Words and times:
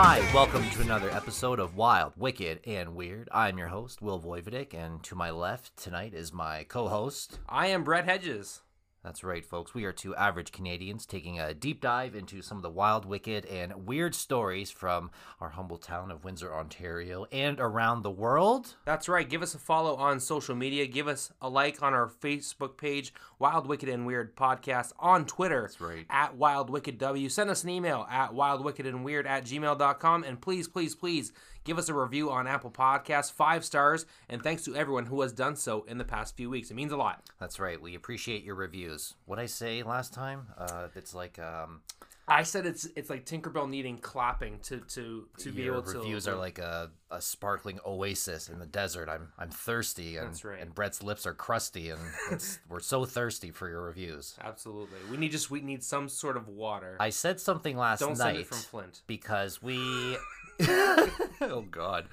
Hi, 0.00 0.28
welcome 0.34 0.68
to 0.70 0.80
another 0.80 1.10
episode 1.10 1.60
of 1.60 1.76
Wild, 1.76 2.14
Wicked, 2.16 2.60
and 2.66 2.96
Weird. 2.96 3.28
I'm 3.30 3.58
your 3.58 3.68
host, 3.68 4.02
Will 4.02 4.20
Voivodik, 4.20 4.74
and 4.74 5.02
to 5.04 5.14
my 5.14 5.30
left 5.30 5.76
tonight 5.76 6.14
is 6.14 6.32
my 6.32 6.64
co 6.64 6.88
host. 6.88 7.38
I 7.48 7.68
am 7.68 7.84
Brett 7.84 8.06
Hedges. 8.06 8.62
That's 9.08 9.24
right, 9.24 9.42
folks. 9.42 9.72
We 9.72 9.86
are 9.86 9.92
two 9.92 10.14
average 10.16 10.52
Canadians 10.52 11.06
taking 11.06 11.40
a 11.40 11.54
deep 11.54 11.80
dive 11.80 12.14
into 12.14 12.42
some 12.42 12.58
of 12.58 12.62
the 12.62 12.68
wild, 12.68 13.06
wicked, 13.06 13.46
and 13.46 13.86
weird 13.86 14.14
stories 14.14 14.70
from 14.70 15.10
our 15.40 15.48
humble 15.48 15.78
town 15.78 16.10
of 16.10 16.24
Windsor, 16.24 16.52
Ontario, 16.52 17.24
and 17.32 17.58
around 17.58 18.02
the 18.02 18.10
world. 18.10 18.74
That's 18.84 19.08
right. 19.08 19.26
Give 19.26 19.40
us 19.40 19.54
a 19.54 19.58
follow 19.58 19.96
on 19.96 20.20
social 20.20 20.54
media. 20.54 20.86
Give 20.86 21.08
us 21.08 21.32
a 21.40 21.48
like 21.48 21.82
on 21.82 21.94
our 21.94 22.06
Facebook 22.06 22.76
page, 22.76 23.14
Wild, 23.38 23.66
Wicked, 23.66 23.88
and 23.88 24.04
Weird 24.04 24.36
Podcast, 24.36 24.92
on 24.98 25.24
Twitter 25.24 25.62
That's 25.62 25.80
right. 25.80 26.04
at 26.10 26.36
Wild 26.36 26.68
Wicked 26.68 26.98
W. 26.98 27.30
Send 27.30 27.48
us 27.48 27.64
an 27.64 27.70
email 27.70 28.06
at 28.10 28.32
wildwickedandweird 28.32 29.24
at 29.24 29.46
gmail.com. 29.46 30.24
And 30.24 30.38
please, 30.38 30.68
please, 30.68 30.94
please 30.94 31.32
give 31.68 31.78
us 31.78 31.88
a 31.90 31.94
review 31.94 32.30
on 32.30 32.46
Apple 32.46 32.70
Podcasts, 32.70 33.30
five 33.30 33.64
stars. 33.64 34.06
And 34.28 34.42
thanks 34.42 34.64
to 34.64 34.74
everyone 34.74 35.06
who 35.06 35.20
has 35.20 35.32
done 35.32 35.54
so 35.54 35.84
in 35.86 35.98
the 35.98 36.04
past 36.04 36.34
few 36.34 36.48
weeks. 36.48 36.70
It 36.70 36.74
means 36.74 36.92
a 36.92 36.96
lot. 36.96 37.22
That's 37.38 37.60
right. 37.60 37.80
We 37.80 37.94
appreciate 37.94 38.42
your 38.42 38.54
reviews. 38.54 39.14
What 39.26 39.38
I 39.38 39.46
say 39.46 39.82
last 39.82 40.14
time? 40.14 40.46
Uh, 40.56 40.88
it's 40.96 41.14
like 41.14 41.38
um, 41.38 41.82
I 42.28 42.42
said 42.42 42.66
it's 42.66 42.86
it's 42.94 43.08
like 43.08 43.24
Tinkerbell 43.24 43.68
needing 43.68 43.96
clapping 43.98 44.58
to 44.64 44.80
to 44.80 45.28
to 45.38 45.50
be 45.50 45.62
your 45.62 45.76
able 45.76 45.82
to 45.92 45.98
reviews 45.98 46.28
are 46.28 46.36
like 46.36 46.58
a, 46.58 46.90
a 47.10 47.22
sparkling 47.22 47.80
oasis 47.86 48.50
in 48.50 48.58
the 48.58 48.66
desert. 48.66 49.08
I'm 49.08 49.28
I'm 49.38 49.50
thirsty, 49.50 50.18
and 50.18 50.28
That's 50.28 50.44
right. 50.44 50.60
and 50.60 50.74
Brett's 50.74 51.02
lips 51.02 51.26
are 51.26 51.32
crusty, 51.32 51.88
and 51.88 52.00
it's, 52.30 52.58
we're 52.68 52.80
so 52.80 53.06
thirsty 53.06 53.50
for 53.50 53.68
your 53.68 53.82
reviews. 53.82 54.36
Absolutely. 54.42 54.98
We 55.10 55.16
need 55.16 55.32
just 55.32 55.50
we 55.50 55.62
need 55.62 55.82
some 55.82 56.08
sort 56.08 56.36
of 56.36 56.48
water. 56.48 56.96
I 57.00 57.10
said 57.10 57.40
something 57.40 57.76
last 57.78 58.02
night. 58.02 58.08
Don't 58.08 58.18
night 58.18 58.46
from 58.46 58.58
Flint. 58.58 59.02
because 59.06 59.62
we. 59.62 60.16
oh 61.40 61.64
God, 61.70 62.06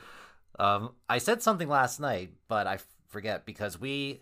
um, 0.60 0.92
I 1.10 1.18
said 1.18 1.42
something 1.42 1.68
last 1.68 2.00
night, 2.00 2.32
but 2.48 2.68
I 2.68 2.80
forget 3.08 3.46
because 3.46 3.80
we 3.80 4.22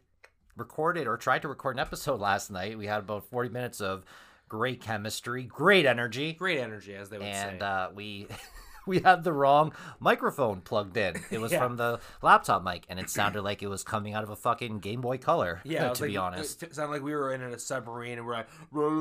recorded 0.56 1.08
or 1.08 1.18
tried 1.18 1.42
to 1.44 1.48
record 1.48 1.76
an 1.76 1.80
episode 1.80 2.20
last 2.20 2.52
night. 2.52 2.78
We 2.78 2.88
had 2.88 3.00
about 3.00 3.26
forty 3.26 3.50
minutes 3.50 3.82
of 3.82 4.06
great 4.50 4.82
chemistry, 4.82 5.44
great 5.44 5.86
energy, 5.86 6.34
Great 6.34 6.60
energy, 6.60 6.94
as 6.96 7.10
they 7.10 7.18
would 7.18 7.28
and 7.28 7.60
say. 7.60 7.66
uh, 7.66 7.90
we. 7.94 8.28
We 8.86 9.00
had 9.00 9.23
the 9.23 9.34
wrong 9.34 9.73
microphone 10.00 10.62
plugged 10.62 10.98
in. 10.98 11.16
It 11.31 11.39
was 11.39 11.52
Yeah. 11.52 11.59
from 11.59 11.78
the 11.78 12.00
laptop 12.22 12.64
mic, 12.64 12.86
and 12.90 13.00
it 13.00 13.09
sounded 13.09 13.42
like 13.42 13.64
it 13.64 13.67
was 13.67 13.84
coming 13.84 14.14
out 14.14 14.23
of 14.23 14.30
a 14.30 14.36
fucking 14.36 14.80
Game 14.80 15.02
Boy 15.02 15.17
Color. 15.17 15.62
Yeah, 15.64 15.94
to 15.94 16.02
like- 16.02 16.12
be 16.12 16.17
honest. 16.17 16.64
it 16.64 16.75
sounded 16.75 16.92
like 16.92 17.03
we 17.03 17.14
were 17.14 17.34
in 17.34 17.42
a 17.42 17.58
submarine 17.58 18.17
and 18.17 18.28
we're 18.28 18.34
like 18.36 18.50
when 18.72 19.00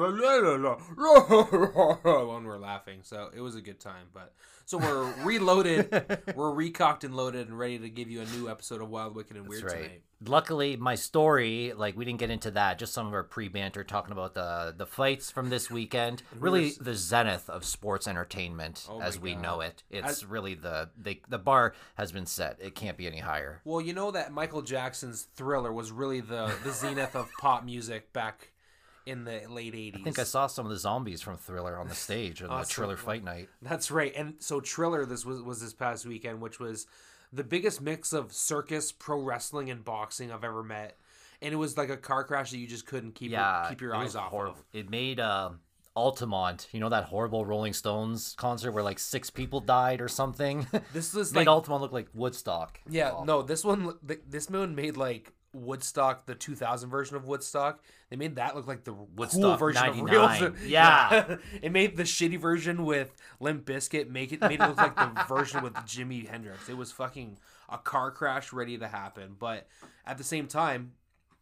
we're 2.44 2.58
laughing. 2.58 3.00
So 3.02 3.30
it 3.34 3.40
was 3.40 3.56
a 3.56 3.60
good 3.60 3.80
time. 3.80 4.06
But 4.12 4.32
so 4.64 4.78
we're 4.78 5.12
reloaded, 5.24 5.90
we're 6.34 6.52
recocked 6.52 7.04
and 7.04 7.14
loaded 7.14 7.48
and 7.48 7.58
ready 7.58 7.78
to 7.78 7.90
give 7.90 8.10
you 8.10 8.22
a 8.22 8.26
new 8.26 8.48
episode 8.48 8.80
of 8.80 8.88
Wild, 8.88 9.14
Wicked, 9.14 9.36
and 9.36 9.48
Weird 9.48 9.64
right. 9.64 9.72
tonight. 9.74 10.02
Luckily, 10.26 10.76
my 10.76 10.94
story, 10.94 11.72
like 11.76 11.96
we 11.96 12.04
didn't 12.04 12.20
get 12.20 12.30
into 12.30 12.50
that. 12.52 12.78
Just 12.78 12.92
some 12.94 13.06
of 13.06 13.12
our 13.14 13.24
pre-banter 13.24 13.84
talking 13.84 14.12
about 14.12 14.34
the 14.34 14.74
the 14.76 14.86
fights 14.86 15.30
from 15.30 15.50
this 15.50 15.70
weekend. 15.70 16.22
Really, 16.38 16.70
the 16.80 16.94
zenith 16.94 17.48
of 17.50 17.64
sports 17.64 18.06
entertainment 18.06 18.86
Oh 18.88 19.00
as 19.00 19.18
we 19.18 19.32
God. 19.34 19.42
know 19.42 19.60
it. 19.62 19.82
It's 19.90 20.06
As- 20.22 20.24
really 20.24 20.54
the, 20.54 20.90
the 20.96 21.20
the 21.28 21.38
bar 21.38 21.74
has 21.96 22.12
been 22.12 22.26
set. 22.26 22.58
It 22.60 22.74
can't 22.74 22.96
be 22.96 23.06
any 23.06 23.18
higher. 23.18 23.60
Well, 23.64 23.80
you 23.80 23.92
know 23.92 24.10
that 24.12 24.32
Michael 24.32 24.62
Jackson's 24.62 25.22
Thriller 25.34 25.72
was 25.72 25.90
really 25.90 26.20
the 26.20 26.52
the 26.62 26.70
zenith 26.72 27.16
of 27.16 27.28
pop 27.40 27.64
music 27.64 28.12
back 28.12 28.51
in 29.06 29.24
the 29.24 29.42
late 29.48 29.74
'80s. 29.74 30.00
I 30.00 30.04
think 30.04 30.18
I 30.18 30.24
saw 30.24 30.46
some 30.46 30.66
of 30.66 30.70
the 30.70 30.78
zombies 30.78 31.20
from 31.22 31.36
Thriller 31.36 31.76
on 31.78 31.88
the 31.88 31.94
stage 31.94 32.42
on 32.42 32.48
the 32.60 32.64
Thriller 32.64 32.96
Fight 32.96 33.24
Night. 33.24 33.48
That's 33.60 33.90
right. 33.90 34.12
And 34.16 34.34
so 34.38 34.60
Triller 34.60 35.04
this 35.06 35.24
was 35.24 35.42
was 35.42 35.60
this 35.60 35.72
past 35.74 36.06
weekend, 36.06 36.40
which 36.40 36.58
was 36.60 36.86
the 37.32 37.44
biggest 37.44 37.80
mix 37.80 38.12
of 38.12 38.32
circus, 38.32 38.92
pro 38.92 39.20
wrestling, 39.20 39.70
and 39.70 39.84
boxing 39.84 40.30
I've 40.30 40.44
ever 40.44 40.62
met. 40.62 40.98
And 41.40 41.52
it 41.52 41.56
was 41.56 41.76
like 41.76 41.90
a 41.90 41.96
car 41.96 42.22
crash 42.24 42.50
that 42.52 42.58
you 42.58 42.66
just 42.68 42.86
couldn't 42.86 43.14
keep 43.14 43.32
Yeah, 43.32 43.66
keep 43.68 43.80
your 43.80 43.94
eyes 43.96 44.14
off 44.14 44.30
horrible. 44.30 44.58
of. 44.58 44.64
It 44.72 44.88
made 44.90 45.18
um, 45.18 45.58
Altamont, 45.96 46.68
you 46.72 46.80
know 46.80 46.88
that 46.88 47.04
horrible 47.04 47.44
Rolling 47.44 47.72
Stones 47.72 48.34
concert 48.38 48.72
where 48.72 48.82
like 48.82 48.98
six 48.98 49.28
people 49.30 49.60
died 49.60 50.00
or 50.00 50.08
something. 50.08 50.66
This 50.92 51.12
was 51.14 51.32
made 51.34 51.40
like 51.40 51.48
Altamont 51.48 51.82
look 51.82 51.92
like 51.92 52.08
Woodstock. 52.14 52.80
yeah, 52.88 53.10
Oh. 53.12 53.24
no, 53.24 53.42
this 53.42 53.64
one 53.64 53.94
this 54.26 54.48
one 54.48 54.74
made 54.74 54.96
like 54.96 55.32
Woodstock, 55.52 56.26
the 56.26 56.34
2000 56.34 56.88
version 56.90 57.16
of 57.16 57.26
Woodstock. 57.26 57.82
They 58.10 58.16
made 58.16 58.36
that 58.36 58.54
look 58.56 58.66
like 58.66 58.84
the 58.84 58.92
cool 58.92 59.08
Woodstock 59.16 59.58
version 59.58 59.82
99. 59.82 60.42
of 60.42 60.42
real. 60.42 60.54
Yeah. 60.68 61.36
it 61.60 61.72
made 61.72 61.96
the 61.96 62.02
shitty 62.04 62.38
version 62.40 62.84
with 62.84 63.14
Limp 63.40 63.64
Bizkit 63.64 64.08
make 64.08 64.32
it 64.32 64.40
made 64.40 64.60
it 64.60 64.66
look 64.68 64.76
like 64.78 64.96
the 64.96 65.24
version 65.28 65.62
with 65.62 65.74
Jimi 65.74 66.28
Hendrix. 66.28 66.68
It 66.68 66.76
was 66.76 66.90
fucking 66.92 67.38
a 67.68 67.78
car 67.78 68.10
crash 68.10 68.52
ready 68.52 68.78
to 68.78 68.88
happen, 68.88 69.36
but 69.38 69.66
at 70.06 70.18
the 70.18 70.24
same 70.24 70.46
time, 70.46 70.92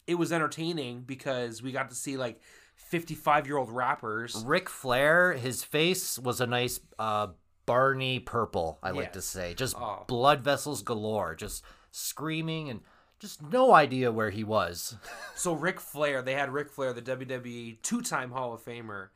it 0.06 0.15
was 0.16 0.32
entertaining 0.32 1.03
because 1.03 1.62
we 1.62 1.71
got 1.72 1.88
to 1.91 1.94
see 1.94 2.16
like 2.16 2.41
55 2.77 3.47
year 3.47 3.56
old 3.56 3.71
rappers. 3.71 4.42
Ric 4.47 4.69
Flair, 4.69 5.34
his 5.34 5.62
face 5.62 6.19
was 6.19 6.41
a 6.41 6.47
nice 6.47 6.81
uh, 6.98 7.28
Barney 7.66 8.19
purple, 8.19 8.78
I 8.82 8.91
like 8.91 9.06
Yes. 9.06 9.15
to 9.15 9.22
say. 9.22 9.54
Just 9.54 9.77
Oh. 9.77 10.04
blood 10.09 10.42
vessels 10.42 10.82
galore, 10.82 11.34
just 11.37 11.62
screaming 11.92 12.69
and 12.71 12.81
just 13.20 13.42
no 13.42 13.72
idea 13.75 14.10
where 14.10 14.31
he 14.31 14.42
was. 14.44 14.97
So 15.36 15.53
Ric 15.53 15.78
Flair, 15.81 16.22
they 16.22 16.34
had 16.34 16.50
Ric 16.53 16.70
Flair, 16.70 16.92
the 16.92 17.03
WWE 17.03 17.76
two 17.82 18.00
time 18.00 18.31
Hall 18.32 18.53
of 18.54 18.64
Famer, 18.64 19.08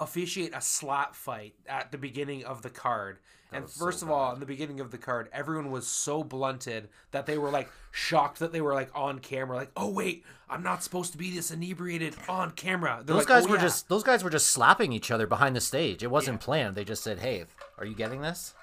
officiate 0.00 0.52
a 0.54 0.60
slap 0.60 1.14
fight 1.14 1.54
at 1.66 1.90
the 1.92 1.98
beginning 1.98 2.44
of 2.44 2.62
the 2.62 2.70
card. 2.70 3.18
and 3.50 3.68
first 3.68 4.00
so 4.00 4.06
of 4.06 4.12
all, 4.12 4.34
in 4.34 4.40
the 4.40 4.46
beginning 4.46 4.78
of 4.80 4.90
the 4.90 4.98
card, 4.98 5.28
everyone 5.32 5.70
was 5.70 5.86
so 5.86 6.22
blunted 6.22 6.88
that 7.12 7.26
they 7.26 7.38
were 7.38 7.50
like 7.50 7.68
shocked 7.90 8.38
that 8.40 8.52
they 8.52 8.60
were 8.60 8.74
like 8.74 8.90
on 8.94 9.18
camera, 9.20 9.56
like, 9.56 9.70
oh 9.76 9.90
wait, 9.90 10.24
I'm 10.50 10.62
not 10.62 10.82
supposed 10.82 11.12
to 11.12 11.18
be 11.18 11.30
this 11.30 11.50
inebriated 11.50 12.14
on 12.28 12.50
camera. 12.52 13.02
They're 13.04 13.16
Those 13.16 13.26
like, 13.28 13.30
oh, 13.30 13.34
guys 13.40 13.46
"Oh, 13.46 13.50
were 13.50 13.56
yeah." 13.56 13.62
just 13.62 13.88
those 13.88 14.02
guys 14.04 14.22
were 14.22 14.30
just 14.30 14.50
slapping 14.50 14.92
each 14.92 15.10
other 15.10 15.26
behind 15.26 15.56
the 15.56 15.60
stage. 15.60 16.02
It 16.02 16.10
wasn't 16.10 16.40
planned. 16.40 16.74
They 16.76 16.84
just 16.84 17.02
said, 17.02 17.18
"Hey, 17.20 17.44
are 17.78 17.86
you 17.86 17.94
getting 17.94 18.20
this?" 18.20 18.54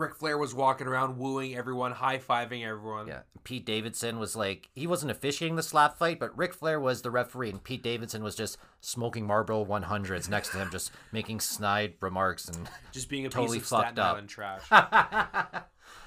Ric 0.00 0.14
Flair 0.16 0.36
was 0.38 0.54
walking 0.54 0.86
around 0.86 1.18
wooing 1.18 1.54
everyone, 1.54 1.92
high 1.92 2.18
fiving 2.18 2.66
everyone. 2.66 3.06
Yeah. 3.06 3.20
Pete 3.44 3.64
Davidson 3.64 4.18
was 4.18 4.34
like 4.34 4.68
he 4.74 4.86
wasn't 4.86 5.10
officiating 5.12 5.56
the 5.56 5.62
slap 5.62 5.96
fight, 5.98 6.18
but 6.18 6.36
Ric 6.36 6.52
Flair 6.54 6.80
was 6.80 7.02
the 7.02 7.10
referee, 7.10 7.50
and 7.50 7.62
Pete 7.62 7.82
Davidson 7.82 8.22
was 8.24 8.34
just 8.34 8.58
smoking 8.80 9.26
Marlboro 9.26 9.64
100s 9.64 10.28
next 10.28 10.50
to 10.50 10.58
him, 10.58 10.70
just 10.70 10.90
making 11.12 11.40
snide 11.40 11.94
remarks. 12.00 12.48
And 12.48 12.68
Just 12.92 13.08
being 13.08 13.26
a 13.26 13.28
Totally 13.28 13.58
piece 13.58 13.72
of 13.72 13.82
fucked 13.84 13.98
up. 13.98 14.12
Island 14.14 14.28
trash. 14.28 14.62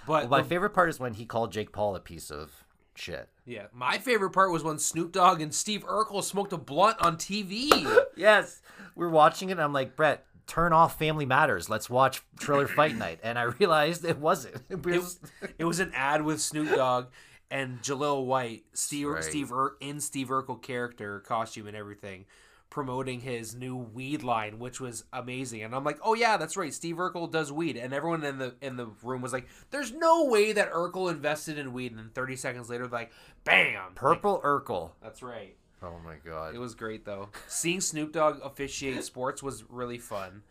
but 0.08 0.30
my 0.30 0.42
the- 0.42 0.48
favorite 0.48 0.72
part 0.72 0.90
is 0.90 1.00
when 1.00 1.14
he 1.14 1.26
called 1.26 1.52
Jake 1.52 1.72
Paul 1.72 1.96
a 1.96 2.00
piece 2.00 2.30
of 2.32 2.52
shit. 2.96 3.30
yeah, 3.46 3.66
my 3.74 3.98
favorite 3.98 4.32
part 4.32 4.52
was 4.52 4.64
when 4.64 4.78
Snoop 4.78 5.12
Dogg 5.12 5.42
and 5.42 5.54
Steve 5.54 5.84
Urkel 5.86 6.24
smoked 6.24 6.54
a 6.54 6.58
blunt 6.58 6.98
on 7.02 7.18
TV. 7.18 7.70
Yes, 8.16 8.62
we're 8.96 9.10
watching 9.10 9.50
it. 9.50 9.54
and 9.54 9.62
I'm 9.62 9.74
like, 9.74 9.96
Brett, 9.96 10.24
turn 10.54 10.72
off 10.72 11.00
Family 11.00 11.26
Matters. 11.26 11.68
Let's 11.68 11.90
watch 11.90 12.22
Triller 12.40 12.68
Fight 12.68 12.96
Night. 12.96 13.20
And 13.24 13.40
I 13.40 13.44
realized 13.44 14.06
it 14.06 14.20
wasn't. 14.20 14.56
It 14.70 14.86
it, 14.86 15.00
was, 15.00 15.20
it 15.58 15.66
was 15.66 15.80
an 15.80 15.92
ad 15.96 16.24
with 16.24 16.42
Snoop 16.42 16.76
Dogg 16.76 17.08
and 17.50 17.82
Jaleel 17.82 18.26
White, 18.26 18.64
Steve 18.74 19.08
right. 19.08 19.24
Steve 19.24 19.52
in 19.82 20.00
Steve 20.00 20.30
Urkel 20.30 20.62
character 20.62 21.20
costume 21.22 21.68
and 21.68 21.76
everything, 21.76 22.26
promoting 22.70 23.22
his 23.22 23.56
new 23.56 23.76
weed 23.76 24.24
line, 24.24 24.60
which 24.60 24.80
was 24.80 25.06
amazing. 25.12 25.64
And 25.64 25.76
I'm 25.76 25.84
like, 25.84 26.00
oh 26.04 26.14
yeah, 26.14 26.38
that's 26.38 26.58
right. 26.58 26.74
Steve 26.74 26.98
Urkel 26.98 27.32
does 27.32 27.52
weed, 27.52 27.78
and 27.78 27.94
everyone 27.94 28.24
in 28.24 28.38
the 28.38 28.56
in 28.62 28.78
the 28.78 28.88
room 29.04 29.22
was 29.22 29.34
like, 29.34 29.48
there's 29.72 29.92
no 29.92 30.26
way 30.26 30.54
that 30.54 30.72
Urkel 30.72 31.12
invested 31.12 31.58
in 31.58 31.74
weed. 31.74 31.92
And 31.92 32.00
then 32.00 32.10
30 32.14 32.36
seconds 32.36 32.70
later, 32.70 32.88
like, 32.88 33.12
bam, 33.44 33.94
Purple 33.96 34.42
Urkel. 34.44 34.92
That's 35.02 35.22
right. 35.22 35.56
Oh 35.84 36.00
my 36.04 36.16
god. 36.26 36.56
It 36.56 36.60
was 36.60 36.76
great 36.76 37.06
though. 37.06 37.30
Seeing 37.48 37.82
Snoop 37.82 38.14
Dogg 38.14 38.40
officiate 38.44 39.04
sports 39.04 39.44
was 39.44 39.64
really 39.70 39.98
fun, 39.98 40.44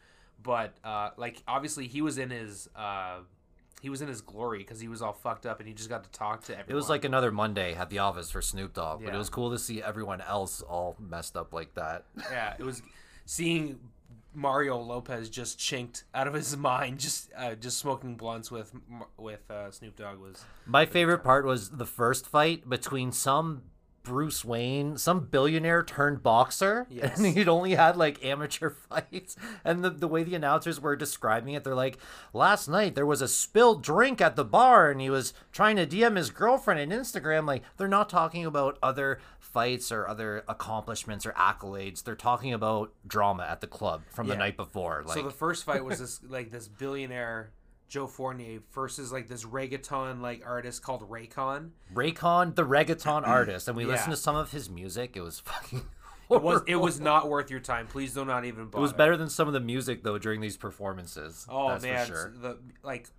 but 0.42 0.74
uh, 0.84 1.10
like 1.16 1.42
obviously 1.48 1.86
he 1.86 2.02
was 2.02 2.18
in 2.18 2.30
his 2.30 2.68
uh, 2.76 3.20
he 3.80 3.88
was 3.88 4.02
in 4.02 4.08
his 4.08 4.20
glory 4.20 4.58
because 4.58 4.78
he 4.80 4.88
was 4.88 5.02
all 5.02 5.12
fucked 5.12 5.46
up 5.46 5.58
and 5.58 5.66
he 5.68 5.74
just 5.74 5.88
got 5.88 6.04
to 6.04 6.10
talk 6.10 6.44
to 6.44 6.52
everyone. 6.52 6.72
It 6.72 6.76
was 6.76 6.88
like 6.88 7.04
another 7.04 7.32
Monday 7.32 7.74
at 7.74 7.90
the 7.90 7.98
office 7.98 8.30
for 8.30 8.42
Snoop 8.42 8.74
Dogg, 8.74 9.04
but 9.04 9.14
it 9.14 9.18
was 9.18 9.28
cool 9.30 9.50
to 9.50 9.58
see 9.58 9.82
everyone 9.82 10.20
else 10.20 10.60
all 10.62 10.96
messed 11.00 11.36
up 11.36 11.52
like 11.52 11.74
that. 11.74 12.04
yeah, 12.30 12.54
it 12.58 12.64
was 12.64 12.82
seeing 13.24 13.80
Mario 14.34 14.78
Lopez 14.78 15.28
just 15.28 15.58
chinked 15.58 16.04
out 16.14 16.26
of 16.26 16.34
his 16.34 16.56
mind, 16.70 16.98
just 17.00 17.30
uh, 17.36 17.54
just 17.54 17.78
smoking 17.78 18.16
blunts 18.16 18.50
with 18.50 18.72
with 19.16 19.50
uh, 19.50 19.70
Snoop 19.70 19.96
Dogg 19.96 20.18
was 20.18 20.44
My 20.66 20.86
favorite 20.86 21.24
part 21.24 21.44
was 21.44 21.70
the 21.70 21.86
first 21.86 22.26
fight 22.26 22.68
between 22.68 23.10
some 23.12 23.62
Bruce 24.02 24.44
Wayne, 24.44 24.96
some 24.96 25.20
billionaire 25.26 25.82
turned 25.82 26.22
boxer, 26.22 26.86
Yes. 26.90 27.18
and 27.18 27.26
he'd 27.36 27.48
only 27.48 27.74
had 27.74 27.96
like 27.96 28.24
amateur 28.24 28.70
fights. 28.88 29.36
And 29.64 29.84
the, 29.84 29.90
the 29.90 30.08
way 30.08 30.22
the 30.24 30.34
announcers 30.34 30.80
were 30.80 30.96
describing 30.96 31.54
it, 31.54 31.64
they're 31.64 31.74
like, 31.74 31.98
last 32.32 32.68
night 32.68 32.94
there 32.94 33.06
was 33.06 33.22
a 33.22 33.28
spilled 33.28 33.82
drink 33.82 34.20
at 34.20 34.36
the 34.36 34.44
bar, 34.44 34.90
and 34.90 35.00
he 35.00 35.10
was 35.10 35.32
trying 35.52 35.76
to 35.76 35.86
DM 35.86 36.16
his 36.16 36.30
girlfriend 36.30 36.80
on 36.92 36.98
Instagram. 36.98 37.46
Like, 37.46 37.62
they're 37.76 37.88
not 37.88 38.08
talking 38.08 38.44
about 38.44 38.78
other 38.82 39.18
fights 39.38 39.92
or 39.92 40.08
other 40.08 40.44
accomplishments 40.48 41.26
or 41.26 41.32
accolades. 41.32 42.02
They're 42.02 42.14
talking 42.16 42.52
about 42.52 42.92
drama 43.06 43.44
at 43.44 43.60
the 43.60 43.66
club 43.66 44.02
from 44.10 44.26
the 44.28 44.36
night 44.36 44.56
before. 44.56 45.02
Like, 45.06 45.16
so 45.18 45.22
the 45.22 45.30
first 45.30 45.64
fight 45.64 45.84
was 45.84 45.98
this 46.00 46.20
like 46.28 46.50
this 46.50 46.68
billionaire 46.68 47.50
Joe 47.92 48.06
Fournier 48.06 48.60
versus 48.72 49.12
like 49.12 49.28
this 49.28 49.44
reggaeton 49.44 50.22
like 50.22 50.42
artist 50.46 50.82
called 50.82 51.10
Reykon. 51.10 51.72
Reykon, 51.92 52.54
the 52.54 52.64
reggaeton 52.64 53.26
artist, 53.28 53.68
and 53.68 53.76
we 53.76 53.84
Yeah. 53.84 53.90
listened 53.90 54.12
to 54.12 54.16
some 54.16 54.34
of 54.34 54.50
his 54.50 54.70
music. 54.70 55.14
It 55.14 55.20
was 55.20 55.40
fucking. 55.44 55.82
It 56.30 56.42
was 56.42 56.62
it 56.66 56.76
was 56.76 56.98
not 56.98 57.28
worth 57.28 57.50
your 57.50 57.60
time. 57.60 57.86
Please 57.86 58.14
do 58.14 58.24
not 58.24 58.46
even 58.46 58.64
bother. 58.68 58.78
It 58.78 58.80
was 58.80 58.94
better 58.94 59.18
than 59.18 59.28
some 59.28 59.46
of 59.46 59.52
the 59.52 59.60
music 59.60 60.04
though 60.04 60.16
during 60.16 60.40
these 60.40 60.56
performances. 60.56 61.46
Oh 61.50 61.68
that's 61.68 61.82
man, 61.84 62.06
for 62.06 62.12
sure. 62.12 62.32
the 62.40 62.58
like, 62.82 63.10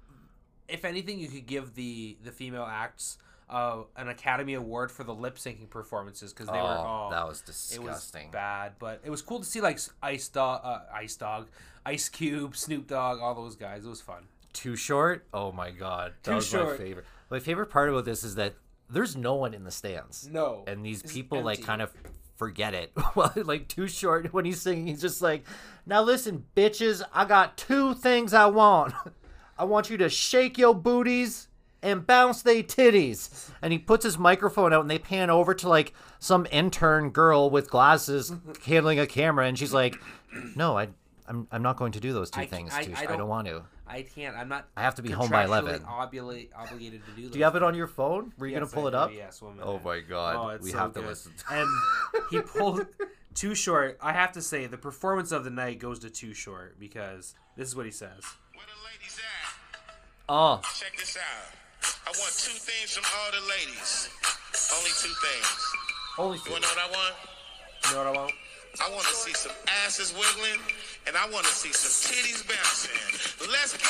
if 0.68 0.84
anything, 0.84 1.20
you 1.20 1.28
could 1.28 1.46
give 1.46 1.76
the 1.76 2.18
the 2.24 2.32
female 2.32 2.68
acts 2.68 3.20
uh, 3.52 3.84
an 3.96 4.08
Academy 4.10 4.56
Award 4.56 4.92
for 4.92 5.04
the 5.04 5.14
lip 5.14 5.36
syncing 5.36 5.70
performances 5.70 6.34
because 6.34 6.48
they 6.48 6.60
oh, 6.60 6.64
were 6.64 6.70
oh 6.72 7.08
that 7.12 7.28
was 7.28 7.42
it 7.42 7.48
was 7.80 7.98
disgusting. 7.98 8.32
bad, 8.32 8.74
but 8.80 9.02
it 9.06 9.12
was 9.12 9.22
cool 9.22 9.38
to 9.38 9.46
see 9.46 9.62
like 9.62 9.78
Ice 10.02 10.28
Dog, 10.30 10.62
uh, 10.64 10.80
Ice 10.96 11.16
Dog, 11.16 11.50
Ice 11.86 12.10
Cube, 12.10 12.56
Snoop 12.58 12.88
Dogg, 12.88 13.20
all 13.20 13.36
those 13.36 13.56
guys. 13.56 13.86
It 13.86 13.90
was 13.90 14.02
fun. 14.02 14.24
Too 14.54 14.76
short. 14.76 15.26
Oh 15.34 15.52
my 15.52 15.72
god, 15.72 16.14
that 16.24 16.30
Too 16.32 16.36
was 16.36 16.54
my 16.54 16.78
favorite. 16.78 17.06
My 17.30 17.40
favorite 17.40 17.68
part 17.72 17.90
about 17.90 18.06
this 18.06 18.24
is 18.24 18.36
that 18.36 18.54
there's 18.90 19.16
no 19.16 19.34
one 19.36 19.54
in 19.54 19.64
the 19.64 19.72
stands, 19.72 20.30
No, 20.32 20.64
and 20.68 20.86
these 20.86 21.02
people 21.02 21.42
like 21.42 21.64
kind 21.64 21.82
of 21.82 21.92
forget 22.36 22.74
it. 22.74 22.92
well, 23.16 23.32
like 23.36 23.68
too 23.68 23.88
short 23.88 24.32
when 24.34 24.46
he's 24.46 24.62
singing, 24.62 24.86
he's 24.88 25.02
just 25.02 25.22
like, 25.22 25.44
"Now 25.86 26.02
listen, 26.04 26.46
bitches, 26.56 27.02
I 27.14 27.26
got 27.26 27.58
two 27.58 27.96
things 27.96 28.34
I 28.34 28.46
want. 28.46 28.94
I 29.58 29.64
want 29.66 29.90
you 29.90 29.98
to 29.98 30.10
shake 30.10 30.58
your 30.58 30.76
booties." 30.76 31.48
And 31.82 32.08
bounce 32.08 32.44
they 32.44 32.64
titties, 32.64 33.50
and 33.62 33.74
he 33.74 33.78
puts 33.78 34.06
his 34.06 34.18
microphone 34.18 34.72
out, 34.72 34.80
and 34.80 34.90
they 34.90 35.00
pan 35.00 35.30
over 35.30 35.54
to 35.56 35.68
like 35.68 35.94
some 36.18 36.48
intern 36.50 37.10
girl 37.10 37.50
with 37.50 37.70
glasses 37.70 38.32
handling 38.66 39.00
a 39.00 39.06
camera, 39.06 39.48
and 39.48 39.60
she's 39.60 39.74
like, 39.74 39.98
"No, 40.56 40.78
I, 40.78 40.88
I'm, 41.28 41.46
I'm 41.52 41.62
not 41.62 41.76
going 41.76 41.92
to 41.92 42.00
do 42.00 42.14
those 42.14 42.30
two 42.32 42.40
I- 42.40 42.46
things. 42.46 42.74
I- 42.74 42.84
too. 42.86 42.94
I 42.96 43.02
I 43.02 43.06
don't 43.08 43.18
don't- 43.18 43.28
want 43.28 43.48
to." 43.48 43.64
I 43.88 44.02
can't. 44.04 44.36
I'm 44.36 44.48
not. 44.50 44.68
I 44.78 44.82
have 44.82 44.96
to 44.96 45.02
be 45.02 45.12
home 45.12 45.30
by 45.30 45.44
11. 45.46 45.82
Obli- 45.82 46.50
obligated 46.56 47.02
to 47.06 47.12
do. 47.22 47.30
Do 47.30 47.38
you 47.38 47.44
have 47.44 47.56
it 47.56 47.64
on 47.64 47.76
your 47.76 47.88
phone? 47.88 48.32
Were 48.38 48.48
you 48.48 48.54
Yes, 48.54 48.60
gonna 48.72 48.72
pull 48.72 48.86
I 48.86 48.88
it 48.88 48.92
do, 48.92 48.98
up? 48.98 49.12
Yes. 49.14 49.42
One 49.42 49.60
Oh 49.62 49.66
minute. 49.80 49.86
my 49.86 50.00
god, 50.00 50.36
Oh, 50.38 50.50
it's 50.50 50.64
we 50.64 50.72
so 50.72 50.78
have 50.78 50.94
to 50.94 51.02
listen. 51.02 51.34
To- 51.38 51.54
and 51.54 51.70
he 52.32 52.42
pulled 52.42 52.86
too 53.36 53.54
short. 53.56 53.98
I 54.02 54.14
have 54.14 54.32
to 54.34 54.42
say, 54.42 54.68
the 54.68 54.78
performance 54.78 55.32
of 55.32 55.44
the 55.44 55.50
night 55.50 55.80
goes 55.80 56.00
to 56.00 56.10
too 56.10 56.34
short 56.34 56.80
because 56.80 57.36
this 57.58 57.68
is 57.68 57.76
what 57.76 57.86
he 57.86 57.92
says. 57.92 58.24
Where 58.54 58.66
the 58.66 58.80
ladies 58.88 59.20
at? 59.20 59.90
oh, 60.30 60.62
Check 60.80 60.96
this 60.98 61.18
out. 61.18 61.54
I 62.08 62.10
want 62.18 62.32
two 62.38 62.56
things 62.58 62.96
from 62.96 63.04
all 63.20 63.32
the 63.32 63.46
ladies. 63.50 64.10
Only 64.78 64.90
two 64.92 65.14
things. 65.28 65.74
only 66.18 66.38
You 66.46 66.52
wanna 66.52 66.62
know 66.62 66.68
what 66.70 66.80
I 66.80 66.92
want? 66.92 67.16
You 67.86 67.92
know 67.92 67.98
what 68.06 68.08
I 68.08 68.20
want? 68.22 68.34
I 68.82 68.90
want 68.90 69.04
to 69.08 69.14
see 69.14 69.34
some 69.34 69.52
asses 69.86 70.14
wiggling, 70.14 70.60
and 71.08 71.16
I 71.18 71.30
want 71.30 71.46
to 71.46 71.52
see 71.54 71.72
some 71.72 72.12
titties 72.12 72.44
bouncing. 72.48 73.50
Let's 73.52 73.78
go! 73.78 73.84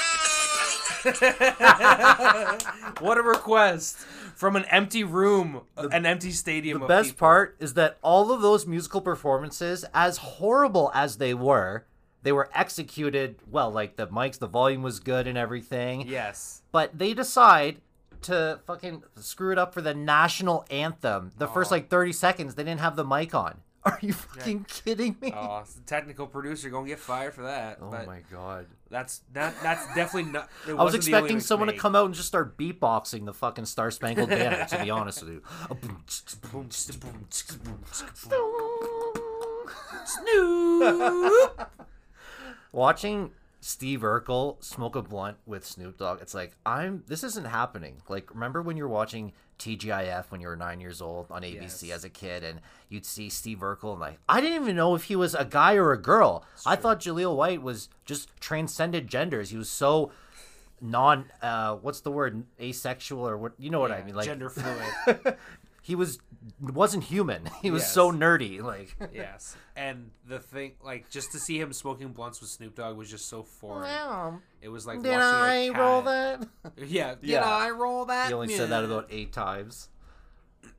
What 3.03 3.17
a 3.17 3.21
request 3.21 3.97
from 4.35 4.55
an 4.55 4.65
empty 4.65 5.03
room, 5.03 5.61
an 5.77 6.05
empty 6.05 6.31
stadium. 6.31 6.79
the 6.79 6.85
of 6.85 6.89
best 6.89 7.09
people. 7.09 7.19
part 7.27 7.55
is 7.59 7.73
that 7.75 7.97
all 8.01 8.31
of 8.31 8.41
those 8.41 8.65
musical 8.65 9.01
performances, 9.01 9.85
as 9.93 10.17
horrible 10.17 10.91
as 10.93 11.17
they 11.17 11.33
were, 11.33 11.85
they 12.23 12.31
were 12.31 12.49
executed 12.55 13.35
well. 13.49 13.69
Like 13.69 13.95
the 13.97 14.07
mics, 14.07 14.39
the 14.39 14.47
volume 14.47 14.81
was 14.81 14.99
good 14.99 15.27
and 15.27 15.37
everything. 15.37 16.07
Yes. 16.07 16.61
But 16.71 16.97
they 16.97 17.13
decide 17.13 17.81
to 18.23 18.59
fucking 18.65 19.03
screw 19.17 19.51
it 19.51 19.57
up 19.57 19.73
for 19.73 19.81
the 19.81 19.93
national 19.93 20.65
anthem. 20.71 21.31
The 21.37 21.47
first 21.47 21.71
like 21.71 21.89
thirty 21.89 22.13
seconds, 22.13 22.55
they 22.55 22.63
didn't 22.63 22.79
have 22.79 22.95
the 22.95 23.05
mic 23.05 23.35
on. 23.35 23.59
Are 23.85 23.99
you 24.01 24.13
fucking 24.13 24.65
kidding 24.69 25.17
me? 25.21 25.33
Oh, 25.35 25.63
the 25.75 25.81
technical 25.81 26.25
producer 26.25 26.69
gonna 26.69 26.87
get 26.87 26.99
fired 26.99 27.33
for 27.33 27.43
that. 27.43 27.79
Oh 27.81 27.91
but 27.91 28.07
my 28.07 28.21
god. 28.31 28.67
that's 28.89 29.21
that. 29.33 29.55
That's 29.61 29.85
definitely 29.93 30.31
not. 30.31 30.49
I 30.67 30.73
was 30.73 30.93
wasn't 30.93 31.03
the 31.05 31.11
only 31.15 31.19
expecting 31.19 31.39
someone 31.41 31.67
to 31.67 31.77
come 31.77 31.95
out 31.95 32.05
and 32.05 32.13
just 32.13 32.27
start 32.27 32.57
beatboxing 32.57 33.25
the 33.25 33.33
fucking 33.33 33.65
Star 33.65 33.91
Spangled 33.91 34.29
Banner, 34.29 34.65
to 34.69 34.83
be 34.83 34.89
honest 34.89 35.23
with 35.23 35.33
you. 35.33 35.43
Snoop. 40.05 41.69
Watching 42.71 43.31
Steve 43.61 44.01
Urkel 44.01 44.63
smoke 44.63 44.95
a 44.95 45.01
blunt 45.01 45.37
with 45.45 45.65
Snoop 45.65 45.97
Dogg, 45.97 46.21
it's 46.21 46.33
like, 46.33 46.55
I'm, 46.65 47.03
this 47.07 47.23
isn't 47.23 47.45
happening. 47.45 48.01
Like, 48.09 48.33
remember 48.33 48.61
when 48.61 48.77
you 48.77 48.83
were 48.83 48.89
watching 48.89 49.31
TGIF 49.63 50.25
when 50.29 50.41
you 50.41 50.47
were 50.47 50.55
nine 50.55 50.79
years 50.81 51.01
old 51.01 51.27
on 51.31 51.41
ABC 51.43 51.83
Yes. 51.87 51.97
as 51.97 52.03
a 52.03 52.09
kid 52.09 52.43
and 52.43 52.59
you'd 52.89 53.05
see 53.05 53.29
Steve 53.29 53.59
Urkel 53.59 53.91
and 53.93 54.01
like, 54.01 54.19
I 54.27 54.41
didn't 54.41 54.61
even 54.61 54.75
know 54.75 54.95
if 54.95 55.05
he 55.05 55.15
was 55.15 55.33
a 55.35 55.45
guy 55.45 55.75
or 55.75 55.91
a 55.91 55.97
girl. 55.97 56.43
I 56.65 56.75
thought 56.75 56.99
Jaleel 56.99 57.35
White 57.35 57.61
was 57.61 57.89
just 58.05 58.29
transcended 58.39 59.07
genders. 59.07 59.49
He 59.51 59.57
was 59.57 59.69
so 59.69 60.11
non, 60.81 61.31
uh, 61.41 61.75
what's 61.75 62.01
the 62.01 62.11
word, 62.11 62.43
asexual 62.59 63.27
or 63.27 63.37
what, 63.37 63.53
you 63.57 63.69
know 63.69 63.79
what 63.79 63.91
I 63.91 64.03
mean? 64.03 64.15
Like, 64.15 64.25
gender 64.25 64.49
fluid. 64.51 65.37
He 65.83 65.93
was 65.95 66.17
wasn't 66.59 67.03
human. 67.03 67.47
He 67.61 67.69
was 67.69 67.85
so 67.85 68.11
nerdy. 68.11 68.61
Like 68.63 68.95
yes, 69.13 69.55
and 69.75 70.09
the 70.27 70.39
thing, 70.39 70.71
like, 70.83 71.09
just 71.11 71.31
to 71.33 71.39
see 71.39 71.59
him 71.59 71.71
smoking 71.73 72.13
blunts 72.13 72.41
with 72.41 72.49
Snoop 72.49 72.73
Dogg 72.75 72.97
was 72.97 73.09
just 73.11 73.29
so 73.29 73.43
foreign. 73.43 74.41
It 74.61 74.69
was 74.69 74.87
like 74.87 75.03
did 75.03 75.09
watching 75.11 75.21
I 75.21 75.55
a 75.55 75.71
cat. 75.71 75.79
roll 75.79 76.01
that? 76.03 76.47
Yeah, 76.87 77.15
did 77.15 77.29
Yeah. 77.29 77.43
I 77.45 77.69
roll 77.69 78.05
that? 78.05 78.29
He 78.29 78.33
only 78.33 78.55
said 78.55 78.69
that 78.71 78.83
about 78.83 79.07
eight 79.11 79.31
times. 79.33 79.89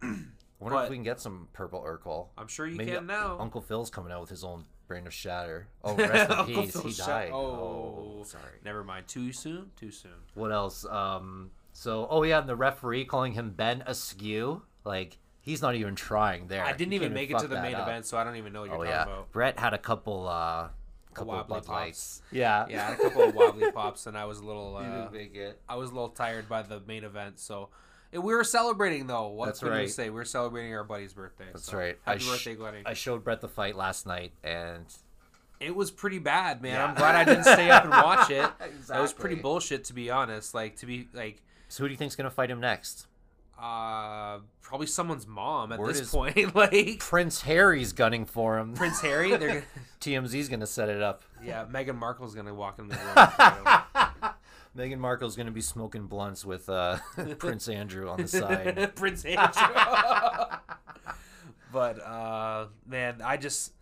I 0.03 0.06
wonder 0.59 0.77
But- 0.77 0.85
if 0.85 0.91
we 0.91 0.97
can 0.97 1.05
get 1.05 1.21
some 1.21 1.49
purple 1.53 1.83
Urkel. 1.83 2.29
I'm 2.39 2.49
sure 2.49 2.67
you 2.67 2.77
Maybe 2.77 2.93
can 2.93 3.06
now. 3.06 3.37
Uncle 3.39 3.61
Phil's 3.61 3.91
coming 3.91 4.11
out 4.12 4.23
with 4.23 4.31
his 4.31 4.43
own 4.43 4.65
brand 4.89 5.06
of 5.06 5.12
shatter. 5.15 5.69
Oh, 5.83 5.95
rest 5.95 6.31
in 6.31 6.47
peace. 6.47 6.73
Phil 6.73 6.83
He 6.83 6.93
Sha- 6.93 7.06
died. 7.06 7.31
Oh, 7.33 8.23
sorry. 8.27 8.59
Never 8.65 8.83
mind. 8.85 9.06
Too 9.06 9.33
soon. 9.33 9.71
Too 9.77 9.91
soon. 9.91 10.12
What 10.35 10.51
else? 10.53 10.85
Um. 10.87 11.51
So, 11.77 12.06
oh 12.09 12.23
yeah, 12.23 12.39
and 12.39 12.49
the 12.49 12.55
referee 12.56 13.05
calling 13.05 13.33
him 13.33 13.51
Ben 13.51 13.83
Askew. 13.87 14.63
Like 14.84 15.19
he's 15.41 15.62
not 15.62 15.74
even 15.74 15.94
trying 15.94 16.46
there. 16.48 16.64
I 16.64 16.72
didn't 16.72 16.93
He 16.93 16.96
even 16.96 17.08
couldn't 17.08 17.14
make 17.14 17.31
it 17.31 17.38
to 17.41 17.48
the 17.48 17.60
main 17.60 17.74
up. 17.74 17.86
event, 17.88 18.06
so 18.06 18.17
I 18.19 18.24
don't 18.24 18.36
even 18.36 18.53
know 18.53 18.60
what 18.62 18.67
you're 18.70 18.76
Oh 18.76 18.84
talking 18.84 18.91
yeah, 18.93 19.03
about. 19.05 19.32
Brett 19.32 19.58
had 19.58 19.74
a 19.74 19.79
couple. 19.79 20.29
uh 20.29 20.69
couple 21.14 21.31
of 21.32 21.38
wobbly 21.48 21.55
Bud 21.60 21.67
pops. 21.67 21.69
Lights. 21.69 22.22
Yeah. 22.32 22.67
Yeah, 22.69 22.82
I 22.82 22.91
had 22.91 22.98
a 22.98 23.03
couple 23.05 23.22
of 23.22 23.34
wobbly 23.36 23.70
pops, 23.74 24.06
and 24.08 24.19
I 24.19 24.24
was 24.24 24.41
a 24.41 24.44
little. 24.44 24.76
Uh, 24.76 24.82
didn't 24.82 25.12
make 25.12 25.34
it. 25.36 25.60
I 25.69 25.76
was 25.76 25.91
a 25.91 25.93
little 25.94 26.08
tired 26.08 26.48
by 26.48 26.62
the 26.62 26.81
main 26.88 27.05
event, 27.05 27.38
so. 27.38 27.69
And 28.12 28.22
we 28.24 28.34
were 28.34 28.43
celebrating 28.44 29.06
though. 29.06 29.29
What 29.29 29.46
That's 29.46 29.60
could 29.60 29.70
we 29.72 29.79
right. 29.79 29.91
say? 29.91 30.05
We 30.10 30.17
were 30.17 30.24
celebrating 30.24 30.74
our 30.74 30.82
buddy's 30.84 31.12
birthday. 31.14 31.46
That's 31.53 31.67
so 31.67 31.79
right. 31.79 31.96
Happy 32.05 32.17
I 32.17 32.19
sh- 32.19 32.29
birthday, 32.29 32.55
Glenny. 32.56 32.82
I 32.86 32.94
showed 32.94 33.22
Brett 33.24 33.41
the 33.41 33.48
fight 33.48 33.76
last 33.76 34.06
night, 34.06 34.32
and 34.43 34.84
it 35.60 35.74
was 35.74 35.91
pretty 35.93 36.19
bad, 36.19 36.62
man. 36.62 36.74
Yeah. 36.74 36.84
I'm 36.86 36.94
glad 36.96 37.14
I 37.14 37.24
didn't 37.24 37.44
stay 37.44 37.70
up 37.70 37.84
and 37.84 37.93
watch 37.93 38.31
it. 38.31 38.48
That 38.88 39.00
was 39.00 39.12
pretty 39.12 39.36
bullshit, 39.36 39.84
to 39.84 39.93
be 39.94 40.10
honest. 40.10 40.53
Like 40.55 40.76
to 40.79 40.86
be 40.86 41.08
like, 41.12 41.43
so 41.69 41.82
who 41.84 41.88
do 41.88 41.93
you 41.93 41.98
think's 41.98 42.17
gonna 42.17 42.31
fight 42.31 42.50
him 42.50 42.60
next? 42.60 43.06
Uh, 43.58 44.39
probably 44.63 44.87
someone's 44.87 45.27
mom 45.27 45.73
at 45.73 45.79
Word 45.79 45.94
this 45.94 46.11
point. 46.11 46.55
like 46.55 46.99
Prince 46.99 47.43
Harry's 47.43 47.93
gunning 47.93 48.27
for 48.27 48.58
him. 48.58 48.75
Prince 48.75 49.01
Harry, 49.03 49.37
they're 49.37 49.49
gonna, 49.49 49.63
TMZ's 50.01 50.49
gonna 50.49 50.67
set 50.67 50.89
it 50.89 51.03
up. 51.03 51.23
yeah. 51.43 51.65
Meghan 51.70 51.96
Markle's 51.96 52.34
gonna 52.34 52.55
walk 52.55 52.79
in 52.79 52.89
the 52.89 52.96
room. 52.96 54.32
Meghan 54.77 54.99
Markle's 54.99 55.37
gonna 55.37 55.51
be 55.51 55.61
smoking 55.61 56.06
blunts 56.06 56.44
with 56.44 56.69
uh, 56.69 56.99
Prince 57.39 57.69
Andrew 57.69 58.08
on 58.08 58.23
the 58.23 58.29
side. 58.29 58.94
Prince 58.96 59.25
Andrew. 59.25 59.75
but 61.73 62.01
uh, 62.05 62.67
man, 62.87 63.20
I 63.25 63.37
just 63.37 63.73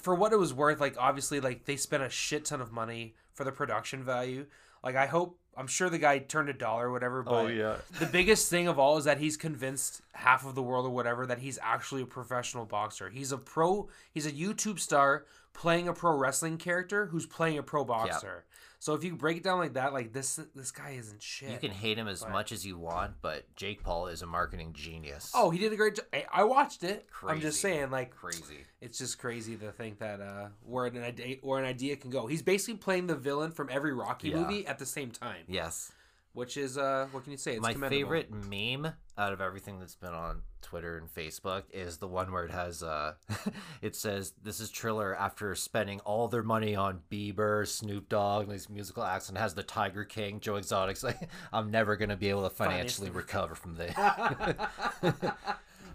for 0.00 0.14
what 0.14 0.32
it 0.32 0.38
was 0.38 0.52
worth, 0.52 0.80
like 0.80 0.96
obviously, 0.98 1.40
like 1.40 1.64
they 1.64 1.76
spent 1.76 2.02
a 2.02 2.10
shit 2.10 2.44
ton 2.44 2.60
of 2.60 2.72
money 2.72 3.14
for 3.32 3.44
the 3.44 3.52
production 3.52 4.04
value. 4.04 4.46
Like 4.82 4.96
I 4.96 5.06
hope, 5.06 5.38
I'm 5.56 5.66
sure 5.66 5.88
the 5.88 5.98
guy 5.98 6.18
turned 6.18 6.48
a 6.48 6.52
dollar 6.52 6.88
or 6.88 6.92
whatever. 6.92 7.20
Oh, 7.20 7.30
but 7.30 7.44
Oh, 7.44 7.46
yeah. 7.48 7.76
the 7.98 8.06
biggest 8.06 8.50
thing 8.50 8.68
of 8.68 8.78
all 8.78 8.98
is 8.98 9.04
that 9.04 9.18
he's 9.18 9.36
convinced 9.36 10.02
half 10.12 10.44
of 10.44 10.54
the 10.54 10.62
world 10.62 10.84
or 10.86 10.90
whatever 10.90 11.26
that 11.26 11.38
he's 11.38 11.58
actually 11.62 12.02
a 12.02 12.06
professional 12.06 12.64
boxer. 12.66 13.08
He's 13.08 13.32
a 13.32 13.38
pro. 13.38 13.88
He's 14.12 14.26
a 14.26 14.32
YouTube 14.32 14.78
star 14.78 15.24
playing 15.54 15.88
a 15.88 15.92
pro 15.94 16.14
wrestling 16.16 16.58
character 16.58 17.06
who's 17.06 17.24
playing 17.24 17.56
a 17.56 17.62
pro 17.62 17.84
boxer. 17.84 18.44
So 18.78 18.94
if 18.94 19.02
you 19.04 19.16
break 19.16 19.38
it 19.38 19.42
down 19.42 19.58
like 19.58 19.74
that, 19.74 19.92
like 19.92 20.12
this, 20.12 20.38
this 20.54 20.70
guy 20.70 20.90
isn't 20.98 21.22
shit. 21.22 21.50
You 21.50 21.58
can 21.58 21.70
hate 21.70 21.98
him 21.98 22.08
as 22.08 22.20
But- 22.22 22.30
much 22.32 22.52
as 22.52 22.64
you 22.66 22.78
want, 22.78 23.14
but 23.22 23.44
Jake 23.56 23.82
Paul 23.82 24.08
is 24.08 24.22
a 24.22 24.26
marketing 24.26 24.72
genius. 24.74 25.32
Oh, 25.34 25.50
he 25.50 25.58
did 25.58 25.72
a 25.72 25.76
great 25.76 25.96
job. 25.96 26.04
I, 26.32 26.44
watched 26.44 26.84
it. 26.84 27.08
I'm 27.26 27.40
just 27.40 27.60
saying, 27.60 27.90
like, 27.90 28.10
crazy! 28.14 28.64
it's 28.80 28.98
just 28.98 29.18
crazy 29.18 29.56
to 29.56 29.72
think 29.72 29.98
that 30.00 30.20
uh, 30.20 30.48
where 30.62 30.86
an 30.86 31.02
idea 31.02 31.36
where 31.42 31.58
an 31.58 31.64
idea 31.66 31.96
can 31.96 32.10
go. 32.10 32.26
He's 32.26 32.42
basically 32.42 32.78
playing 32.78 33.06
the 33.06 33.16
villain 33.16 33.50
from 33.50 33.68
every 33.70 33.92
Rocky 33.94 34.28
Yeah. 34.28 34.36
movie 34.36 34.66
at 34.66 34.78
the 34.78 34.86
same 34.86 35.10
time, 35.10 35.44
Yes, 35.48 35.90
which 36.36 36.58
is 36.58 36.76
uh, 36.76 37.06
what 37.12 37.22
can 37.22 37.32
you 37.32 37.38
say? 37.38 37.52
It's 37.52 37.62
My 37.62 37.72
favorite 37.72 38.30
meme 38.30 38.92
out 39.16 39.32
of 39.32 39.40
everything 39.40 39.78
that's 39.80 39.94
been 39.94 40.12
on 40.12 40.42
Twitter 40.60 40.98
and 40.98 41.08
Facebook 41.08 41.62
is 41.72 41.96
the 41.96 42.06
one 42.06 42.30
where 42.30 42.44
it 42.44 42.50
has 42.50 42.82
uh 42.82 43.14
it 43.82 43.96
says 43.96 44.34
this 44.42 44.60
is 44.60 44.68
Triller 44.68 45.16
after 45.16 45.54
spending 45.54 45.98
all 46.00 46.28
their 46.28 46.42
money 46.42 46.76
on 46.76 47.00
Bieber, 47.10 47.66
Snoop 47.66 48.10
Dogg, 48.10 48.44
and 48.44 48.52
these 48.52 48.68
musical 48.68 49.02
acts 49.02 49.30
and 49.30 49.38
has 49.38 49.54
the 49.54 49.62
Tiger 49.62 50.04
King, 50.04 50.38
Joe 50.40 50.56
Exotic's 50.56 51.02
like 51.04 51.30
I'm 51.54 51.70
never 51.70 51.96
gonna 51.96 52.16
be 52.16 52.28
able 52.28 52.42
to 52.42 52.50
financially 52.54 53.08
recover 53.08 53.54
from 53.54 53.76
this. 53.76 53.94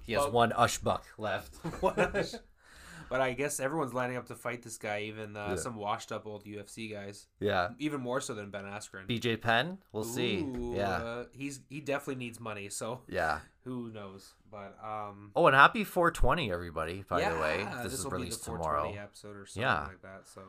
he 0.03 0.13
has 0.13 0.24
Well- 0.24 0.31
one 0.31 0.53
ush 0.53 0.79
buck 0.79 1.05
left. 1.19 1.53
But 3.11 3.19
I 3.19 3.33
guess 3.33 3.59
everyone's 3.59 3.93
lining 3.93 4.15
up 4.15 4.27
to 4.27 4.35
fight 4.35 4.63
this 4.63 4.77
guy, 4.77 5.01
even 5.01 5.35
uh, 5.35 5.47
Yeah. 5.49 5.55
some 5.57 5.75
washed 5.75 6.13
up 6.13 6.25
old 6.25 6.45
UFC 6.45 6.89
guys, 6.89 7.27
yeah. 7.41 7.71
even 7.77 7.99
more 7.99 8.21
so 8.21 8.33
than 8.33 8.49
Ben 8.51 8.63
Askren. 8.63 9.05
BJ 9.05 9.35
Penn, 9.39 9.79
we'll 9.91 10.05
see. 10.05 10.47
Yeah. 10.57 10.89
uh, 10.91 11.25
he's 11.33 11.59
he 11.69 11.81
definitely 11.81 12.15
needs 12.23 12.39
money, 12.39 12.69
so 12.69 13.01
Yeah. 13.09 13.39
who 13.65 13.91
knows? 13.91 14.33
But 14.49 14.77
um, 14.81 15.31
Oh, 15.35 15.45
and 15.47 15.55
happy 15.55 15.83
420 15.83 16.51
everybody, 16.53 17.03
by 17.07 17.19
yeah, 17.19 17.33
the 17.33 17.39
way. 17.41 17.61
If 17.69 17.83
this 17.83 17.93
is 17.93 18.03
will 18.05 18.11
be 18.11 18.15
the 18.15 18.21
released 18.23 18.45
420 18.45 18.91
tomorrow. 18.93 19.03
episode 19.03 19.35
or 19.35 19.45
something 19.45 19.61
Yeah. 19.61 19.83
like 19.87 20.01
that. 20.03 20.27
So 20.27 20.41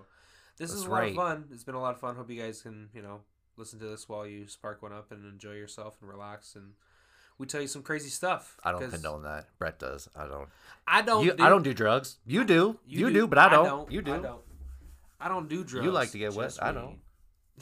this 0.57 0.71
That's 0.71 0.81
is 0.83 0.87
a 0.87 0.91
lot 0.91 0.97
right. 1.01 1.11
of 1.11 1.17
fun. 1.17 1.45
It's 1.51 1.65
been 1.65 1.75
a 1.75 1.81
lot 1.81 1.95
of 1.95 2.01
fun. 2.01 2.15
Hope 2.15 2.31
you 2.31 2.41
guys 2.41 2.63
can 2.63 2.91
you 2.95 3.03
know 3.03 3.23
listen 3.57 3.81
to 3.81 3.87
this 3.87 4.09
while 4.09 4.25
you 4.27 4.47
spark 4.47 4.83
one 4.83 4.93
up 4.93 5.11
and 5.11 5.25
enjoy 5.27 5.55
yourself 5.55 5.97
and 6.01 6.09
relax 6.09 6.55
and. 6.55 6.75
We 7.43 7.47
tell 7.47 7.61
you 7.61 7.67
some 7.67 7.83
crazy 7.83 8.09
stuff. 8.09 8.57
I 8.63 8.71
don't 8.71 8.89
condone 8.89 9.25
that. 9.25 9.49
Brett 9.59 9.81
does. 9.81 10.09
I 10.15 10.29
don't. 10.29 10.49
I 10.87 11.03
don't. 11.03 11.25
you, 11.25 11.33
do, 11.33 11.43
I 11.43 11.49
don't 11.49 11.65
do 11.65 11.75
drugs. 11.75 12.19
You 12.25 12.45
do. 12.45 12.79
You, 12.87 13.13
do, 13.13 13.27
but 13.27 13.37
I 13.37 13.49
don't. 13.49 13.91
You 13.91 14.01
do. 14.01 14.15
I 14.15 14.19
don't. 14.19 14.41
I 15.19 15.27
don't 15.27 15.49
do 15.49 15.65
drugs. 15.65 15.85
You 15.85 15.91
like 15.91 16.13
to 16.13 16.19
get 16.19 16.35
wet. 16.35 16.57
I 16.63 16.71
don't. 16.71 16.99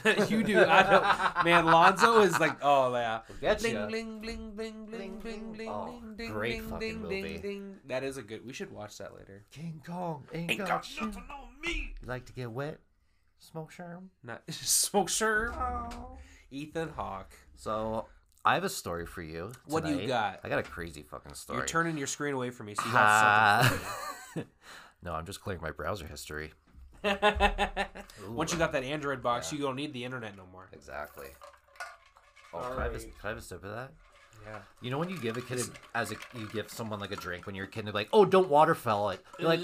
you 0.28 0.42
do. 0.44 0.62
I 0.62 0.82
don't. 0.82 1.44
Man, 1.46 1.64
Lonzo 1.64 2.20
is 2.20 2.38
like, 2.38 2.58
oh 2.60 2.94
yeah. 2.94 3.20
Getcha. 3.40 3.88
Bling 3.88 4.20
bling 4.20 4.50
bling 4.50 4.50
bling 4.50 4.86
bling 4.90 5.18
Bling, 5.20 5.52
bling 5.54 5.68
Oh, 5.70 5.86
ding 5.86 6.14
ding 6.18 6.30
great 6.30 6.52
ding 6.52 6.62
fucking 6.68 6.88
ding 6.88 7.00
movie. 7.00 7.22
ding 7.22 7.40
ding. 7.40 7.76
That 7.86 8.04
is 8.04 8.18
a 8.18 8.22
good. 8.22 8.44
We 8.44 8.52
should 8.52 8.70
watch 8.70 8.98
that 8.98 9.14
later. 9.14 9.46
King 9.50 9.80
Kong 9.86 10.24
ain't, 10.34 10.58
got, 10.58 10.84
shit. 10.84 11.14
You 11.64 11.88
like 12.04 12.26
to 12.26 12.34
get 12.34 12.50
wet? 12.50 12.80
Smoke 13.38 13.72
sherm? 13.72 14.08
Not 14.22 14.42
smoke 14.50 15.08
sure. 15.08 15.54
Oh. 15.54 16.18
Ethan 16.50 16.90
Hawke. 16.90 17.32
So 17.56 18.08
I 18.44 18.54
have 18.54 18.64
a 18.64 18.70
story 18.70 19.06
for 19.06 19.22
you. 19.22 19.52
What 19.66 19.84
do 19.84 19.94
you 19.94 20.06
got? 20.06 20.40
I 20.42 20.48
got 20.48 20.58
a 20.58 20.62
crazy 20.62 21.02
fucking 21.02 21.34
story. 21.34 21.58
You're 21.58 21.66
turning 21.66 21.98
your 21.98 22.06
screen 22.06 22.34
away 22.34 22.50
from 22.50 22.66
me, 22.66 22.74
so 22.74 22.82
you 22.84 22.90
have 22.90 23.66
something. 23.66 23.86
Ah. 24.36 24.42
no, 25.02 25.12
I'm 25.12 25.26
just 25.26 25.42
clearing 25.42 25.62
my 25.62 25.70
browser 25.70 26.06
history. 26.06 26.52
Once 27.02 28.52
you 28.52 28.58
got 28.58 28.72
that 28.72 28.82
Android 28.84 29.22
box, 29.22 29.52
you 29.52 29.58
don't 29.58 29.76
need 29.76 29.92
the 29.92 30.04
internet 30.04 30.36
no 30.36 30.44
more. 30.52 30.68
Exactly. 30.72 31.28
Oh, 32.52 32.60
can, 32.60 32.78
I 32.78 32.84
have 32.84 32.94
a, 32.94 32.98
can 32.98 33.10
I 33.24 33.28
have 33.28 33.38
a 33.38 33.42
sip 33.42 33.62
of 33.62 33.70
that? 33.70 33.92
Yeah. 34.46 34.58
You 34.80 34.90
know 34.90 34.98
when 34.98 35.10
you 35.10 35.18
give 35.18 35.36
a 35.36 35.42
kid 35.42 35.60
a, 35.60 35.98
as 35.98 36.12
a 36.12 36.16
you 36.34 36.48
give 36.52 36.70
someone 36.70 36.98
like 36.98 37.12
a 37.12 37.16
drink 37.16 37.46
when 37.46 37.54
you're 37.54 37.66
a 37.66 37.68
kid, 37.68 37.86
they're 37.86 37.92
like, 37.92 38.08
"Oh, 38.12 38.24
don't 38.24 38.48
waterfowl 38.48 39.10
it." 39.10 39.20
You're 39.38 39.48
like, 39.48 39.60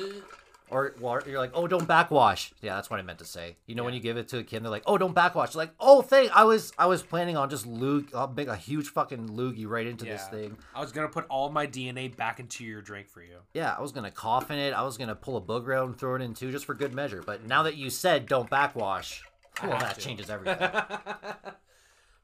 or 0.71 0.95
water, 1.01 1.29
you're 1.31 1.39
like, 1.39 1.53
"Oh, 1.55 1.67
don't 1.67 1.87
backwash." 1.87 2.53
Yeah, 2.61 2.75
that's 2.75 2.91
what 2.91 2.99
I 2.99 3.03
meant 3.03 3.19
to 3.21 3.25
say. 3.25 3.57
You 3.67 3.75
know 3.75 3.85
when 3.85 3.95
you 3.95 4.01
give 4.01 4.17
it 4.17 4.29
to 4.29 4.39
a 4.39 4.43
kid, 4.45 4.63
they're 4.63 4.71
like, 4.71 4.83
"Oh, 4.87 4.99
don't 4.99 5.15
backwash." 5.15 5.55
You're 5.55 5.63
like, 5.63 5.75
"Oh, 5.79 6.03
thing, 6.03 6.29
I 6.35 6.45
was 6.45 6.73
I 6.79 6.87
was 6.87 7.03
planning 7.03 7.37
on 7.37 7.51
just 7.51 7.67
lug, 7.67 8.09
I'll 8.15 8.29
make 8.29 8.49
a 8.49 8.57
huge 8.57 8.89
fucking 8.89 9.29
loogie 9.29 9.67
right 9.67 9.87
into 9.87 10.05
this 10.05 10.27
thing." 10.29 10.57
I 10.75 10.81
was 10.81 10.93
gonna 10.93 11.09
put 11.09 11.27
all 11.29 11.51
my 11.51 11.67
DNA 11.67 12.15
back 12.17 12.41
into 12.41 12.65
your 12.65 12.83
drink 12.83 13.09
for 13.09 13.23
you. 13.23 13.39
Yeah, 13.55 13.75
I 13.77 13.81
was 13.81 13.93
gonna 13.93 14.11
cough 14.11 14.51
in 14.51 14.59
it. 14.59 14.73
I 14.75 14.83
was 14.83 14.99
gonna 14.99 15.15
pull 15.15 15.37
a 15.37 15.41
booger 15.41 15.77
out 15.77 15.87
and 15.87 15.97
throw 15.99 16.15
it 16.17 16.23
in 16.23 16.35
too, 16.35 16.51
just 16.51 16.65
for 16.65 16.75
good 16.75 16.95
measure. 16.95 17.23
But 17.25 17.47
now 17.47 17.63
that 17.65 17.77
you 17.77 17.91
said 17.91 18.27
don't 18.27 18.51
backwash, 18.51 19.23
well, 19.63 19.79
that 19.79 19.95
to. 19.97 20.01
changes 20.01 20.31
everything. 20.31 20.69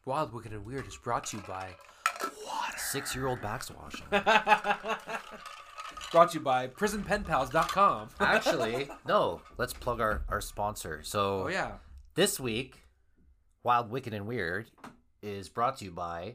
Wild, 0.04 0.32
Wicked, 0.32 0.52
and 0.52 0.64
Weird 0.64 0.86
is 0.86 0.96
brought 0.96 1.26
to 1.26 1.36
you 1.36 1.42
by 1.46 1.68
Six-year-old 2.76 3.40
backswashing. 3.40 4.02
brought 6.12 6.30
to 6.30 6.38
you 6.38 6.44
by 6.44 6.68
PrisonPenPals.com. 6.68 8.10
Actually, 8.20 8.88
no. 9.08 9.40
Let's 9.58 9.72
plug 9.72 10.00
our 10.00 10.22
our 10.28 10.40
sponsor. 10.40 11.00
So 11.02 11.44
oh 11.44 11.48
yeah, 11.48 11.72
This 12.14 12.38
week, 12.38 12.76
Wild, 13.64 13.90
Wicked, 13.90 14.12
and 14.12 14.26
Weird 14.26 14.70
is 15.22 15.48
brought 15.48 15.78
to 15.78 15.86
you 15.86 15.90
by 15.90 16.34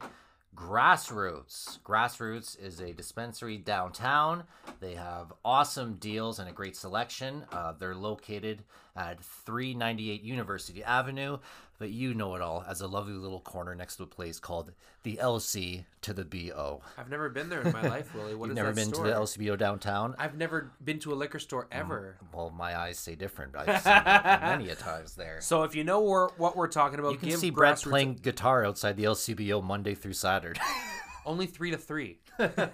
Grassroots. 0.56 1.78
Grassroots 1.82 2.60
is 2.60 2.80
a 2.80 2.92
dispensary 2.92 3.56
downtown. 3.58 4.44
They 4.80 4.94
have 4.94 5.32
awesome 5.44 5.94
deals 5.94 6.40
and 6.40 6.48
a 6.48 6.52
great 6.52 6.76
selection. 6.76 7.44
Uh, 7.52 7.72
they're 7.78 7.94
located 7.94 8.64
at 8.98 9.22
398 9.22 10.22
University 10.22 10.82
Avenue, 10.82 11.38
but 11.78 11.90
you 11.90 12.12
know 12.12 12.34
it 12.34 12.42
all 12.42 12.64
as 12.68 12.80
a 12.80 12.88
lovely 12.88 13.12
little 13.14 13.40
corner 13.40 13.74
next 13.74 13.96
to 13.96 14.02
a 14.02 14.06
place 14.06 14.40
called 14.40 14.72
the 15.04 15.16
LC 15.22 15.84
to 16.02 16.12
the 16.12 16.24
BO. 16.24 16.80
I've 16.98 17.08
never 17.08 17.28
been 17.28 17.48
there 17.48 17.62
in 17.62 17.72
my 17.72 17.86
life, 17.86 18.12
Willie. 18.14 18.34
What 18.34 18.46
You've 18.46 18.56
never 18.56 18.72
been 18.72 18.88
store? 18.88 19.04
to 19.04 19.10
the 19.10 19.16
LCBO 19.16 19.56
downtown? 19.56 20.16
I've 20.18 20.36
never 20.36 20.72
been 20.84 20.98
to 21.00 21.12
a 21.12 21.14
liquor 21.14 21.38
store 21.38 21.68
ever. 21.70 22.16
Well, 22.34 22.50
my 22.50 22.76
eyes 22.76 22.98
say 22.98 23.14
different. 23.14 23.54
I've 23.56 23.80
seen 23.80 23.92
it 23.92 24.40
many 24.42 24.68
a 24.70 24.74
times 24.74 25.14
there. 25.14 25.40
So 25.40 25.62
if 25.62 25.76
you 25.76 25.84
know 25.84 26.00
where, 26.00 26.26
what 26.36 26.56
we're 26.56 26.66
talking 26.66 26.98
about, 26.98 27.12
You 27.12 27.18
can 27.18 27.30
see 27.30 27.50
Brett 27.50 27.78
playing 27.80 28.14
guitar 28.14 28.66
outside 28.66 28.96
the 28.96 29.04
LCBO 29.04 29.62
Monday 29.62 29.94
through 29.94 30.14
Saturday. 30.14 30.60
only 31.24 31.46
three 31.46 31.70
to 31.70 31.76
three. 31.76 32.18
well, 32.38 32.70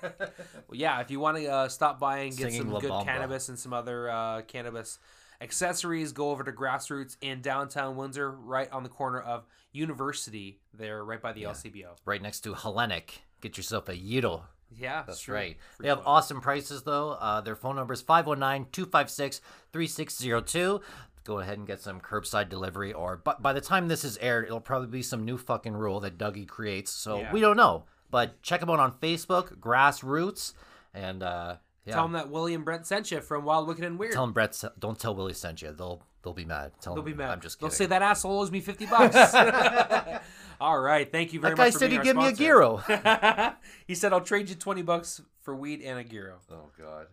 yeah, 0.72 1.00
if 1.00 1.10
you 1.10 1.20
want 1.20 1.36
to 1.36 1.46
uh, 1.46 1.68
stop 1.68 1.98
by 1.98 2.18
and 2.18 2.30
get 2.30 2.50
Singing 2.52 2.62
some 2.62 2.72
La 2.72 2.80
good 2.80 2.90
Bamba. 2.90 3.04
cannabis 3.04 3.48
and 3.48 3.58
some 3.58 3.72
other 3.72 4.08
uh, 4.08 4.42
cannabis 4.42 4.98
accessories, 5.44 6.10
go 6.12 6.30
over 6.30 6.42
to 6.42 6.50
Grassroots 6.52 7.16
in 7.20 7.40
downtown 7.42 7.94
Windsor, 7.96 8.30
right 8.32 8.70
on 8.72 8.82
the 8.82 8.88
corner 8.88 9.20
of 9.20 9.44
University. 9.72 10.58
There, 10.72 11.04
right 11.04 11.20
by 11.22 11.32
the 11.32 11.44
LCBO. 11.44 11.96
right 12.04 12.20
next 12.22 12.40
to 12.40 12.54
Hellenic. 12.54 13.22
Get 13.40 13.56
yourself 13.56 13.88
a 13.88 13.92
Yidel. 13.94 14.42
Yeah, 14.76 15.04
That's 15.06 15.20
sure. 15.20 15.34
right. 15.36 15.56
Free 15.76 15.84
They 15.84 15.88
have 15.90 15.98
fun. 15.98 16.06
awesome 16.08 16.40
prices, 16.40 16.82
though. 16.82 17.10
Uh, 17.12 17.40
their 17.42 17.54
phone 17.54 17.76
number 17.76 17.94
is 17.94 18.00
519 18.02 18.70
256 18.72 19.40
3602. 19.72 20.80
Go 21.24 21.38
ahead 21.38 21.58
and 21.58 21.66
get 21.66 21.80
some 21.80 22.00
curbside 22.00 22.48
delivery, 22.48 22.92
or 22.92 23.16
but 23.22 23.40
by 23.40 23.52
the 23.52 23.60
time 23.60 23.88
this 23.88 24.04
is 24.04 24.18
aired, 24.18 24.44
it'll 24.46 24.60
probably 24.60 24.88
be 24.88 25.02
some 25.02 25.24
new 25.24 25.38
fucking 25.38 25.74
rule 25.74 26.00
that 26.00 26.18
Dougie 26.18 26.48
creates. 26.48 26.90
So 26.90 27.20
Yeah. 27.20 27.32
we 27.32 27.40
don't 27.40 27.56
know. 27.56 27.84
But 28.10 28.42
check 28.42 28.60
them 28.60 28.70
out 28.70 28.80
on 28.80 28.92
Facebook, 28.92 29.56
Grassroots, 29.58 30.54
and 30.92 31.22
uh, 31.22 31.56
yeah. 31.84 31.94
Tell 31.94 32.04
them 32.04 32.12
that 32.12 32.30
Willie 32.30 32.54
and 32.54 32.64
Brent 32.64 32.86
sent 32.86 33.10
you 33.10 33.20
from 33.20 33.44
Wild, 33.44 33.68
Wicked, 33.68 33.84
and 33.84 33.98
Weird. 33.98 34.12
Tell 34.14 34.22
'em 34.24 34.32
Brett. 34.32 34.50
s- 34.50 34.64
Don't 34.78 34.98
tell 34.98 35.14
Willie 35.14 35.34
sent 35.34 35.60
you. 35.62 35.72
They'll 35.72 36.02
they'll 36.22 36.32
be 36.32 36.44
mad. 36.44 36.72
Tell 36.80 36.94
They'll 36.94 37.02
them 37.04 37.12
be 37.12 37.16
mad. 37.18 37.30
I'm 37.30 37.40
just 37.40 37.58
kidding. 37.58 37.68
They'll 37.68 37.76
say 37.76 37.86
that 37.86 38.00
asshole 38.02 38.40
owes 38.40 38.50
me 38.50 38.60
fifty 38.60 38.86
bucks. 38.86 39.34
All 40.60 40.78
right, 40.80 41.10
thank 41.10 41.32
you 41.32 41.40
very 41.40 41.54
much. 41.54 41.58
that 41.58 41.64
guy 41.64 41.70
for 41.72 41.78
said 41.78 41.90
being 41.90 42.00
he'd 42.00 42.04
give 42.04 42.16
our 42.18 42.22
me 42.24 42.32
a 42.32 42.78
sponsor. 42.80 43.02
gyro. 43.42 43.54
he 43.86 43.94
said 43.94 44.12
I'll 44.12 44.20
trade 44.20 44.48
you 44.48 44.54
twenty 44.54 44.82
bucks 44.82 45.20
for 45.42 45.54
weed 45.54 45.82
and 45.82 45.98
a 45.98 46.04
gyro. 46.04 46.36
oh 46.50 46.70
God. 46.78 47.06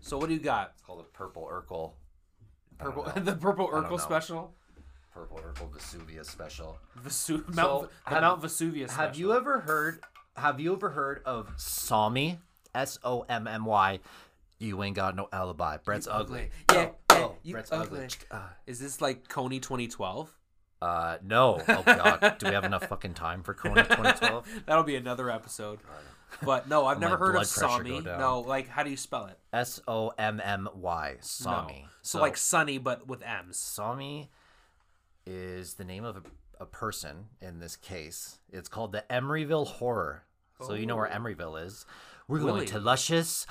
So 0.00 0.16
what 0.18 0.28
do 0.28 0.34
you 0.34 0.40
got? 0.40 0.72
It's 0.74 0.82
called 0.82 1.00
a 1.00 1.04
purple 1.04 1.48
Urkel. 1.52 1.92
Purple, 2.78 3.04
the 3.16 3.34
purple 3.34 3.68
Urkel 3.68 4.00
special. 4.00 4.54
Purple 5.12 5.38
Urkel 5.38 5.72
Vesuvius 5.72 6.28
special. 6.28 6.78
Vesu- 7.02 7.42
Mount, 7.54 7.90
the 8.06 8.10
have- 8.14 8.20
Mount 8.22 8.40
Vesuvius. 8.42 8.92
Have 8.92 9.14
special. 9.14 9.20
you 9.20 9.32
ever 9.36 9.60
heard? 9.60 10.00
Have 10.36 10.60
you 10.60 10.74
ever 10.74 10.90
heard 10.90 11.22
of 11.24 11.56
Sommy? 11.56 12.38
S 12.76 12.98
O 13.02 13.22
M 13.28 13.46
M 13.48 13.64
Y. 13.64 13.98
You 14.58 14.82
ain't 14.82 14.96
got 14.96 15.16
no 15.16 15.28
alibi. 15.32 15.78
Brett's 15.78 16.08
ugly. 16.10 16.50
Yeah, 16.72 16.90
Oh, 17.10 17.14
yeah, 17.14 17.24
oh, 17.24 17.34
you 17.42 17.52
Brett's 17.54 17.72
ugly. 17.72 18.00
ugly. 18.04 18.08
Uh, 18.30 18.48
Is 18.66 18.78
this 18.78 19.00
like 19.00 19.28
Kony 19.28 19.60
2012? 19.60 20.32
Uh, 20.80 21.16
no. 21.24 21.60
Oh 21.68 21.82
God. 21.84 22.36
Do 22.38 22.46
we 22.48 22.52
have 22.54 22.64
enough 22.64 22.86
fucking 22.88 23.14
time 23.14 23.42
for 23.42 23.54
Kony 23.54 23.76
2012? 23.88 24.46
That'll 24.66 24.84
be 24.84 24.96
another 24.96 25.30
episode. 25.30 25.80
But 26.42 26.68
no, 26.68 26.86
I've 26.86 27.00
never 27.00 27.16
heard 27.16 27.36
of 27.36 27.42
Sommy. 27.42 28.04
No, 28.04 28.40
like 28.40 28.68
how 28.68 28.82
do 28.82 28.90
you 28.90 28.96
spell 28.96 29.26
it? 29.26 29.38
S 29.52 29.80
O 29.88 30.12
M 30.18 30.40
M 30.44 30.68
Y. 30.74 31.12
No. 31.14 31.18
Sommy. 31.20 31.84
So, 32.02 32.20
like 32.20 32.36
Sunny, 32.36 32.78
but 32.78 33.06
with 33.08 33.22
M's. 33.22 33.58
Sommy 33.58 34.28
is 35.26 35.74
the 35.74 35.84
name 35.84 36.04
of 36.04 36.16
a, 36.16 36.22
a 36.60 36.66
person 36.66 37.26
in 37.40 37.58
this 37.58 37.76
case. 37.76 38.38
It's 38.52 38.68
called 38.68 38.92
the 38.92 39.04
Emeryville 39.10 39.66
Horror. 39.66 40.22
So 40.60 40.72
you 40.74 40.86
know 40.86 40.96
where 40.96 41.08
Emeryville 41.08 41.62
is. 41.66 41.84
We're 42.28 42.38
Willie. 42.38 42.52
going 42.60 42.66
to 42.68 42.80
luscious 42.80 43.46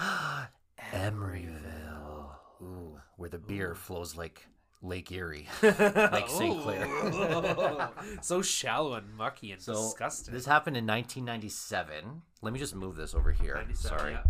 Emeryville. 0.94 2.30
Ooh, 2.62 2.98
where 3.18 3.30
the 3.30 3.38
beer 3.38 3.76
flows 3.76 4.16
like 4.18 4.46
Lake 4.82 5.12
Erie, 5.12 5.48
like 5.62 6.30
St. 6.30 6.62
Clair. 6.62 6.86
Oh, 6.88 7.90
so 8.22 8.42
shallow 8.42 8.94
and 8.94 9.14
mucky 9.16 9.52
and 9.52 9.62
So 9.62 9.74
disgusting. 9.74 10.34
this 10.34 10.46
happened 10.46 10.78
in 10.78 10.86
1997. 10.86 12.22
Let 12.42 12.54
me 12.54 12.60
just 12.60 12.76
move 12.76 12.96
this 12.96 13.16
over 13.16 13.32
here. 13.32 13.64
Sorry. 13.74 14.12
yeah. 14.14 14.24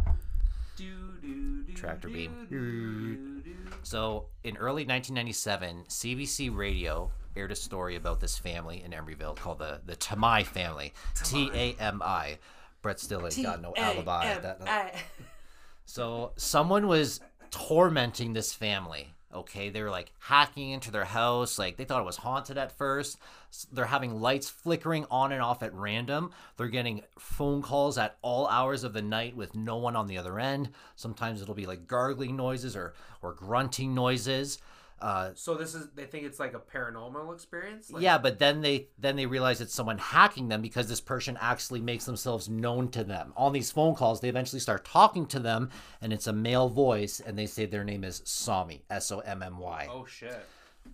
Do, 0.77 0.93
do, 1.21 1.63
do, 1.63 1.73
Tractor 1.73 2.09
do, 2.09 2.13
beam. 2.13 2.47
do, 2.49 3.41
do. 3.41 3.53
So, 3.83 4.25
in 4.43 4.57
early 4.57 4.83
1997, 4.85 5.85
CBC 5.87 6.53
Radio 6.55 7.11
aired 7.37 7.51
a 7.53 7.55
story 7.55 7.95
about 7.95 8.19
this 8.19 8.37
family 8.37 8.83
in 8.83 8.91
Emeryville 8.91 9.37
called 9.37 9.59
the 9.59 9.79
the 9.85 9.95
Tamai 9.95 10.45
family. 10.45 10.93
T 11.23 11.49
A 11.53 11.75
M 11.81 12.01
I. 12.03 12.39
Brett 12.85 12.99
still 12.99 13.25
ain't 13.25 13.41
got 13.41 13.63
no 13.63 13.73
alibi. 13.75 14.37
That, 14.37 14.59
T-A-M-I. 14.59 14.91
so, 15.85 16.33
someone 16.35 16.85
was 16.87 17.19
tormenting 17.49 18.33
this 18.33 18.53
family. 18.53 19.11
Okay, 19.33 19.71
they 19.71 19.81
were 19.81 19.89
like 19.89 20.11
hacking 20.19 20.69
into 20.69 20.91
their 20.91 21.03
house. 21.03 21.57
Like 21.57 21.77
they 21.77 21.83
thought 21.83 22.01
it 22.01 22.05
was 22.05 22.17
haunted 22.17 22.59
at 22.59 22.77
first. 22.77 23.17
They're 23.71 23.85
having 23.85 24.21
lights 24.21 24.51
flickering 24.51 25.07
on 25.09 25.31
and 25.31 25.41
off 25.41 25.63
at 25.63 25.73
random. 25.73 26.29
They're 26.57 26.67
getting 26.67 27.01
phone 27.17 27.63
calls 27.63 27.97
at 27.97 28.17
all 28.21 28.47
hours 28.49 28.83
of 28.83 28.93
the 28.93 29.01
night 29.01 29.35
with 29.35 29.55
no 29.55 29.77
one 29.77 29.95
on 29.95 30.05
the 30.05 30.19
other 30.19 30.39
end. 30.39 30.69
Sometimes 30.95 31.41
it'll 31.41 31.55
be 31.55 31.65
like 31.65 31.87
gargling 31.87 32.35
noises 32.35 32.75
or 32.75 32.93
or 33.23 33.33
grunting 33.33 33.95
noises. 33.95 34.59
Uh, 35.01 35.31
So 35.35 35.55
this 35.55 35.75
is 35.75 35.89
they 35.93 36.05
think 36.05 36.25
it's 36.25 36.39
like 36.39 36.53
a 36.53 36.59
paranormal 36.59 37.33
experience. 37.33 37.91
Like, 37.91 38.01
yeah, 38.01 38.17
but 38.17 38.39
then 38.39 38.61
they 38.61 38.87
then 38.97 39.15
they 39.15 39.25
realize 39.25 39.59
it's 39.61 39.73
someone 39.73 39.97
hacking 39.97 40.47
them 40.47 40.61
because 40.61 40.87
this 40.87 41.01
person 41.01 41.37
actually 41.41 41.81
makes 41.81 42.05
themselves 42.05 42.47
known 42.47 42.89
to 42.91 43.03
them. 43.03 43.33
On 43.35 43.51
these 43.51 43.71
phone 43.71 43.95
calls, 43.95 44.21
they 44.21 44.29
eventually 44.29 44.59
start 44.61 44.85
talking 44.85 45.25
to 45.27 45.39
them, 45.39 45.69
and 46.01 46.13
it's 46.13 46.27
a 46.27 46.33
male 46.33 46.69
voice, 46.69 47.19
and 47.19 47.37
they 47.37 47.45
say 47.45 47.65
their 47.65 47.83
name 47.83 48.03
is 48.03 48.21
Sommy, 48.21 48.81
S 48.89 49.11
O 49.11 49.19
M 49.19 49.43
M 49.43 49.57
Y. 49.59 49.87
Oh 49.91 50.05
shit. 50.05 50.45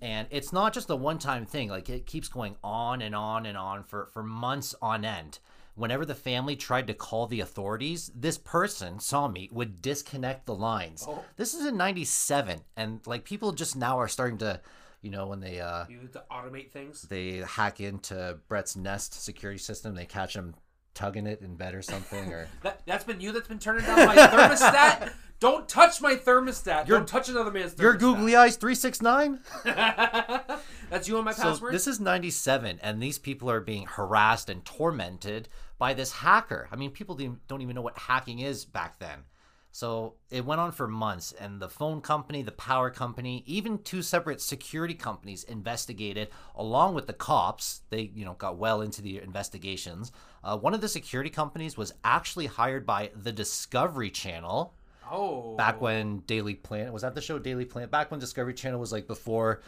And 0.02 0.28
it's 0.32 0.52
not 0.54 0.74
just 0.74 0.90
a 0.90 0.96
one-time 0.96 1.46
thing; 1.46 1.70
like 1.70 1.90
it 1.90 2.06
keeps 2.06 2.28
going 2.28 2.56
on 2.64 3.02
and 3.02 3.14
on 3.14 3.46
and 3.46 3.58
on 3.58 3.84
for 3.84 4.08
for 4.08 4.24
months 4.24 4.74
on 4.82 5.06
end. 5.06 5.40
Whenever 5.82 6.06
the 6.06 6.14
family 6.14 6.56
tried 6.56 6.86
to 6.86 6.94
call 6.94 7.26
the 7.26 7.40
authorities, 7.40 8.12
this 8.14 8.38
person, 8.38 8.98
Sommy 9.00 9.52
would 9.52 9.82
disconnect 9.82 10.46
the 10.46 10.54
lines. 10.54 11.04
Oh. 11.08 11.26
This 11.38 11.56
is 11.56 11.66
in 11.66 11.76
'97, 11.76 12.60
and 12.78 13.02
like 13.08 13.24
people 13.24 13.52
just 13.52 13.76
now 13.76 13.98
are 13.98 14.08
starting 14.08 14.38
to, 14.38 14.62
you 15.02 15.10
know, 15.10 15.26
when 15.26 15.40
they 15.40 15.60
uh 15.60 15.86
You 15.90 16.02
have 16.02 16.12
to 16.12 16.24
automate 16.32 16.70
things. 16.70 17.02
they 17.02 17.38
hack 17.38 17.80
into 17.82 18.38
Brett's 18.48 18.76
Nest 18.76 19.24
security 19.24 19.58
system. 19.58 19.96
They 19.96 20.06
catch 20.06 20.36
him 20.36 20.54
tugging 20.94 21.28
it 21.28 21.42
in 21.42 21.56
bed 21.56 21.74
or 21.76 21.82
something, 21.82 22.32
or 22.34 22.48
That 22.64 22.82
that's 22.86 23.04
been 23.04 23.20
you 23.22 23.32
that's 23.32 23.48
been 23.48 23.60
turning 23.60 23.86
down 23.86 24.06
my 24.06 24.16
thermostat. 24.16 25.14
Don't 25.40 25.68
touch 25.68 26.02
my 26.02 26.16
thermostat. 26.16 26.86
Don't 26.86 27.08
touch 27.08 27.28
another 27.28 27.50
man's 27.52 27.74
thermostat. 27.74 27.82
your 27.82 27.94
googly 27.96 28.36
eyes 28.36 28.58
three 28.58 28.76
six 28.76 29.02
nine. 29.02 29.40
That's 29.66 31.08
you 31.08 31.18
on 31.18 31.24
my 31.24 31.32
So 31.34 31.44
password. 31.44 31.74
this 31.74 31.88
is 31.88 32.00
ninety 32.00 32.30
seven, 32.30 32.80
and 32.84 33.02
these 33.02 33.18
people 33.18 33.50
are 33.50 33.60
being 33.62 33.86
harassed 33.88 34.50
and 34.50 34.64
tormented 34.66 35.48
by 35.80 35.94
this 35.94 36.12
hacker. 36.12 36.68
I 36.72 36.76
mean, 36.76 36.92
people 36.92 37.18
don't 37.48 37.62
even 37.62 37.76
know 37.76 37.82
what 37.82 37.98
hacking 37.98 38.40
is 38.40 38.66
back 38.66 39.00
then. 39.00 39.24
So 39.72 40.16
it 40.30 40.46
went 40.46 40.60
on 40.60 40.74
for 40.74 40.88
months, 40.88 41.32
and 41.32 41.62
the 41.62 41.70
phone 41.70 42.02
company, 42.02 42.42
the 42.42 42.52
power 42.52 42.90
company, 42.90 43.44
even 43.46 43.80
two 43.80 44.02
separate 44.02 44.42
security 44.42 44.94
companies 44.94 45.46
investigated, 45.46 46.28
along 46.56 46.94
with 46.94 47.08
the 47.08 47.14
cops. 47.14 47.82
They, 47.90 48.12
you 48.14 48.26
know, 48.26 48.34
got 48.34 48.58
well 48.58 48.82
into 48.82 49.02
the 49.02 49.20
investigations. 49.20 50.12
Uh, 50.44 50.58
one 50.58 50.74
of 50.74 50.82
the 50.82 50.90
security 50.90 51.30
companies 51.30 51.78
was 51.78 51.94
actually 52.04 52.48
hired 52.48 52.86
by 52.86 53.12
the 53.16 53.32
Discovery 53.32 54.10
Channel 54.10 54.74
oh. 55.10 55.56
back 55.56 55.80
when 55.82 56.20
Daily 56.28 56.56
Planet 56.56 56.92
was 56.92 57.04
that 57.04 57.16
the 57.16 57.22
show 57.22 57.40
Daily 57.40 57.66
Planet. 57.66 57.92
Back 57.92 58.12
when 58.12 58.20
Discovery 58.20 58.54
Channel 58.54 58.80
was 58.80 58.92
like 58.92 59.08
before 59.08 59.62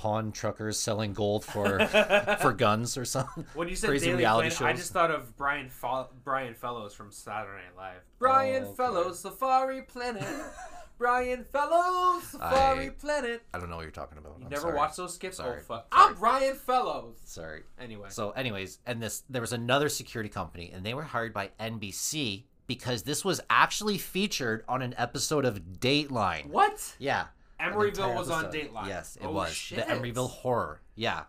pawn 0.00 0.32
truckers 0.32 0.78
selling 0.78 1.12
gold 1.12 1.44
for 1.44 1.78
for 2.40 2.52
guns 2.54 2.96
or 2.96 3.04
something. 3.04 3.44
When 3.54 3.68
you 3.68 3.76
said 3.76 3.88
crazy 3.88 4.06
Daily 4.06 4.18
reality 4.18 4.48
Planet, 4.50 4.74
I 4.74 4.78
just 4.78 4.92
thought 4.94 5.10
of 5.10 5.36
Brian 5.36 5.68
Fo- 5.68 6.08
Brian 6.24 6.54
Fellows 6.54 6.94
from 6.94 7.12
Saturday 7.12 7.62
Night 7.64 7.76
Live. 7.76 8.00
Oh, 8.00 8.16
Brian 8.18 8.64
okay. 8.64 8.74
Fellows, 8.76 9.18
Safari 9.20 9.82
Planet. 9.82 10.24
Brian 10.98 11.44
Fellows, 11.44 12.24
Safari 12.24 12.86
I- 12.86 12.90
Planet. 12.90 13.42
I 13.54 13.58
don't 13.58 13.68
know 13.68 13.76
what 13.76 13.82
you're 13.82 13.90
talking 13.90 14.16
about. 14.18 14.36
You 14.38 14.44
I'm 14.44 14.50
never 14.50 14.62
sorry. 14.62 14.76
watched 14.76 14.96
those 14.96 15.14
skits? 15.14 15.38
Oh, 15.38 15.44
sorry. 15.44 15.58
Oh 15.60 15.62
fuck! 15.62 15.94
Sorry. 15.94 16.08
I'm 16.08 16.14
Brian 16.18 16.54
Fellows. 16.56 17.16
Sorry. 17.24 17.62
Anyway, 17.78 18.08
So, 18.10 18.30
anyways, 18.30 18.78
and 18.86 19.02
this 19.02 19.22
there 19.28 19.42
was 19.42 19.52
another 19.52 19.88
security 19.90 20.30
company, 20.30 20.70
and 20.74 20.84
they 20.84 20.94
were 20.94 21.02
hired 21.02 21.32
by 21.34 21.50
NBC 21.60 22.44
because 22.66 23.02
this 23.02 23.24
was 23.24 23.40
actually 23.50 23.98
featured 23.98 24.64
on 24.68 24.80
an 24.80 24.94
episode 24.96 25.44
of 25.44 25.60
Dateline. 25.80 26.46
what? 26.46 26.94
Yeah. 26.98 27.26
Emeryville 27.60 28.14
was 28.14 28.30
on. 28.30 28.46
Dateline. 28.46 28.88
Yes, 28.88 29.16
it 29.20 29.26
Oh, 29.26 29.32
was. 29.32 29.52
shit. 29.52 29.78
The 29.86 29.92
Emeryville 29.92 30.30
horror. 30.30 30.80
Yeah. 30.94 31.24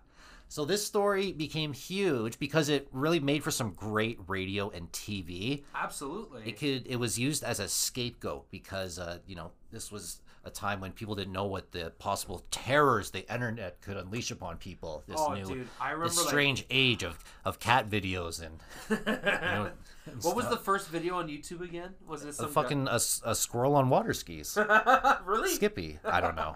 So 0.47 0.65
this 0.65 0.85
story 0.85 1.31
became 1.31 1.71
huge 1.73 2.37
because 2.39 2.67
it 2.69 2.87
really 2.91 3.19
made 3.21 3.41
for 3.43 3.51
some 3.51 3.71
great 3.71 4.19
radio 4.27 4.69
and 4.69 4.91
TV. 4.91 5.63
Absolutely. 5.75 6.41
It 6.45 6.57
could 6.59 6.87
it 6.87 6.97
was 6.97 7.17
used 7.19 7.43
as 7.43 7.59
a 7.59 7.67
scapegoat 7.67 8.49
because 8.51 8.99
uh, 8.99 9.19
you 9.27 9.35
know, 9.35 9.51
this 9.71 9.91
was 9.91 10.20
a 10.43 10.49
time 10.49 10.81
when 10.81 10.91
people 10.91 11.15
didn't 11.15 11.33
know 11.33 11.45
what 11.45 11.71
the 11.71 11.91
possible 11.99 12.43
terrors 12.51 13.11
the 13.11 13.31
internet 13.31 13.81
could 13.81 13.97
unleash 13.97 14.31
upon 14.31 14.57
people. 14.57 15.03
This 15.07 15.17
Oh, 15.19 15.33
new 15.33 15.45
dude, 15.45 15.67
remember 15.81 16.07
this 16.07 16.17
like, 16.17 16.27
strange 16.27 16.65
age 16.69 17.03
of, 17.03 17.23
of 17.45 17.59
cat 17.59 17.89
videos 17.89 18.41
and 18.41 18.59
you 18.89 18.97
know, 19.05 19.71
what 20.21 20.35
was 20.35 20.47
the 20.49 20.57
first 20.57 20.89
video 20.89 21.15
on 21.15 21.27
YouTube 21.27 21.61
again? 21.61 21.91
Was 22.07 22.23
it 22.23 22.29
a 22.29 22.33
some 22.33 22.49
fucking 22.51 22.87
a 22.87 22.99
squirrel 22.99 23.75
on 23.75 23.89
water 23.89 24.13
skis. 24.13 24.57
really? 25.25 25.49
Skippy. 25.49 25.99
I 26.03 26.21
don't 26.21 26.35
know. 26.35 26.55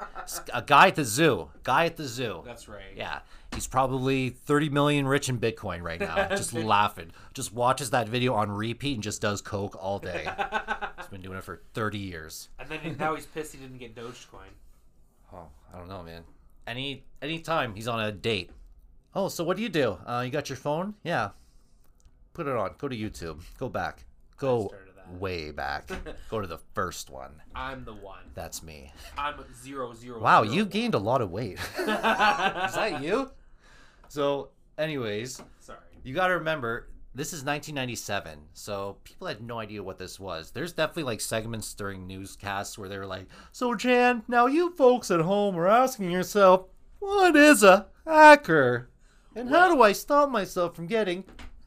A 0.54 0.62
guy 0.62 0.88
at 0.88 0.96
the 0.96 1.06
zoo. 1.06 1.50
Guy 1.64 1.86
at 1.86 1.96
the 1.96 2.08
zoo. 2.08 2.42
That's 2.46 2.68
right. 2.68 2.96
Yeah. 2.96 3.20
He's 3.56 3.68
probably 3.68 4.32
30 4.32 4.70
million 4.70 5.08
rich 5.08 5.30
in 5.30 5.40
Bitcoin 5.40 5.82
right 5.82 6.00
now. 6.00 6.28
Just 6.30 6.54
laughing. 6.54 7.12
Just 7.34 7.54
watches 7.54 7.92
that 7.92 8.10
video 8.10 8.34
on 8.34 8.52
repeat 8.52 8.96
and 8.96 9.04
just 9.04 9.22
does 9.22 9.42
coke 9.42 9.78
all 9.82 9.98
day. 9.98 10.28
He's 10.98 11.08
been 11.08 11.22
doing 11.22 11.38
it 11.38 11.44
for 11.44 11.62
30 11.74 11.98
years. 11.98 12.50
And 12.60 12.68
then 12.68 12.98
now 13.00 13.16
he's 13.16 13.26
pissed 13.26 13.54
he 13.54 13.60
didn't 13.60 13.78
get 13.78 13.96
Dogecoin. 13.96 14.52
Oh, 15.34 15.48
I 15.74 15.78
don't 15.78 15.88
know, 15.88 16.04
man. 16.04 16.24
Any 16.68 17.06
any 17.22 17.40
time 17.40 17.76
he's 17.76 17.88
on 17.88 18.00
a 18.00 18.12
date. 18.12 18.50
Oh, 19.14 19.30
so 19.30 19.44
what 19.44 19.56
do 19.56 19.64
you 19.64 19.70
do? 19.70 19.98
Uh, 20.06 20.24
you 20.26 20.32
got 20.32 20.50
your 20.50 20.58
phone? 20.58 20.96
Yeah. 21.04 21.30
Put 22.34 22.48
it 22.48 22.56
on. 22.56 22.76
Go 22.78 22.88
to 22.88 22.96
YouTube. 22.96 23.42
Go 23.58 23.70
back. 23.70 24.04
Go 24.38 24.72
way 25.20 25.52
back. 25.52 25.90
Go 26.30 26.42
to 26.42 26.48
the 26.48 26.60
first 26.74 27.10
one. 27.10 27.42
I'm 27.54 27.86
the 27.86 27.94
one. 27.94 28.24
That's 28.34 28.64
me. 28.64 28.92
I'm 29.18 29.36
zero 29.64 29.94
zero. 29.94 30.20
Wow, 30.20 30.44
zero 30.44 30.56
you 30.56 30.66
gained 30.66 30.96
a 30.96 31.00
lot 31.00 31.22
of 31.22 31.32
weight. 31.32 31.60
Is 31.78 31.86
that 31.86 33.00
you? 33.02 33.32
So, 34.08 34.50
anyways, 34.78 35.42
Sorry. 35.60 35.80
you 36.04 36.14
got 36.14 36.28
to 36.28 36.36
remember 36.36 36.90
this 37.14 37.28
is 37.28 37.46
1997, 37.46 38.40
so 38.54 38.98
people 39.06 39.28
had 39.28 39.42
no 39.42 39.58
idea 39.60 39.82
what 39.82 39.98
this 39.98 40.20
was. 40.20 40.52
There's 40.52 40.74
definitely 40.74 41.04
like 41.04 41.22
segments 41.22 41.74
during 41.74 42.06
newscasts 42.08 42.78
where 42.78 42.90
they 42.90 42.98
were 42.98 43.06
like, 43.06 43.28
"So 43.54 43.74
Jan, 43.74 44.24
now 44.28 44.48
you 44.48 44.76
folks 44.76 45.10
at 45.10 45.22
home 45.22 45.56
are 45.58 45.68
asking 45.68 46.12
yourself, 46.12 46.66
what 47.00 47.38
is 47.38 47.64
a 47.64 47.88
hacker, 48.06 48.90
and 49.34 49.50
how 49.50 49.74
do 49.74 49.82
I 49.82 49.94
stop 49.94 50.30
myself 50.30 50.76
from 50.76 50.88
getting 50.88 51.24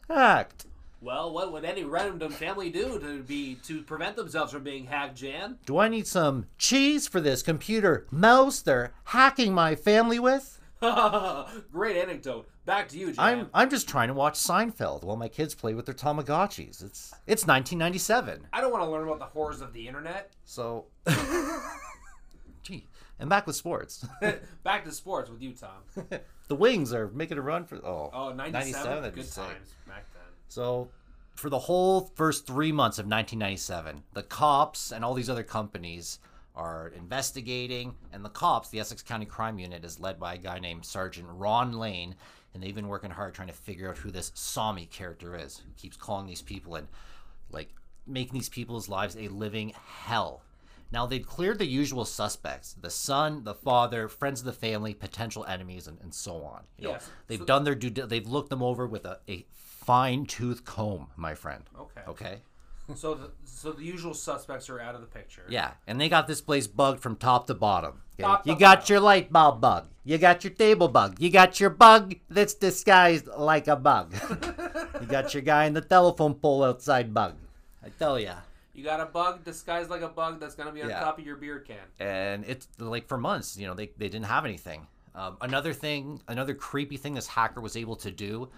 hacked?" 0.08 0.66
Well, 1.00 1.32
what 1.32 1.52
would 1.52 1.64
any 1.64 1.84
random 1.84 2.32
family 2.32 2.70
do 2.70 2.98
to 2.98 3.22
be 3.22 3.54
to 3.64 3.82
prevent 3.82 4.16
themselves 4.16 4.52
from 4.52 4.64
being 4.64 4.84
hacked, 4.84 5.16
Jan? 5.16 5.58
Do 5.64 5.78
I 5.78 5.88
need 5.88 6.06
some 6.06 6.46
cheese 6.58 7.06
for 7.08 7.20
this 7.20 7.42
computer 7.42 8.06
mouse 8.10 8.60
they're 8.60 8.92
hacking 9.04 9.54
my 9.54 9.76
family 9.76 10.18
with? 10.18 10.57
Great 11.72 11.96
anecdote. 11.96 12.48
Back 12.64 12.88
to 12.90 12.98
you, 12.98 13.06
Jan. 13.12 13.16
I'm 13.18 13.50
I'm 13.52 13.70
just 13.70 13.88
trying 13.88 14.08
to 14.08 14.14
watch 14.14 14.34
Seinfeld 14.34 15.02
while 15.02 15.16
my 15.16 15.28
kids 15.28 15.54
play 15.54 15.74
with 15.74 15.86
their 15.86 15.94
Tamagotchis. 15.94 16.84
It's 16.84 17.12
it's 17.26 17.46
1997. 17.46 18.46
I 18.52 18.60
don't 18.60 18.70
want 18.72 18.84
to 18.84 18.90
learn 18.90 19.04
about 19.04 19.18
the 19.18 19.24
horrors 19.26 19.60
of 19.60 19.72
the 19.72 19.88
internet. 19.88 20.32
So 20.44 20.86
Gee, 22.62 22.86
and 23.18 23.28
back 23.30 23.46
with 23.46 23.56
sports. 23.56 24.06
Back 24.62 24.84
to 24.84 24.92
sports 24.92 25.30
with 25.30 25.40
you, 25.40 25.54
Tom. 25.54 26.10
the 26.48 26.54
Wings 26.54 26.92
are 26.92 27.08
making 27.08 27.38
a 27.38 27.42
run 27.42 27.64
for 27.64 27.76
oh, 27.76 28.10
Oh, 28.12 28.32
97? 28.32 28.52
97, 28.52 29.02
that'd 29.02 29.14
Good 29.14 29.32
times 29.32 29.74
back 29.86 30.04
then. 30.12 30.22
So 30.48 30.90
for 31.34 31.48
the 31.50 31.58
whole 31.58 32.12
first 32.14 32.46
3 32.46 32.72
months 32.72 32.98
of 32.98 33.04
1997, 33.06 34.02
the 34.12 34.22
cops 34.22 34.92
and 34.92 35.04
all 35.04 35.14
these 35.14 35.30
other 35.30 35.42
companies 35.42 36.18
are 36.58 36.88
investigating 36.96 37.94
and 38.12 38.24
the 38.24 38.28
cops, 38.28 38.68
the 38.68 38.80
Essex 38.80 39.00
County 39.02 39.26
Crime 39.26 39.58
Unit 39.58 39.84
is 39.84 39.98
led 40.00 40.18
by 40.18 40.34
a 40.34 40.38
guy 40.38 40.58
named 40.58 40.84
Sergeant 40.84 41.28
Ron 41.30 41.72
Lane 41.72 42.14
and 42.52 42.62
they've 42.62 42.74
been 42.74 42.88
working 42.88 43.10
hard 43.10 43.32
trying 43.34 43.48
to 43.48 43.54
figure 43.54 43.88
out 43.88 43.98
who 43.98 44.10
this 44.10 44.30
Sommy 44.32 44.90
character 44.90 45.36
is 45.36 45.58
who 45.58 45.70
keeps 45.76 45.96
calling 45.96 46.26
these 46.26 46.42
people 46.42 46.74
and 46.74 46.88
like 47.52 47.72
making 48.06 48.34
these 48.34 48.48
people's 48.48 48.88
lives 48.88 49.16
a 49.16 49.28
living 49.28 49.72
hell. 50.04 50.42
Now 50.90 51.04
they've 51.06 51.26
cleared 51.26 51.58
the 51.58 51.66
usual 51.66 52.06
suspects: 52.06 52.74
the 52.80 52.88
son, 52.90 53.44
the 53.44 53.54
father, 53.54 54.08
friends 54.08 54.40
of 54.40 54.46
the 54.46 54.52
family, 54.54 54.94
potential 54.94 55.44
enemies, 55.44 55.86
and, 55.86 55.98
and 56.00 56.14
so 56.14 56.42
on. 56.42 56.62
You 56.78 56.84
know, 56.84 56.90
Yes. 56.92 57.10
they've 57.26 57.38
So- 57.38 57.44
done 57.44 57.64
their 57.64 57.74
due. 57.74 57.90
They've 57.90 58.26
looked 58.26 58.48
them 58.48 58.62
over 58.62 58.86
with 58.86 59.04
a, 59.04 59.20
a 59.28 59.44
fine 59.52 60.24
tooth 60.24 60.64
comb, 60.64 61.08
my 61.14 61.34
friend. 61.34 61.64
Okay. 61.78 62.00
Okay. 62.08 62.38
So 62.94 63.14
the 63.14 63.30
so 63.44 63.72
the 63.72 63.84
usual 63.84 64.14
suspects 64.14 64.70
are 64.70 64.80
out 64.80 64.94
of 64.94 65.00
the 65.02 65.06
picture. 65.06 65.44
Yeah, 65.48 65.72
and 65.86 66.00
they 66.00 66.08
got 66.08 66.26
this 66.26 66.40
place 66.40 66.66
bugged 66.66 67.00
from 67.00 67.16
top 67.16 67.46
to 67.48 67.54
bottom. 67.54 68.00
okay? 68.14 68.22
Top 68.22 68.44
to 68.44 68.50
you 68.50 68.56
got 68.58 68.80
bottom. 68.80 68.92
your 68.94 69.00
light 69.00 69.32
bulb 69.32 69.60
bug. 69.60 69.88
You 70.04 70.16
got 70.16 70.42
your 70.42 70.52
table 70.54 70.88
bug. 70.88 71.16
You 71.20 71.30
got 71.30 71.60
your 71.60 71.68
bug 71.70 72.14
that's 72.30 72.54
disguised 72.54 73.26
like 73.26 73.68
a 73.68 73.76
bug. 73.76 74.14
you 75.00 75.06
got 75.06 75.34
your 75.34 75.42
guy 75.42 75.66
in 75.66 75.74
the 75.74 75.82
telephone 75.82 76.34
pole 76.34 76.64
outside 76.64 77.12
bug. 77.12 77.34
I 77.84 77.90
tell 77.90 78.18
ya. 78.18 78.36
You 78.74 78.84
got 78.84 79.00
a 79.00 79.06
bug 79.06 79.44
disguised 79.44 79.90
like 79.90 80.02
a 80.02 80.08
bug 80.08 80.40
that's 80.40 80.54
gonna 80.54 80.72
be 80.72 80.82
on 80.82 80.88
Yeah. 80.88 81.00
top 81.00 81.18
of 81.18 81.26
your 81.26 81.36
beer 81.36 81.58
can. 81.58 81.76
and 81.98 82.44
it's 82.46 82.68
like 82.78 83.06
for 83.08 83.18
months 83.18 83.56
you 83.58 83.66
know 83.66 83.74
they, 83.74 83.86
they 83.98 84.08
didn't 84.08 84.26
have 84.26 84.44
anything 84.44 84.86
um, 85.16 85.36
another 85.40 85.72
thing 85.72 86.22
another 86.28 86.54
creepy 86.54 86.96
thing 86.96 87.14
this 87.14 87.26
hacker 87.26 87.60
was 87.60 87.76
able 87.76 87.96
to 87.96 88.12
do 88.12 88.48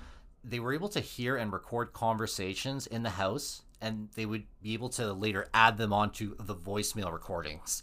they 0.45 0.61
were 0.61 0.75
able 0.75 0.91
to 0.91 1.01
hear 1.01 1.37
and 1.37 1.53
record 1.55 1.95
conversations 1.95 2.87
in 2.87 3.03
the 3.03 3.11
house 3.11 3.63
and 3.81 4.09
they 4.15 4.27
would 4.27 4.45
be 4.63 4.75
able 4.75 4.89
to 4.91 5.13
later 5.13 5.49
add 5.55 5.79
them 5.79 5.93
onto 5.93 6.37
the 6.39 6.55
voicemail 6.55 7.13
recordings 7.13 7.83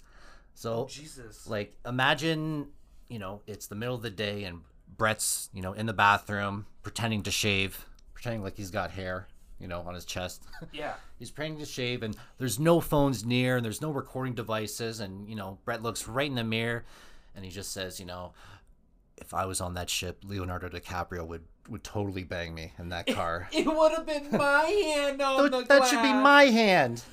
So 0.54 0.74
oh, 0.74 0.88
Jesus. 0.88 1.48
like 1.48 1.76
imagine, 1.86 2.68
you 3.10 3.20
know, 3.20 3.42
it's 3.48 3.68
the 3.68 3.76
middle 3.76 3.96
of 3.96 4.02
the 4.02 4.10
day 4.10 4.44
and 4.44 4.62
Brett's, 4.98 5.50
you 5.54 5.62
know, 5.62 5.74
in 5.74 5.86
the 5.86 5.94
bathroom 5.94 6.66
pretending 6.82 7.24
to 7.24 7.32
shave, 7.32 7.86
pretending 8.14 8.42
like 8.42 8.58
he's 8.58 8.72
got 8.72 8.92
hair, 8.92 9.28
you 9.60 9.68
know, 9.68 9.82
on 9.82 9.94
his 9.94 10.06
chest. 10.06 10.44
yeah. 10.72 10.94
he's 11.20 11.30
pretending 11.32 11.60
to 11.60 11.66
shave 11.66 12.04
and 12.04 12.16
there's 12.38 12.60
no 12.60 12.80
phones 12.80 13.26
near 13.26 13.58
and 13.58 13.66
there's 13.66 13.82
no 13.82 13.92
recording 13.92 14.34
devices 14.34 15.00
and, 15.00 15.28
you 15.30 15.36
know, 15.36 15.58
Brett 15.66 15.84
looks 15.84 16.08
right 16.08 16.30
in 16.30 16.36
the 16.36 16.44
mirror 16.44 16.86
and 17.36 17.46
he 17.46 17.52
just 17.52 17.72
says, 17.72 18.00
you 18.00 18.06
know, 18.06 18.34
if 19.18 19.34
I 19.34 19.46
was 19.46 19.62
on 19.62 19.74
that 19.76 19.90
ship, 19.90 20.24
Leonardo 20.26 20.70
DiCaprio 20.70 21.26
would 21.28 21.44
would 21.70 21.84
totally 21.84 22.24
bang 22.24 22.54
me 22.56 22.72
in 22.80 22.90
that 22.90 23.08
car. 23.08 23.50
It 23.54 23.66
would 23.68 23.92
have 23.92 24.06
been 24.06 24.30
my 24.32 24.64
hand 24.96 25.22
on 25.22 25.44
the 25.52 25.58
that, 25.60 25.68
that 25.68 25.88
should 25.88 26.02
be 26.02 26.14
my 26.14 26.44
hand. 26.46 27.04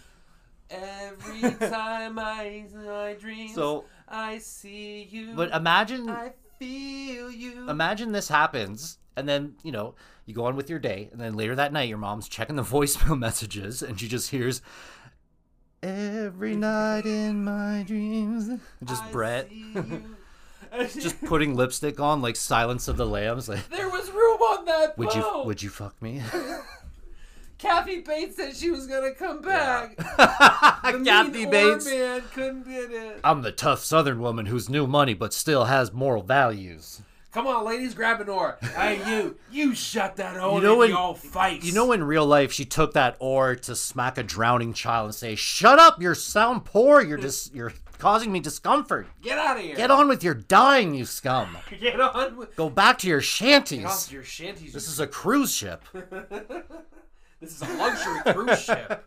Every 0.70 1.40
time 1.68 2.18
I, 2.18 2.64
I 2.88 3.16
dream, 3.20 3.48
So- 3.48 3.84
I 4.08 4.38
see 4.38 5.02
you. 5.10 5.32
But 5.34 5.50
imagine 5.52 6.08
I 6.08 6.32
feel 6.58 7.30
you. 7.30 7.68
imagine 7.68 8.12
this 8.12 8.28
happens 8.28 8.98
and 9.16 9.28
then 9.28 9.54
you 9.64 9.72
know 9.72 9.94
you 10.26 10.34
go 10.34 10.44
on 10.44 10.54
with 10.56 10.70
your 10.70 10.78
day 10.78 11.08
and 11.10 11.20
then 11.20 11.34
later 11.34 11.54
that 11.56 11.72
night 11.72 11.88
your 11.88 11.98
mom's 11.98 12.28
checking 12.28 12.54
the 12.56 12.62
voicemail 12.76 13.18
messages 13.18 13.82
and 13.82 13.98
she 13.98 14.06
just 14.08 14.30
hears 14.30 14.62
every 15.82 16.54
night 16.56 17.04
in 17.06 17.42
my 17.44 17.82
dreams 17.86 18.48
just 18.84 19.02
I 19.04 19.10
brett. 19.10 19.50
just 20.94 21.22
putting 21.24 21.54
lipstick 21.54 22.00
on 22.00 22.20
like 22.22 22.36
silence 22.36 22.88
of 22.88 22.96
the 22.96 23.06
lambs 23.06 23.48
like 23.48 23.68
there 23.70 23.88
was 23.88 24.10
room 24.10 24.40
on 24.40 24.64
that 24.64 24.96
would 24.98 25.14
you 25.14 25.42
would 25.44 25.62
you 25.62 25.68
fuck 25.70 26.00
me 26.02 26.22
Kathy 27.58 28.00
Bates 28.00 28.36
said 28.36 28.54
she 28.54 28.70
was 28.70 28.86
gonna 28.86 29.12
come 29.12 29.40
back. 29.40 29.96
The 30.84 31.02
kathy 31.02 31.46
bates 31.46 31.86
man 31.86 32.22
couldn't 32.34 32.64
get 32.68 32.90
it. 32.90 33.20
i'm 33.24 33.40
the 33.40 33.50
tough 33.50 33.80
southern 33.80 34.20
woman 34.20 34.44
who's 34.44 34.68
new 34.68 34.86
money 34.86 35.14
but 35.14 35.32
still 35.32 35.64
has 35.64 35.94
moral 35.94 36.22
values 36.22 37.00
Come 37.32 37.48
on, 37.48 37.64
ladies, 37.64 37.94
grab 37.94 38.20
an 38.20 38.28
oar. 38.28 38.58
Hey, 38.76 39.00
you, 39.10 39.36
you 39.50 39.74
shut 39.74 40.14
that 40.16 40.36
oar 40.40 40.60
know 40.60 40.82
in 40.82 40.90
your 40.90 41.16
face. 41.16 41.64
You 41.64 41.72
know, 41.72 41.90
in 41.90 42.04
real 42.04 42.24
life, 42.24 42.52
she 42.52 42.64
took 42.64 42.92
that 42.92 43.16
oar 43.18 43.56
to 43.56 43.74
smack 43.74 44.18
a 44.18 44.22
drowning 44.22 44.72
child 44.72 45.06
and 45.06 45.14
say, 45.16 45.34
"Shut 45.34 45.80
up! 45.80 46.00
You're 46.00 46.14
sound 46.14 46.64
poor. 46.64 47.02
You're 47.02 47.18
just, 47.18 47.52
you're 47.52 47.72
causing 47.98 48.32
me 48.32 48.40
discomfort. 48.40 49.06
Get 49.22 49.38
out 49.38 49.56
of 49.58 49.62
here. 49.62 49.76
Get 49.76 49.90
on 49.90 50.08
with 50.08 50.22
your 50.24 50.34
dying, 50.34 50.94
you 50.94 51.04
scum. 51.04 51.56
Get 51.80 52.00
on 52.00 52.36
with. 52.36 52.54
Go 52.56 52.68
back 52.70 52.98
to 52.98 53.08
your 53.08 53.18
Get 53.20 53.24
off 53.24 53.28
shanties. 53.28 54.12
your 54.12 54.22
shanties. 54.24 54.72
This 54.72 54.88
is 54.88 55.00
a 55.00 55.06
cruise 55.06 55.52
ship." 55.54 55.82
this 57.40 57.52
is 57.54 57.62
a 57.62 57.72
luxury 57.74 58.32
cruise 58.32 58.62
ship. 58.62 59.06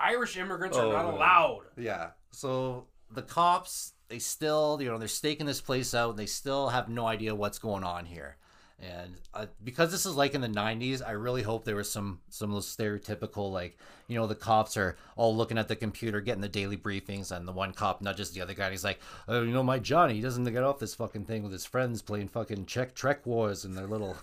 Irish 0.00 0.36
immigrants 0.36 0.76
are 0.76 0.86
Oh, 0.86 0.92
not 0.92 1.04
allowed. 1.06 1.62
Yeah. 1.76 2.10
So 2.30 2.86
the 3.10 3.22
cops, 3.22 3.94
they 4.08 4.18
still, 4.18 4.78
you 4.80 4.88
know, 4.88 4.98
they're 4.98 5.08
staking 5.08 5.46
this 5.46 5.60
place 5.60 5.94
out, 5.94 6.10
and 6.10 6.18
they 6.18 6.26
still 6.26 6.68
have 6.68 6.88
no 6.88 7.06
idea 7.06 7.34
what's 7.34 7.58
going 7.58 7.84
on 7.84 8.06
here. 8.06 8.36
And 8.80 9.16
uh, 9.34 9.46
because 9.64 9.90
this 9.90 10.06
is 10.06 10.14
like 10.14 10.34
in 10.34 10.40
the 10.40 10.48
'90s, 10.48 11.02
I 11.04 11.12
really 11.12 11.42
hope 11.42 11.64
there 11.64 11.74
was 11.74 11.90
some 11.90 12.20
some 12.28 12.50
of 12.50 12.54
those 12.54 12.76
stereotypical, 12.76 13.50
like, 13.50 13.76
you 14.06 14.16
know, 14.16 14.28
the 14.28 14.36
cops 14.36 14.76
are 14.76 14.96
all 15.16 15.36
looking 15.36 15.58
at 15.58 15.66
the 15.66 15.74
computer, 15.74 16.20
getting 16.20 16.42
the 16.42 16.48
daily 16.48 16.76
briefings, 16.76 17.36
and 17.36 17.46
the 17.46 17.52
one 17.52 17.72
cop 17.72 18.00
nudges 18.02 18.30
the 18.30 18.40
other 18.40 18.54
guy, 18.54 18.66
and 18.66 18.72
he's 18.72 18.84
like, 18.84 19.00
"Oh, 19.26 19.42
you 19.42 19.52
know, 19.52 19.64
my 19.64 19.80
Johnny, 19.80 20.14
he 20.14 20.20
doesn't 20.20 20.44
get 20.44 20.62
off 20.62 20.78
this 20.78 20.94
fucking 20.94 21.24
thing 21.24 21.42
with 21.42 21.50
his 21.50 21.64
friends 21.64 22.02
playing 22.02 22.28
fucking 22.28 22.66
Czech 22.66 22.94
Trek 22.94 23.26
Wars, 23.26 23.64
and 23.64 23.76
their 23.76 23.88
little 23.88 24.16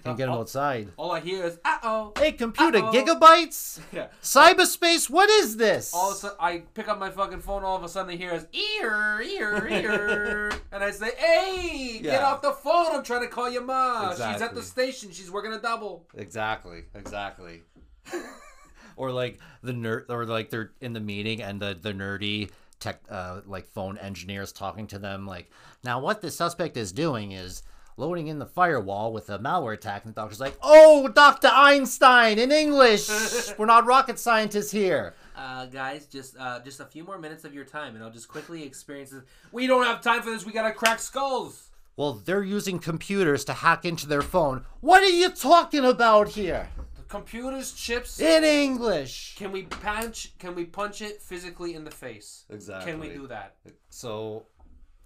can't 0.00 0.16
get 0.16 0.28
him 0.28 0.34
outside." 0.34 0.88
All 0.96 1.12
I 1.12 1.20
hear 1.20 1.44
is, 1.44 1.58
uh 1.64 1.78
oh. 1.82 2.12
Hey, 2.18 2.32
computer, 2.32 2.78
Uh-oh. 2.78 2.92
gigabytes, 2.92 3.80
Yeah. 3.92 4.08
cyberspace, 4.22 5.08
what 5.08 5.28
is 5.30 5.56
this? 5.56 5.92
All 5.94 6.10
of 6.10 6.16
a 6.16 6.18
sudden, 6.20 6.36
I 6.40 6.58
pick 6.74 6.88
up 6.88 6.98
my 6.98 7.10
fucking 7.10 7.40
phone. 7.40 7.64
All 7.64 7.76
of 7.76 7.84
a 7.84 7.88
sudden, 7.88 8.12
I 8.12 8.16
hear 8.16 8.32
is 8.32 8.46
ear, 8.52 9.20
ear, 9.22 9.68
ear, 9.68 10.52
and 10.72 10.82
I 10.82 10.90
say, 10.90 11.10
"Hey, 11.16 12.00
get 12.02 12.22
off 12.22 12.42
the 12.42 12.52
phone! 12.52 12.94
I'm 12.94 13.04
trying 13.04 13.22
to 13.22 13.28
call 13.28 13.48
your 13.50 13.62
mom. 13.64 14.12
She's 14.12 14.20
at 14.42 14.54
the 14.54 14.62
station. 14.62 15.10
She's 15.12 15.30
working 15.30 15.52
a 15.52 15.60
double." 15.60 16.06
Exactly. 16.14 16.84
Exactly. 16.94 17.62
or 18.96 19.10
like 19.12 19.38
the 19.62 19.72
nerd, 19.72 20.06
or 20.08 20.26
like 20.26 20.50
they're 20.50 20.72
in 20.80 20.92
the 20.92 21.00
meeting 21.00 21.42
and 21.42 21.60
the 21.60 21.76
the 21.80 21.92
nerdy 21.92 22.50
tech, 22.78 23.00
uh, 23.10 23.40
like 23.46 23.66
phone 23.68 23.98
engineers 23.98 24.52
talking 24.52 24.86
to 24.88 24.98
them. 24.98 25.26
Like, 25.26 25.50
now 25.84 26.00
what 26.00 26.20
the 26.22 26.30
suspect 26.30 26.76
is 26.76 26.92
doing 26.92 27.32
is 27.32 27.62
loading 28.00 28.28
in 28.28 28.38
the 28.38 28.46
firewall 28.46 29.12
with 29.12 29.28
a 29.28 29.38
malware 29.38 29.74
attack, 29.74 30.04
and 30.04 30.14
the 30.14 30.20
doctor's 30.20 30.40
like, 30.40 30.56
"Oh, 30.62 31.06
Doctor 31.08 31.50
Einstein 31.52 32.38
in 32.38 32.50
English. 32.50 33.08
We're 33.58 33.66
not 33.66 33.86
rocket 33.86 34.18
scientists 34.18 34.72
here." 34.72 35.14
Uh, 35.36 35.66
guys, 35.66 36.06
just 36.06 36.36
uh, 36.38 36.60
just 36.60 36.80
a 36.80 36.86
few 36.86 37.04
more 37.04 37.18
minutes 37.18 37.44
of 37.44 37.54
your 37.54 37.64
time, 37.64 37.94
and 37.94 38.02
I'll 38.02 38.10
just 38.10 38.28
quickly 38.28 38.64
experience 38.64 39.10
this. 39.10 39.22
We 39.52 39.66
don't 39.66 39.84
have 39.84 40.00
time 40.00 40.22
for 40.22 40.30
this. 40.30 40.44
We 40.44 40.52
gotta 40.52 40.72
crack 40.72 40.98
skulls. 40.98 41.70
Well, 41.96 42.14
they're 42.14 42.42
using 42.42 42.78
computers 42.78 43.44
to 43.44 43.52
hack 43.52 43.84
into 43.84 44.06
their 44.06 44.22
phone. 44.22 44.64
What 44.80 45.02
are 45.02 45.06
you 45.06 45.28
talking 45.28 45.84
about 45.84 46.28
here? 46.30 46.68
The 46.96 47.02
computer's 47.02 47.72
chips. 47.72 48.18
In 48.18 48.42
English. 48.42 49.36
Can 49.36 49.52
we 49.52 49.64
punch? 49.64 50.32
Can 50.38 50.54
we 50.54 50.64
punch 50.64 51.02
it 51.02 51.20
physically 51.20 51.74
in 51.74 51.84
the 51.84 51.90
face? 51.90 52.44
Exactly. 52.48 52.90
Can 52.90 53.00
we 53.00 53.10
do 53.10 53.26
that? 53.26 53.56
So, 53.90 54.46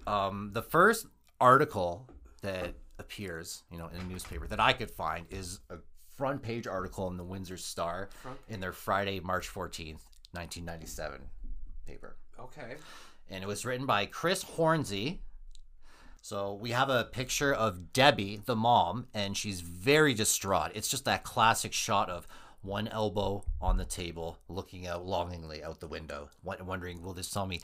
um, 0.07 0.51
the 0.53 0.63
first 0.63 1.07
article 1.41 2.09
that 2.43 2.75
appears, 2.99 3.63
you 3.71 3.79
know, 3.79 3.89
in 3.89 4.01
a 4.01 4.05
newspaper 4.05 4.47
that 4.47 4.61
I 4.61 4.73
could 4.73 4.91
find 4.91 5.27
is 5.31 5.61
a 5.71 5.77
front 6.17 6.43
page 6.43 6.67
article 6.67 7.09
in 7.09 7.17
the 7.17 7.25
Windsor 7.25 7.57
Star 7.57 8.09
Front- 8.23 8.39
in 8.49 8.61
their 8.61 8.73
Friday, 8.73 9.21
March 9.21 9.49
14th, 9.49 10.03
1997 10.33 11.21
paper. 11.87 12.17
Okay. 12.39 12.77
And 13.31 13.43
it 13.43 13.47
was 13.47 13.65
written 13.65 13.87
by 13.87 14.07
Chris 14.07 14.43
Hornsey. 14.43 15.21
So 16.23 16.55
we 16.55 16.71
have 16.71 16.89
a 16.89 17.05
picture 17.05 17.53
of 17.53 17.93
Debbie, 17.93 18.41
the 18.45 18.57
mom, 18.57 19.09
and 19.13 19.37
she's 19.37 19.61
very 19.61 20.15
distraught. 20.15 20.73
It's 20.75 20.89
just 20.89 21.05
that 21.05 21.23
classic 21.23 21.73
shot 21.73 22.09
of 22.09 22.27
one 22.63 22.89
elbow 22.89 23.45
on 23.61 23.77
the 23.77 23.85
table, 23.85 24.39
looking 24.49 24.87
out 24.87 25.05
longingly 25.05 25.63
out 25.63 25.81
the 25.81 25.87
window, 25.87 26.31
wondering, 26.43 27.03
will 27.03 27.13
this 27.13 27.29
Tommy 27.29 27.61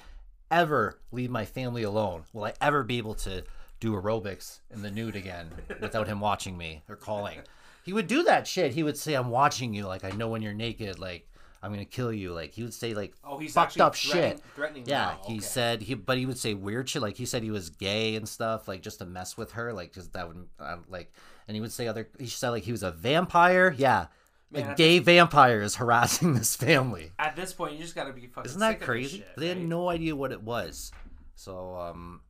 ever 0.50 0.98
leave 1.10 1.30
my 1.30 1.46
family 1.46 1.82
alone? 1.82 2.24
Will 2.34 2.44
I 2.44 2.52
ever 2.60 2.82
be 2.82 2.98
able 2.98 3.14
to 3.14 3.44
do 3.80 3.94
aerobics 3.94 4.60
in 4.70 4.82
the 4.82 4.90
nude 4.90 5.16
again 5.16 5.50
without 5.80 6.06
him 6.06 6.20
watching 6.20 6.56
me 6.56 6.82
or 6.88 6.96
calling? 6.96 7.40
He 7.82 7.92
would 7.92 8.06
do 8.06 8.22
that 8.24 8.46
shit. 8.46 8.72
He 8.74 8.82
would 8.82 8.96
say, 8.98 9.14
"I'm 9.14 9.30
watching 9.30 9.72
you. 9.74 9.86
Like 9.86 10.04
I 10.04 10.10
know 10.10 10.28
when 10.28 10.42
you're 10.42 10.52
naked. 10.52 10.98
Like 10.98 11.26
I'm 11.62 11.72
gonna 11.72 11.84
kill 11.86 12.12
you." 12.12 12.32
Like 12.32 12.52
he 12.52 12.62
would 12.62 12.74
say 12.74 12.92
like 12.94 13.14
Oh, 13.24 13.38
he's 13.38 13.54
fucked 13.54 13.72
actually 13.72 13.82
up 13.82 13.94
threatening- 13.96 14.36
shit. 14.38 14.44
threatening 14.54 14.84
Yeah, 14.86 15.14
now. 15.16 15.20
he 15.26 15.40
said 15.40 15.82
he, 15.82 15.94
but 15.94 16.18
he 16.18 16.26
would 16.26 16.38
say 16.38 16.52
weird 16.54 16.88
shit. 16.88 17.00
Like 17.02 17.16
he 17.16 17.24
said 17.26 17.42
he 17.42 17.50
was 17.50 17.70
gay 17.70 18.16
and 18.16 18.28
stuff, 18.28 18.68
like 18.68 18.82
just 18.82 18.98
to 18.98 19.06
mess 19.06 19.36
with 19.36 19.52
her, 19.52 19.72
like 19.72 19.90
because 19.92 20.08
that 20.10 20.28
would 20.28 20.46
uh, 20.58 20.76
like. 20.88 21.12
And 21.48 21.54
he 21.56 21.60
would 21.60 21.72
say 21.72 21.88
other. 21.88 22.08
He 22.18 22.26
said 22.26 22.50
like 22.50 22.62
he 22.64 22.70
was 22.72 22.82
a 22.84 22.92
vampire. 22.92 23.74
Yeah, 23.76 24.06
Man, 24.52 24.68
a 24.68 24.70
I 24.70 24.74
gay 24.74 24.98
vampire 25.00 25.62
is 25.62 25.76
harassing 25.76 26.34
this 26.38 26.54
family. 26.54 27.10
At 27.18 27.34
this 27.34 27.52
point, 27.54 27.72
you 27.72 27.78
just 27.80 27.94
gotta 27.96 28.12
be 28.12 28.26
fucking. 28.26 28.48
Isn't 28.50 28.60
that 28.60 28.78
this 28.78 28.86
crazy? 28.86 29.18
shit, 29.18 29.36
they 29.36 29.48
had 29.48 29.58
no 29.60 29.88
idea 29.88 30.14
what 30.14 30.30
it 30.32 30.42
was. 30.42 30.92
So 31.34 31.74
um, 31.76 32.20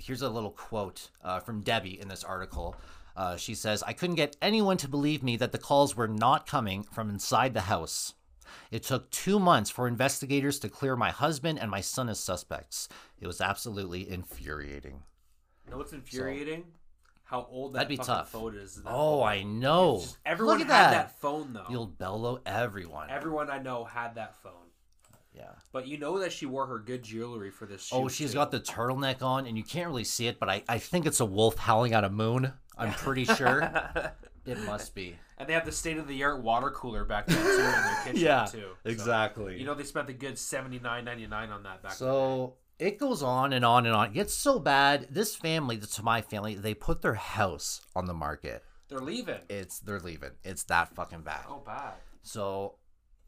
here's 0.00 0.22
a 0.22 0.28
little 0.30 0.50
quote 0.50 1.10
uh, 1.22 1.40
from 1.40 1.60
Debbie 1.60 2.00
in 2.00 2.08
this 2.08 2.24
article. 2.24 2.76
Uh, 3.16 3.36
she 3.36 3.54
says, 3.54 3.82
I 3.82 3.92
couldn't 3.92 4.16
get 4.16 4.36
anyone 4.40 4.76
to 4.78 4.88
believe 4.88 5.22
me 5.22 5.36
that 5.36 5.52
the 5.52 5.58
calls 5.58 5.96
were 5.96 6.08
not 6.08 6.46
coming 6.46 6.84
from 6.84 7.10
inside 7.10 7.54
the 7.54 7.62
house. 7.62 8.14
It 8.70 8.82
took 8.82 9.10
two 9.10 9.38
months 9.38 9.70
for 9.70 9.86
investigators 9.86 10.58
to 10.60 10.68
clear 10.68 10.96
my 10.96 11.10
husband 11.10 11.58
and 11.60 11.70
my 11.70 11.80
son 11.80 12.08
as 12.08 12.18
suspects. 12.18 12.88
It 13.20 13.26
was 13.26 13.40
absolutely 13.40 14.08
infuriating. 14.08 15.02
You 15.66 15.72
know 15.72 15.78
what's 15.78 15.92
infuriating? 15.92 16.64
How 17.24 17.46
old 17.50 17.74
that 17.74 17.80
That'd 17.88 17.96
be 17.98 18.04
tough. 18.04 18.30
phone 18.30 18.56
is. 18.56 18.76
that 18.76 18.90
Oh, 18.90 19.20
phone. 19.20 19.28
I 19.28 19.42
know. 19.44 19.98
Just- 20.00 20.18
everyone 20.26 20.58
Look 20.58 20.66
had 20.68 20.74
at 20.74 20.90
that. 20.90 21.08
that. 21.08 21.20
phone 21.20 21.52
though. 21.52 21.66
You'll 21.70 21.86
bellow 21.86 22.40
everyone. 22.44 23.08
Everyone 23.10 23.50
I 23.50 23.58
know 23.58 23.84
had 23.84 24.16
that 24.16 24.36
phone. 24.42 24.52
Yeah. 25.40 25.52
But 25.72 25.86
you 25.86 25.96
know 25.96 26.18
that 26.18 26.32
she 26.32 26.44
wore 26.44 26.66
her 26.66 26.78
good 26.78 27.02
jewelry 27.02 27.50
for 27.50 27.66
this 27.66 27.88
oh, 27.92 27.96
shoot. 27.96 28.04
Oh, 28.04 28.08
she's 28.08 28.30
too. 28.32 28.36
got 28.36 28.50
the 28.50 28.60
turtleneck 28.60 29.22
on, 29.22 29.46
and 29.46 29.56
you 29.56 29.64
can't 29.64 29.88
really 29.88 30.04
see 30.04 30.26
it, 30.26 30.38
but 30.38 30.50
I, 30.50 30.62
I 30.68 30.78
think 30.78 31.06
it's 31.06 31.20
a 31.20 31.24
wolf 31.24 31.56
howling 31.56 31.94
at 31.94 32.04
a 32.04 32.10
moon. 32.10 32.52
I'm 32.76 32.92
pretty 32.92 33.24
sure. 33.24 33.60
it 34.46 34.58
must 34.60 34.94
be. 34.94 35.16
And 35.38 35.48
they 35.48 35.54
have 35.54 35.64
the 35.64 35.72
state 35.72 35.96
of 35.96 36.06
the 36.06 36.22
art 36.22 36.42
water 36.42 36.70
cooler 36.70 37.04
back 37.04 37.26
then 37.26 37.42
too 37.42 37.50
in 37.50 37.56
their 37.56 38.00
kitchen 38.04 38.20
yeah, 38.20 38.44
too. 38.44 38.58
So, 38.82 38.90
exactly. 38.90 39.58
you 39.58 39.64
know 39.64 39.74
they 39.74 39.84
spent 39.84 40.10
a 40.10 40.12
good 40.12 40.38
seventy 40.38 40.78
nine 40.78 41.06
ninety 41.06 41.26
nine 41.26 41.48
on 41.48 41.62
that 41.62 41.82
back. 41.82 41.92
so 41.92 42.56
it 42.78 42.98
goes 42.98 43.22
on 43.22 43.52
and 43.52 43.64
on 43.64 43.86
and 43.86 43.94
on. 43.94 44.08
It 44.08 44.14
gets 44.14 44.34
so 44.34 44.58
bad. 44.58 45.06
This 45.10 45.36
family, 45.36 45.78
Tamai 45.78 46.24
family, 46.24 46.54
they 46.56 46.74
put 46.74 47.02
their 47.02 47.14
house 47.14 47.80
on 47.94 48.06
the 48.06 48.14
market. 48.14 48.64
they're 48.88 48.98
leaving. 48.98 49.40
It's 49.48 49.80
they're 49.80 50.00
leaving. 50.00 50.32
It's 50.44 50.64
that 50.64 50.94
fucking 50.94 51.22
bad. 51.22 51.44
Oh, 51.48 51.62
bad. 51.64 51.94
So, 52.22 52.76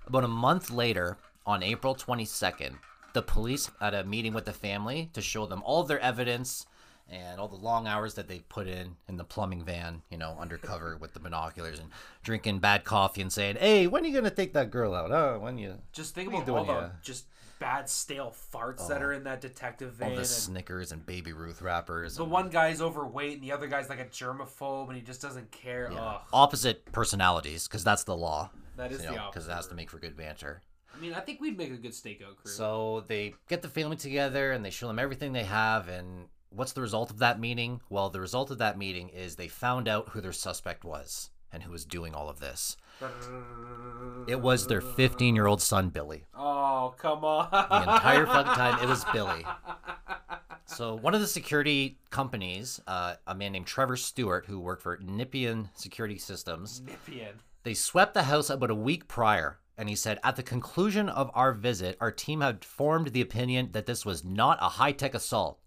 about 0.06 0.24
a 0.24 0.28
month 0.28 0.70
later, 0.70 1.18
on 1.46 1.62
April 1.62 1.94
22nd, 1.94 2.76
the 3.12 3.22
police 3.22 3.70
had 3.80 3.94
a 3.94 4.04
meeting 4.04 4.32
with 4.32 4.44
the 4.44 4.52
family 4.52 5.10
to 5.12 5.20
show 5.20 5.46
them 5.46 5.62
all 5.64 5.84
their 5.84 6.00
evidence 6.00 6.66
and 7.08 7.38
all 7.38 7.48
the 7.48 7.56
long 7.56 7.86
hours 7.86 8.14
that 8.14 8.28
they 8.28 8.38
put 8.48 8.66
in 8.66 8.96
in 9.08 9.16
the 9.16 9.24
plumbing 9.24 9.64
van, 9.64 10.02
you 10.10 10.16
know, 10.16 10.36
undercover 10.40 10.96
with 10.96 11.12
the 11.12 11.20
binoculars 11.20 11.78
and 11.78 11.90
drinking 12.22 12.58
bad 12.58 12.84
coffee 12.84 13.20
and 13.20 13.32
saying, 13.32 13.56
"Hey, 13.56 13.86
when 13.86 14.02
are 14.02 14.06
you 14.06 14.14
gonna 14.14 14.30
take 14.30 14.54
that 14.54 14.70
girl 14.70 14.94
out? 14.94 15.12
Oh, 15.12 15.38
when 15.40 15.58
you?" 15.58 15.78
Just 15.92 16.14
think 16.14 16.32
about 16.32 16.48
all 16.48 16.64
the 16.64 16.92
just 17.02 17.26
bad 17.58 17.88
stale 17.88 18.34
farts 18.52 18.88
that 18.88 19.02
are 19.02 19.12
oh. 19.12 19.16
in 19.16 19.24
that 19.24 19.40
detective 19.40 19.92
van. 19.92 20.08
All 20.08 20.14
the 20.14 20.20
and 20.20 20.26
Snickers 20.26 20.90
and 20.90 21.04
Baby 21.04 21.32
Ruth 21.32 21.62
wrappers. 21.62 22.16
the 22.16 22.22
and- 22.22 22.32
one 22.32 22.48
guy's 22.48 22.80
overweight 22.80 23.34
and 23.34 23.42
the 23.42 23.52
other 23.52 23.68
guy's 23.68 23.88
like 23.88 24.00
a 24.00 24.06
germaphobe 24.06 24.88
and 24.88 24.96
he 24.96 25.02
just 25.02 25.20
doesn't 25.22 25.50
care. 25.52 25.90
Ugh. 25.92 26.20
opposite 26.32 26.90
personalities, 26.92 27.68
because 27.68 27.84
that's 27.84 28.04
the 28.04 28.16
law. 28.16 28.50
That 28.76 28.90
is 28.90 29.02
you 29.02 29.10
the 29.10 29.16
know, 29.16 29.28
because 29.30 29.46
it 29.46 29.52
has 29.52 29.68
to 29.68 29.74
make 29.74 29.90
for 29.90 29.98
good 29.98 30.16
banter. 30.16 30.62
I 30.94 31.00
mean, 31.00 31.14
I 31.14 31.20
think 31.20 31.40
we'd 31.40 31.56
make 31.56 31.72
a 31.72 31.76
good 31.76 31.92
stakeout 31.92 32.36
crew. 32.36 32.50
So 32.50 33.04
they 33.08 33.34
get 33.48 33.62
the 33.62 33.68
family 33.68 33.96
together 33.96 34.52
and 34.52 34.64
they 34.64 34.70
show 34.70 34.86
them 34.88 34.98
everything 34.98 35.32
they 35.32 35.44
have. 35.44 35.88
And 35.88 36.26
what's 36.50 36.72
the 36.72 36.80
result 36.82 37.10
of 37.10 37.18
that 37.18 37.40
meeting? 37.40 37.80
Well, 37.88 38.10
the 38.10 38.20
result 38.20 38.50
of 38.50 38.58
that 38.58 38.76
meeting 38.78 39.08
is 39.08 39.36
they 39.36 39.48
found 39.48 39.88
out 39.88 40.10
who 40.10 40.20
their 40.20 40.32
suspect 40.32 40.84
was 40.84 41.30
and 41.52 41.62
who 41.62 41.70
was 41.72 41.84
doing 41.84 42.14
all 42.14 42.28
of 42.28 42.40
this. 42.40 42.76
It 44.28 44.40
was 44.40 44.66
their 44.66 44.80
15 44.80 45.34
year 45.34 45.46
old 45.46 45.60
son, 45.60 45.88
Billy. 45.88 46.24
Oh, 46.34 46.94
come 46.98 47.24
on. 47.24 47.48
The 47.50 47.82
entire 47.94 48.26
fucking 48.26 48.52
time, 48.54 48.82
it 48.82 48.88
was 48.88 49.04
Billy. 49.12 49.44
So 50.66 50.94
one 50.94 51.14
of 51.14 51.20
the 51.20 51.26
security 51.26 51.98
companies, 52.10 52.80
uh, 52.86 53.14
a 53.26 53.34
man 53.34 53.52
named 53.52 53.66
Trevor 53.66 53.96
Stewart, 53.96 54.46
who 54.46 54.58
worked 54.60 54.82
for 54.82 54.96
Nippian 54.98 55.68
Security 55.74 56.16
Systems, 56.18 56.80
Nippian. 56.86 57.32
they 57.64 57.74
swept 57.74 58.14
the 58.14 58.22
house 58.22 58.48
about 58.48 58.70
a 58.70 58.74
week 58.74 59.06
prior, 59.08 59.58
and 59.78 59.88
he 59.88 59.94
said, 59.96 60.18
At 60.22 60.36
the 60.36 60.42
conclusion 60.42 61.08
of 61.08 61.30
our 61.34 61.52
visit, 61.52 61.96
our 62.00 62.10
team 62.10 62.40
had 62.40 62.64
formed 62.64 63.08
the 63.08 63.20
opinion 63.20 63.70
that 63.72 63.86
this 63.86 64.04
was 64.04 64.24
not 64.24 64.58
a 64.60 64.68
high 64.70 64.92
tech 64.92 65.14
assault, 65.14 65.58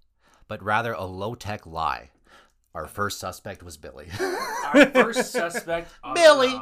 but 0.48 0.62
rather 0.64 0.94
a 0.94 1.06
low 1.06 1.36
tech 1.36 1.66
lie. 1.66 2.10
Our 2.74 2.88
first 2.88 3.20
suspect 3.20 3.64
was 3.64 3.78
Billy. 3.78 4.08
Our 4.74 4.86
first 4.92 5.32
suspect. 5.32 5.92
Billy. 6.14 6.54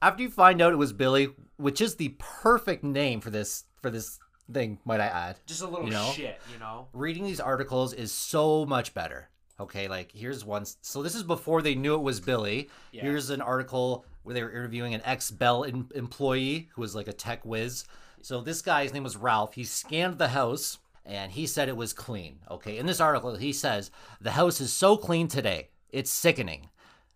After 0.00 0.22
you 0.22 0.30
find 0.30 0.62
out 0.62 0.72
it 0.72 0.76
was 0.76 0.94
Billy, 0.94 1.28
which 1.58 1.80
is 1.82 1.96
the 1.96 2.14
perfect 2.18 2.82
name 2.82 3.20
for 3.20 3.28
this 3.30 3.64
for 3.82 3.90
this 3.90 4.18
thing, 4.50 4.78
might 4.86 5.00
I 5.00 5.06
add. 5.06 5.38
Just 5.46 5.60
a 5.62 5.66
little 5.68 5.84
You 5.86 5.92
know? 5.92 6.10
shit, 6.14 6.40
you 6.52 6.58
know? 6.58 6.88
reading 6.94 7.24
these 7.24 7.40
articles 7.40 7.92
is 7.92 8.12
so 8.12 8.64
much 8.64 8.94
better. 8.94 9.28
Okay, 9.60 9.88
like 9.88 10.10
here's 10.12 10.44
one. 10.44 10.64
So 10.82 11.02
this 11.02 11.14
is 11.14 11.22
before 11.22 11.60
they 11.62 11.74
knew 11.74 11.94
it 11.96 12.02
was 12.02 12.20
Billy. 12.20 12.70
Yeah. 12.92 13.02
Here's 13.02 13.28
an 13.30 13.40
article 13.42 14.06
where 14.26 14.34
they 14.34 14.42
were 14.42 14.50
interviewing 14.50 14.92
an 14.92 15.02
ex 15.04 15.30
Bell 15.30 15.64
em- 15.64 15.88
employee 15.94 16.68
who 16.74 16.80
was 16.80 16.96
like 16.96 17.06
a 17.06 17.12
tech 17.12 17.44
whiz. 17.44 17.84
So 18.22 18.40
this 18.40 18.60
guy's 18.60 18.92
name 18.92 19.04
was 19.04 19.16
Ralph. 19.16 19.54
He 19.54 19.62
scanned 19.62 20.18
the 20.18 20.28
house 20.28 20.78
and 21.04 21.30
he 21.30 21.46
said 21.46 21.68
it 21.68 21.76
was 21.76 21.92
clean. 21.92 22.40
Okay, 22.50 22.76
in 22.76 22.86
this 22.86 23.00
article 23.00 23.36
he 23.36 23.52
says 23.52 23.92
the 24.20 24.32
house 24.32 24.60
is 24.60 24.72
so 24.72 24.96
clean 24.96 25.28
today, 25.28 25.68
it's 25.90 26.10
sickening. 26.10 26.68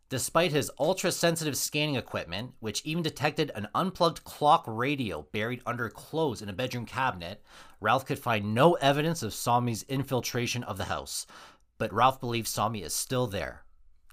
Despite 0.09 0.53
his 0.53 0.71
ultra 0.79 1.11
sensitive 1.11 1.57
scanning 1.57 1.97
equipment, 1.97 2.53
which 2.61 2.85
even 2.85 3.03
detected 3.03 3.51
an 3.55 3.69
unplugged 3.75 4.23
clock 4.25 4.65
radio 4.67 5.23
buried 5.33 5.63
under 5.67 5.89
clothes 5.89 6.43
in 6.43 6.49
a 6.49 6.53
bedroom 6.53 6.87
cabinet, 6.87 7.43
Ralph 7.81 8.07
could 8.07 8.19
find 8.19 8.55
no 8.55 8.75
evidence 8.75 9.23
of 9.23 9.33
Sommy's 9.33 9.85
infiltration 9.85 10.63
of 10.65 10.79
the 10.79 10.85
house. 10.85 11.27
But 11.79 11.93
Ralph 11.93 12.21
believes 12.21 12.53
Sommy 12.53 12.83
is 12.83 12.95
still 12.95 13.27
there. 13.27 13.63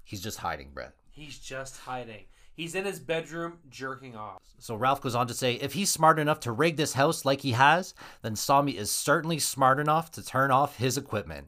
He's 0.04 0.22
just 0.22 0.38
hiding, 0.38 0.70
Brett. 0.72 0.94
He's 1.10 1.38
just 1.38 1.76
hiding. 1.78 2.24
He's 2.58 2.74
in 2.74 2.86
his 2.86 2.98
bedroom 2.98 3.58
jerking 3.70 4.16
off. 4.16 4.42
So 4.58 4.74
Ralph 4.74 5.00
goes 5.00 5.14
on 5.14 5.28
to 5.28 5.34
say 5.34 5.54
if 5.54 5.74
he's 5.74 5.90
smart 5.90 6.18
enough 6.18 6.40
to 6.40 6.50
rig 6.50 6.76
this 6.76 6.94
house 6.94 7.24
like 7.24 7.42
he 7.42 7.52
has, 7.52 7.94
then 8.22 8.34
Sommy 8.34 8.74
is 8.74 8.90
certainly 8.90 9.38
smart 9.38 9.78
enough 9.78 10.10
to 10.10 10.26
turn 10.26 10.50
off 10.50 10.76
his 10.76 10.98
equipment. 10.98 11.46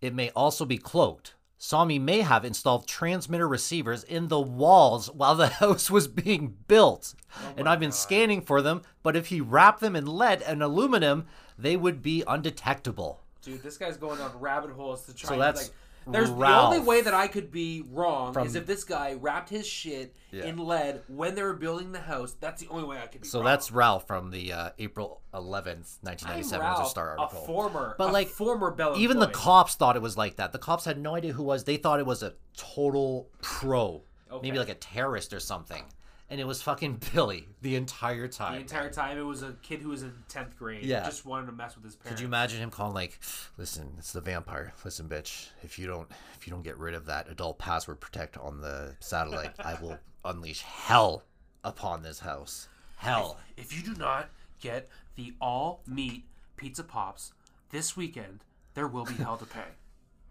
It 0.00 0.14
may 0.14 0.30
also 0.30 0.64
be 0.64 0.78
cloaked. 0.78 1.34
Sommy 1.60 2.00
may 2.00 2.22
have 2.22 2.46
installed 2.46 2.88
transmitter 2.88 3.46
receivers 3.46 4.04
in 4.04 4.28
the 4.28 4.40
walls 4.40 5.10
while 5.10 5.34
the 5.34 5.48
house 5.60 5.90
was 5.90 6.08
being 6.08 6.56
built. 6.66 7.14
Oh 7.38 7.54
and 7.58 7.68
I've 7.68 7.80
been 7.80 7.92
scanning 7.92 8.40
for 8.40 8.62
them, 8.62 8.80
but 9.02 9.16
if 9.16 9.26
he 9.26 9.42
wrapped 9.42 9.80
them 9.80 9.94
in 9.94 10.06
lead 10.06 10.40
and 10.40 10.62
aluminum, 10.62 11.26
they 11.58 11.76
would 11.76 12.00
be 12.00 12.24
undetectable. 12.26 13.20
Dude, 13.42 13.62
this 13.62 13.76
guy's 13.76 13.98
going 13.98 14.22
on 14.22 14.40
rabbit 14.40 14.70
holes 14.70 15.04
to 15.04 15.14
try 15.14 15.28
So 15.28 15.34
and 15.34 15.42
that's 15.42 15.64
like 15.64 15.74
there's 16.06 16.30
Ralph. 16.30 16.70
the 16.72 16.76
only 16.78 16.88
way 16.88 17.00
that 17.02 17.14
I 17.14 17.26
could 17.26 17.50
be 17.50 17.82
wrong 17.90 18.32
From- 18.32 18.46
is 18.46 18.54
if 18.54 18.66
this 18.66 18.84
guy 18.84 19.14
wrapped 19.14 19.48
his 19.50 19.66
shit 19.66 20.14
Yeah. 20.30 20.44
in 20.44 20.58
lead 20.58 21.02
when 21.08 21.34
they 21.34 21.42
were 21.42 21.52
building 21.54 21.92
the 21.92 22.00
house. 22.00 22.34
That's 22.38 22.62
the 22.62 22.68
only 22.68 22.84
way 22.84 22.98
I 23.02 23.06
could 23.06 23.22
be 23.22 23.28
So 23.28 23.38
wrong. 23.38 23.44
that's 23.46 23.72
Ralph 23.72 24.06
from 24.06 24.30
the 24.30 24.52
uh, 24.52 24.70
April 24.78 25.20
11th, 25.34 25.98
I'm 26.02 26.08
1997 26.10 26.60
Ralph, 26.60 26.88
Star 26.88 27.16
a 27.16 27.20
article. 27.20 27.44
former, 27.44 27.94
But, 27.98 28.10
a 28.10 28.12
like, 28.12 28.28
former 28.28 28.70
Bell 28.70 28.94
Even 28.96 29.18
the 29.18 29.26
employee. 29.26 29.42
cops 29.42 29.74
thought 29.74 29.96
it 29.96 30.02
was 30.02 30.16
like 30.16 30.36
that. 30.36 30.52
The 30.52 30.58
cops 30.58 30.84
had 30.84 30.98
no 30.98 31.14
idea 31.16 31.32
who 31.32 31.42
it 31.42 31.46
was. 31.46 31.64
They 31.64 31.76
thought 31.76 31.98
it 32.00 32.06
was 32.06 32.22
a 32.22 32.34
total 32.56 33.28
pro, 33.42 34.02
Okay. 34.30 34.42
maybe 34.48 34.58
like 34.58 34.68
a 34.68 34.74
terrorist 34.74 35.32
or 35.32 35.40
something. 35.40 35.84
And 36.28 36.40
it 36.40 36.46
was 36.46 36.60
fucking 36.60 37.00
Billy 37.14 37.46
the 37.62 37.76
entire 37.76 38.26
time. 38.26 38.54
The 38.54 38.60
entire 38.60 38.90
time, 38.90 39.16
it 39.16 39.22
was 39.22 39.42
a 39.42 39.52
kid 39.62 39.80
who 39.80 39.90
was 39.90 40.02
in 40.02 40.12
tenth 40.28 40.56
grade. 40.58 40.84
Yeah. 40.84 41.04
just 41.04 41.24
wanted 41.24 41.46
to 41.46 41.52
mess 41.52 41.76
with 41.76 41.84
his 41.84 41.94
parents. 41.94 42.16
Could 42.18 42.20
you 42.20 42.26
imagine 42.26 42.60
him 42.60 42.70
calling 42.70 42.94
like, 42.94 43.20
"Listen, 43.56 43.94
it's 43.98 44.12
the 44.12 44.20
vampire. 44.20 44.72
Listen, 44.84 45.08
bitch. 45.08 45.48
If 45.62 45.78
you 45.78 45.86
don't, 45.86 46.10
if 46.38 46.46
you 46.46 46.52
don't 46.52 46.64
get 46.64 46.78
rid 46.78 46.94
of 46.94 47.06
that 47.06 47.28
adult 47.30 47.58
password 47.58 48.00
protect 48.00 48.36
on 48.38 48.60
the 48.60 48.96
satellite, 49.00 49.52
I 49.64 49.74
will 49.80 49.98
unleash 50.24 50.62
hell 50.62 51.22
upon 51.62 52.02
this 52.02 52.18
house. 52.20 52.68
Hell." 52.96 53.38
If 53.56 53.76
you 53.76 53.82
do 53.82 53.94
not 53.98 54.28
get 54.60 54.88
the 55.14 55.32
all 55.40 55.82
meat 55.86 56.24
pizza 56.56 56.82
pops 56.82 57.32
this 57.70 57.96
weekend, 57.96 58.40
there 58.74 58.88
will 58.88 59.04
be 59.04 59.14
hell 59.22 59.36
to 59.36 59.46
pay. 59.46 59.60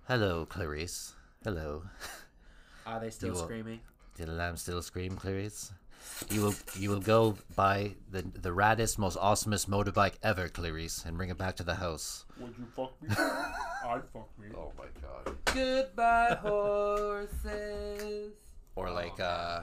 Hello, 0.10 0.46
Clarice. 0.46 1.14
Hello. 1.44 1.84
Are 2.86 3.00
they 3.00 3.10
still 3.12 3.30
You 3.30 3.34
will- 3.36 3.44
screaming? 3.44 3.80
Did 4.18 4.28
the 4.28 4.34
lamb 4.34 4.56
still 4.56 4.82
scream, 4.82 5.18
Clarice? 5.18 5.74
You 6.30 6.42
will 6.42 6.56
you 6.80 6.90
will 6.90 7.00
go 7.02 7.36
buy 7.56 7.96
the 8.10 8.22
the 8.22 8.50
raddest, 8.52 8.98
most 8.98 9.18
awesomest 9.18 9.68
motorbike 9.68 10.14
ever, 10.24 10.48
Clarice, 10.50 11.04
and 11.06 11.18
bring 11.18 11.30
it 11.30 11.38
back 11.38 11.56
to 11.58 11.64
the 11.64 11.76
house. 11.76 12.26
Would 12.40 12.56
you 12.58 12.66
fuck 12.76 12.94
me? 13.02 13.10
I'd 13.18 14.02
fuck 14.14 14.30
me. 14.40 14.48
Oh 14.56 14.72
my 14.78 14.86
god. 15.02 15.36
Goodbye, 15.54 16.38
horses. 16.42 18.32
Or 18.76 18.92
like, 18.92 19.20
uh, 19.20 19.62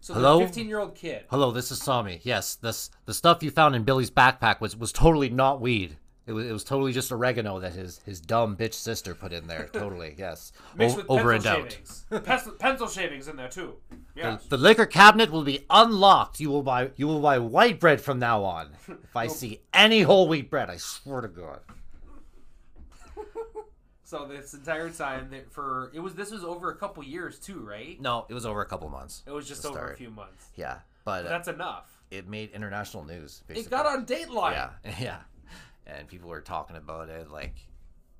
So 0.00 0.14
Hello? 0.14 0.38
the 0.40 0.46
15 0.46 0.68
year 0.68 0.78
old 0.80 0.94
kid. 0.94 1.24
hello, 1.30 1.50
this 1.50 1.70
is 1.70 1.80
Sommy. 1.80 2.20
Yes, 2.22 2.54
this 2.56 2.90
the 3.06 3.14
stuff 3.14 3.42
you 3.42 3.50
found 3.50 3.74
in 3.76 3.84
Billy's 3.84 4.10
backpack 4.10 4.60
was 4.60 4.76
was 4.76 4.92
totally 4.92 5.28
not 5.28 5.60
weed. 5.60 5.96
It 6.28 6.32
was, 6.32 6.46
it 6.46 6.52
was 6.52 6.62
totally 6.62 6.92
just 6.92 7.10
oregano 7.10 7.58
that 7.60 7.72
his, 7.72 8.00
his 8.04 8.20
dumb 8.20 8.54
bitch 8.54 8.74
sister 8.74 9.14
put 9.14 9.32
in 9.32 9.46
there. 9.46 9.68
Totally, 9.72 10.14
yes. 10.18 10.52
Mixed 10.76 10.96
O- 10.96 10.98
with 11.00 11.10
over 11.10 11.32
and 11.32 11.42
pencil 11.42 11.62
out. 11.64 11.72
shavings. 11.72 12.04
Pencil, 12.24 12.52
pencil 12.52 12.86
shavings 12.88 13.28
in 13.28 13.36
there 13.36 13.48
too. 13.48 13.76
Yes. 14.14 14.44
The 14.44 14.58
liquor 14.58 14.84
cabinet 14.84 15.30
will 15.32 15.42
be 15.42 15.64
unlocked. 15.70 16.38
You 16.38 16.50
will 16.50 16.62
buy 16.62 16.90
you 16.96 17.06
will 17.06 17.20
buy 17.20 17.38
white 17.38 17.80
bread 17.80 18.00
from 18.02 18.18
now 18.18 18.44
on. 18.44 18.70
If 18.88 19.16
I 19.16 19.26
see 19.40 19.62
any 19.72 20.02
whole 20.02 20.28
wheat 20.28 20.50
bread, 20.50 20.68
I 20.68 20.76
swear 20.76 21.22
to 21.22 21.28
God. 21.28 21.60
So 24.04 24.26
this 24.26 24.54
entire 24.54 24.88
time 24.88 25.28
that 25.32 25.52
for 25.52 25.90
it 25.92 26.00
was 26.00 26.14
this 26.14 26.30
was 26.30 26.42
over 26.42 26.70
a 26.70 26.76
couple 26.76 27.04
years 27.04 27.38
too, 27.38 27.60
right? 27.60 28.00
No, 28.00 28.24
it 28.30 28.32
was 28.32 28.46
over 28.46 28.62
a 28.62 28.66
couple 28.66 28.88
months. 28.88 29.22
It 29.26 29.32
was 29.32 29.46
just 29.46 29.66
over 29.66 29.92
a 29.92 29.96
few 29.98 30.08
months. 30.08 30.46
Yeah, 30.56 30.78
but 31.04 31.26
uh, 31.26 31.28
That's 31.28 31.48
enough. 31.48 31.90
it 32.10 32.26
made 32.26 32.52
international 32.52 33.04
news. 33.04 33.42
Basically. 33.46 33.66
It 33.66 33.70
got 33.70 33.84
on 33.84 34.06
Dateline. 34.06 34.52
Yeah, 34.52 34.70
yeah, 34.98 35.18
and 35.88 36.06
people 36.08 36.28
were 36.28 36.40
talking 36.40 36.76
about 36.76 37.08
it. 37.08 37.30
Like, 37.30 37.54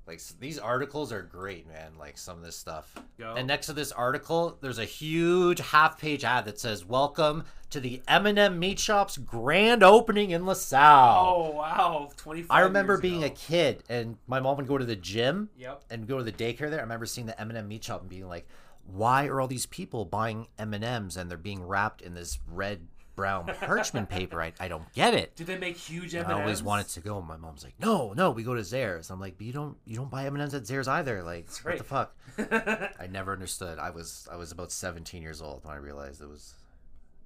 like 0.07 0.21
these 0.39 0.57
articles 0.57 1.11
are 1.13 1.21
great, 1.21 1.67
man. 1.67 1.91
Like 1.99 2.17
some 2.17 2.37
of 2.37 2.43
this 2.43 2.55
stuff. 2.55 2.95
And 3.19 3.47
next 3.47 3.67
to 3.67 3.73
this 3.73 3.91
article, 3.91 4.57
there's 4.61 4.79
a 4.79 4.85
huge 4.85 5.59
half-page 5.59 6.23
ad 6.23 6.45
that 6.45 6.59
says, 6.59 6.83
"Welcome 6.83 7.43
to 7.69 7.79
the 7.79 8.01
M&M 8.07 8.57
Meat 8.57 8.79
Shop's 8.79 9.17
grand 9.17 9.83
opening 9.83 10.31
in 10.31 10.45
LaSalle." 10.47 11.25
Oh 11.27 11.51
wow, 11.51 12.09
25. 12.17 12.49
I 12.49 12.61
remember 12.61 12.97
being 12.97 13.23
a 13.23 13.29
kid, 13.29 13.83
and 13.87 14.17
my 14.25 14.39
mom 14.39 14.57
would 14.57 14.67
go 14.67 14.77
to 14.79 14.85
the 14.85 14.95
gym 14.95 15.49
Yep. 15.57 15.83
and 15.91 16.07
go 16.07 16.17
to 16.17 16.23
the 16.23 16.31
daycare 16.31 16.69
there. 16.71 16.79
I 16.79 16.83
remember 16.83 17.05
seeing 17.05 17.27
the 17.27 17.39
M&M 17.39 17.67
Meat 17.67 17.83
Shop 17.83 18.01
and 18.01 18.09
being 18.09 18.27
like, 18.27 18.47
"Why 18.87 19.27
are 19.27 19.39
all 19.39 19.47
these 19.47 19.67
people 19.67 20.05
buying 20.05 20.47
M&Ms 20.57 21.17
and 21.17 21.29
they're 21.29 21.37
being 21.37 21.61
wrapped 21.63 22.01
in 22.01 22.15
this 22.15 22.39
red 22.47 22.87
brown 23.19 23.45
parchment 23.59 24.09
paper? 24.09 24.41
I, 24.41 24.53
I 24.59 24.67
don't 24.67 24.91
get 24.93 25.13
it." 25.13 25.35
Did 25.35 25.47
they 25.47 25.57
make 25.57 25.77
huge 25.77 26.15
M&Ms? 26.15 26.29
I 26.29 26.39
always 26.39 26.63
wanted 26.63 26.87
to 26.89 26.99
go. 27.01 27.21
My 27.21 27.37
mom's 27.37 27.63
like, 27.63 27.73
"No, 27.79 28.13
no, 28.13 28.31
we 28.31 28.43
go 28.43 28.55
to 28.55 28.61
Zellers." 28.61 29.09
I'm 29.11 29.19
like, 29.19 29.37
"But 29.37 29.47
you 29.47 29.53
don't 29.53 29.77
you 29.85 29.95
don't 29.95 30.09
buy 30.09 30.25
M&Ms 30.25 30.53
at 30.53 30.63
Zellers 30.63 30.87
either. 30.87 31.21
Like, 31.23 31.49
what 31.63 31.77
the 31.77 31.83
fuck?" 31.83 32.15
I 32.99 33.07
never 33.09 33.33
understood. 33.33 33.79
I 33.79 33.89
was 33.89 34.27
I 34.31 34.35
was 34.37 34.51
about 34.51 34.71
17 34.71 35.21
years 35.21 35.41
old 35.41 35.63
when 35.65 35.73
I 35.73 35.77
realized 35.77 36.21
it 36.21 36.29
was 36.29 36.53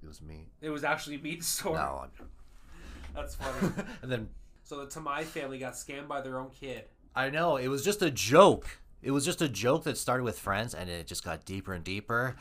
it 0.02 0.06
was 0.08 0.20
me. 0.20 0.48
It 0.60 0.70
was 0.70 0.84
actually 0.84 1.18
meat 1.18 1.42
store. 1.44 1.76
No, 1.76 2.00
I'm- 2.02 2.10
That's 3.14 3.36
funny. 3.36 3.72
and 4.02 4.10
then 4.10 4.28
so 4.64 4.84
the 4.84 4.86
Tamai 4.86 5.22
family 5.24 5.58
got 5.58 5.74
scammed 5.74 6.08
by 6.08 6.20
their 6.20 6.38
own 6.38 6.50
kid. 6.50 6.84
I 7.14 7.30
know 7.30 7.56
it 7.56 7.68
was 7.68 7.84
just 7.84 8.02
a 8.02 8.10
joke. 8.10 8.66
It 9.02 9.10
was 9.12 9.24
just 9.24 9.40
a 9.42 9.48
joke 9.48 9.84
that 9.84 9.98
started 9.98 10.24
with 10.24 10.38
friends, 10.38 10.74
and 10.74 10.88
it 10.90 11.06
just 11.06 11.22
got 11.24 11.44
deeper 11.44 11.74
and 11.74 11.84
deeper. 11.84 12.34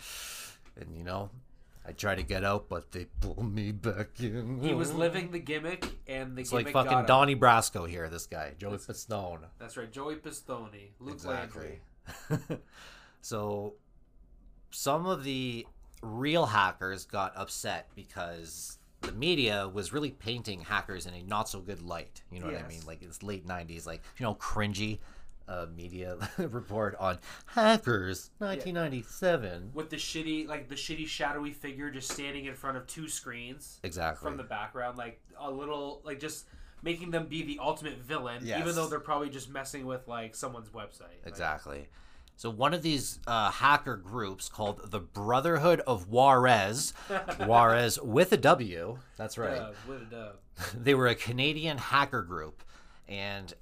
And 0.80 0.98
you 0.98 1.04
know, 1.04 1.30
I 1.86 1.92
try 1.92 2.16
to 2.16 2.24
get 2.24 2.44
out, 2.44 2.70
but 2.70 2.92
they 2.92 3.06
pull 3.20 3.44
me 3.44 3.72
back 3.72 4.20
in. 4.20 4.62
He 4.62 4.74
was 4.74 4.94
living 4.94 5.32
the 5.32 5.40
gimmick, 5.40 5.84
and 6.08 6.36
the 6.38 6.44
gimmick. 6.44 6.46
It's 6.46 6.54
like 6.54 6.70
fucking. 6.70 7.06
Donnie 7.06 7.36
Brasco 7.36 7.88
here. 7.90 8.08
This 8.10 8.26
guy, 8.26 8.54
Joey 8.58 8.78
Pistone. 8.78 9.40
That's 9.60 9.76
right, 9.76 9.92
Joey 9.92 10.16
Pistone, 10.16 10.92
Luke 11.00 11.24
Landry. 11.26 11.82
Exactly. 12.30 12.58
so, 13.22 13.74
some 14.72 15.06
of 15.06 15.24
the 15.24 15.68
real 16.02 16.46
hackers 16.46 17.06
got 17.06 17.34
upset 17.36 17.90
because 17.96 18.78
the 19.02 19.12
media 19.12 19.68
was 19.68 19.92
really 19.92 20.12
painting 20.12 20.62
hackers 20.62 21.06
in 21.06 21.14
a 21.14 21.22
not 21.24 21.50
so 21.50 21.60
good 21.60 21.82
light. 21.82 22.22
You 22.32 22.40
know 22.40 22.48
what 22.48 22.56
I 22.56 22.68
mean? 22.68 22.82
Like 22.88 23.02
it's 23.02 23.24
late 23.24 23.46
'90s, 23.46 23.86
like 23.86 24.02
you 24.18 24.24
know, 24.24 24.36
cringy 24.36 25.00
uh, 25.48 25.66
media 25.76 26.18
report 26.38 26.96
on 27.00 27.20
hackers 27.48 28.32
1997. 28.40 29.72
With 29.74 29.90
the 29.90 29.98
shitty, 29.98 30.48
like 30.48 30.70
the 30.70 30.76
shitty 30.76 31.08
shadowy 31.08 31.52
figure 31.52 31.90
just 31.90 32.12
standing 32.12 32.46
in 32.46 32.56
front 32.56 32.78
of 32.78 32.88
two 32.88 33.08
screens 33.08 33.80
Exactly. 33.84 34.28
from 34.28 34.38
the 34.38 34.44
background, 34.44 34.98
like 34.98 35.20
a 35.40 35.50
little, 35.52 36.02
like 36.04 36.20
just 36.20 36.46
making 36.82 37.12
them 37.12 37.28
be 37.28 37.44
the 37.44 37.60
ultimate 37.62 37.98
villain, 37.98 38.42
Yes. 38.46 38.60
even 38.60 38.76
though 38.76 38.88
they're 38.88 39.00
probably 39.00 39.30
just 39.30 39.50
messing 39.50 39.86
with 39.86 40.08
like 40.08 40.36
someone's 40.36 40.70
website. 40.70 41.02
Like, 41.02 41.28
Exactly. 41.28 41.88
So 42.36 42.50
one 42.50 42.74
of 42.74 42.82
these 42.82 43.20
uh, 43.28 43.52
hacker 43.52 43.96
groups 43.96 44.50
called 44.50 44.90
the 44.92 45.00
Brotherhood 45.00 45.82
of 45.82 46.10
Warez, 46.10 46.94
Warez 47.38 48.04
with 48.04 48.32
a 48.34 48.38
W. 48.38 48.98
That's 49.18 49.38
right. 49.38 49.60
uh, 49.60 49.72
what 49.86 50.02
a 50.02 50.06
dub. 50.06 50.36
they 50.84 50.96
were 50.96 51.08
a 51.08 51.16
Canadian 51.16 51.78
hacker 51.78 52.24
group, 52.24 52.64
and 53.08 53.54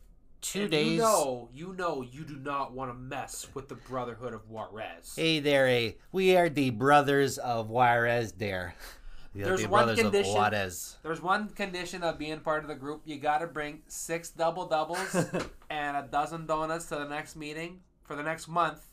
two 0.42 0.64
And 0.64 0.72
days. 0.72 0.92
You 0.94 0.98
know, 0.98 1.50
you 1.54 1.74
know, 1.74 2.02
you 2.02 2.24
do 2.24 2.36
not 2.38 2.74
want 2.74 2.90
to 2.92 2.96
mess 2.96 3.48
with 3.54 3.70
the 3.70 3.76
Brotherhood 3.76 4.34
of 4.34 4.50
Warez. 4.50 5.16
Hey 5.16 5.40
there, 5.40 5.68
eh? 5.68 5.92
We 6.12 6.36
are 6.36 6.50
the 6.50 6.70
brothers 6.72 7.38
of 7.38 7.70
Warez. 7.70 8.38
There, 8.38 8.76
There's 9.34 9.62
the 9.62 9.70
one 9.70 9.96
condition- 9.96 10.34
Warez. 10.36 10.96
There's 11.04 11.22
one 11.22 11.50
condition 11.50 12.04
of 12.04 12.18
being 12.18 12.40
part 12.40 12.64
of 12.64 12.68
the 12.70 12.76
group. 12.76 13.02
You 13.06 13.18
got 13.18 13.40
to 13.40 13.48
bring 13.48 13.82
six 13.88 14.30
double 14.30 14.68
doubles 14.68 15.16
and 15.70 15.98
a 15.98 16.08
dozen 16.12 16.46
donuts 16.46 16.88
to 16.88 16.96
the 16.96 17.06
next 17.08 17.36
meeting 17.36 17.82
for 18.04 18.16
the 18.16 18.24
next 18.24 18.48
month, 18.48 18.88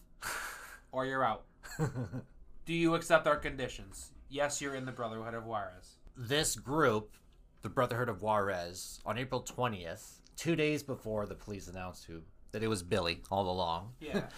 or 0.92 1.06
you're 1.06 1.24
out. 1.24 1.44
Do 2.66 2.74
you 2.74 2.94
accept 2.94 3.26
our 3.26 3.37
conditions? 3.37 4.12
Yes, 4.28 4.61
you're 4.61 4.74
in 4.74 4.84
the 4.84 4.92
Brotherhood 4.92 5.34
of 5.34 5.44
Warez. 5.44 5.96
This 6.16 6.54
group, 6.54 7.14
the 7.62 7.68
Brotherhood 7.70 8.08
of 8.11 8.20
Warez, 8.20 8.98
on 9.06 9.16
April 9.18 9.40
twentieth, 9.40 10.20
two 10.38 10.57
days 10.57 10.83
before 10.83 11.27
the 11.27 11.35
police 11.35 11.68
announced 11.68 12.07
who 12.07 12.22
that 12.53 12.62
it 12.62 12.68
was 12.68 12.83
Billy 12.83 13.20
all 13.31 13.51
along. 13.51 13.92
Yeah. 14.01 14.22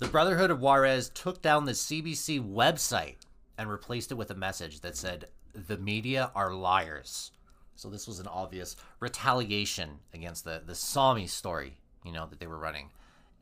The 0.00 0.06
Brotherhood 0.06 0.52
of 0.52 0.60
Warez 0.60 1.12
took 1.12 1.42
down 1.42 1.64
the 1.64 1.72
CBC 1.72 2.40
website 2.40 3.16
and 3.58 3.68
replaced 3.68 4.12
it 4.12 4.14
with 4.14 4.30
a 4.30 4.34
message 4.36 4.80
that 4.82 4.96
said, 4.96 5.26
The 5.52 5.76
media 5.76 6.30
are 6.36 6.54
liars. 6.54 7.32
So 7.74 7.90
this 7.90 8.06
was 8.06 8.20
an 8.20 8.28
obvious 8.28 8.76
retaliation 9.00 9.98
against 10.14 10.44
the, 10.44 10.62
the 10.64 10.74
Sommy 10.74 11.28
story, 11.28 11.78
you 12.04 12.12
know, 12.12 12.28
that 12.28 12.38
they 12.38 12.46
were 12.46 12.60
running. 12.60 12.90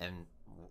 And 0.00 0.24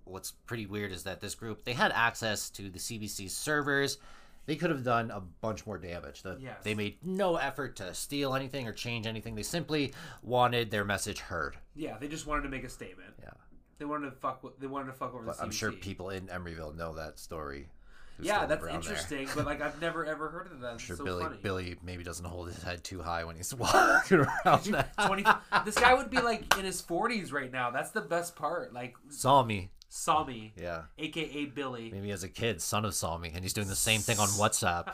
what's 0.05 0.31
pretty 0.31 0.65
weird 0.65 0.91
is 0.91 1.03
that 1.03 1.21
this 1.21 1.35
group, 1.35 1.65
they 1.65 1.73
had 1.73 1.91
access 1.91 2.49
to 2.49 2.71
the 2.71 2.79
CBC 2.79 3.29
servers. 3.29 3.99
They 4.45 4.55
could 4.55 4.69
have 4.69 4.83
done 4.83 5.09
a 5.11 5.19
bunch 5.21 5.65
more 5.65 5.77
damage. 5.77 6.21
The, 6.21 6.37
Yes. 6.39 6.63
They 6.63 6.75
made 6.75 6.97
no 7.03 7.35
effort 7.37 7.75
to 7.77 7.93
steal 7.93 8.35
anything 8.35 8.67
or 8.67 8.73
change 8.73 9.07
anything. 9.07 9.35
They 9.35 9.43
simply 9.43 9.93
wanted 10.21 10.69
their 10.71 10.85
message 10.85 11.19
heard. 11.19 11.57
yeah, 11.75 11.97
they 11.99 12.07
just 12.07 12.27
wanted 12.27 12.43
to 12.43 12.49
make 12.49 12.63
a 12.63 12.69
statement. 12.69 13.13
Yeah. 13.21 13.31
They 13.77 13.85
wanted 13.85 14.11
to 14.11 14.15
fuck. 14.15 14.41
They 14.59 14.67
wanted 14.67 14.87
to 14.87 14.93
fuck 14.93 15.13
over 15.13 15.25
But 15.25 15.37
the 15.37 15.43
CBC. 15.43 15.45
I'm 15.45 15.51
sure 15.51 15.71
people 15.71 16.09
in 16.09 16.27
Emeryville 16.27 16.75
know 16.75 16.93
that 16.95 17.19
story. 17.19 17.69
Yeah, 18.17 18.45
that's 18.45 18.65
interesting, 18.65 19.27
but 19.35 19.45
like 19.45 19.59
I've 19.61 19.81
never 19.81 20.05
ever 20.05 20.29
heard 20.29 20.49
of 20.49 20.61
that. 20.61 20.75
It's 20.75 20.83
sure 20.83 20.95
so 20.95 21.03
Billy 21.03 21.23
funny. 21.23 21.37
Billy 21.41 21.75
maybe 21.83 22.01
doesn't 22.01 22.23
hold 22.23 22.47
his 22.47 22.63
head 22.63 22.81
too 22.81 23.01
high 23.01 23.25
when 23.25 23.35
he's 23.35 23.53
walking 23.55 24.19
around. 24.45 24.71
now. 24.71 24.85
20 25.07 25.25
this 25.65 25.75
guy 25.75 25.93
would 25.93 26.09
be 26.09 26.21
like 26.21 26.57
in 26.57 26.63
his 26.63 26.81
40s 26.81 27.33
right 27.33 27.51
now. 27.51 27.71
That's 27.71 27.91
the 27.91 27.99
best 27.99 28.37
part. 28.37 28.71
Like 28.73 28.95
Sommy, 29.09 29.67
Sommy, 29.95 30.51
yeah, 30.61 30.81
aka 30.97 31.45
Billy, 31.45 31.89
maybe 31.89 32.11
as 32.11 32.23
a 32.23 32.27
kid, 32.27 32.61
son 32.61 32.83
of 32.83 32.91
Sommy, 32.91 33.33
and 33.33 33.43
he's 33.43 33.53
doing 33.53 33.69
the 33.69 33.77
same 33.77 34.01
thing 34.01 34.19
on 34.19 34.27
WhatsApp. 34.27 34.85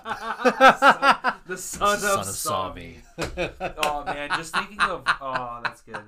the 1.47 1.57
son, 1.57 1.97
Son 1.97 2.19
of, 2.19 2.27
of 2.27 2.35
Sommy. 2.35 2.97
oh 3.83 4.05
man, 4.05 4.29
just 4.37 4.53
thinking 4.53 4.79
of 4.79 5.01
oh, 5.19 5.61
that's 5.63 5.81
good. 5.81 6.03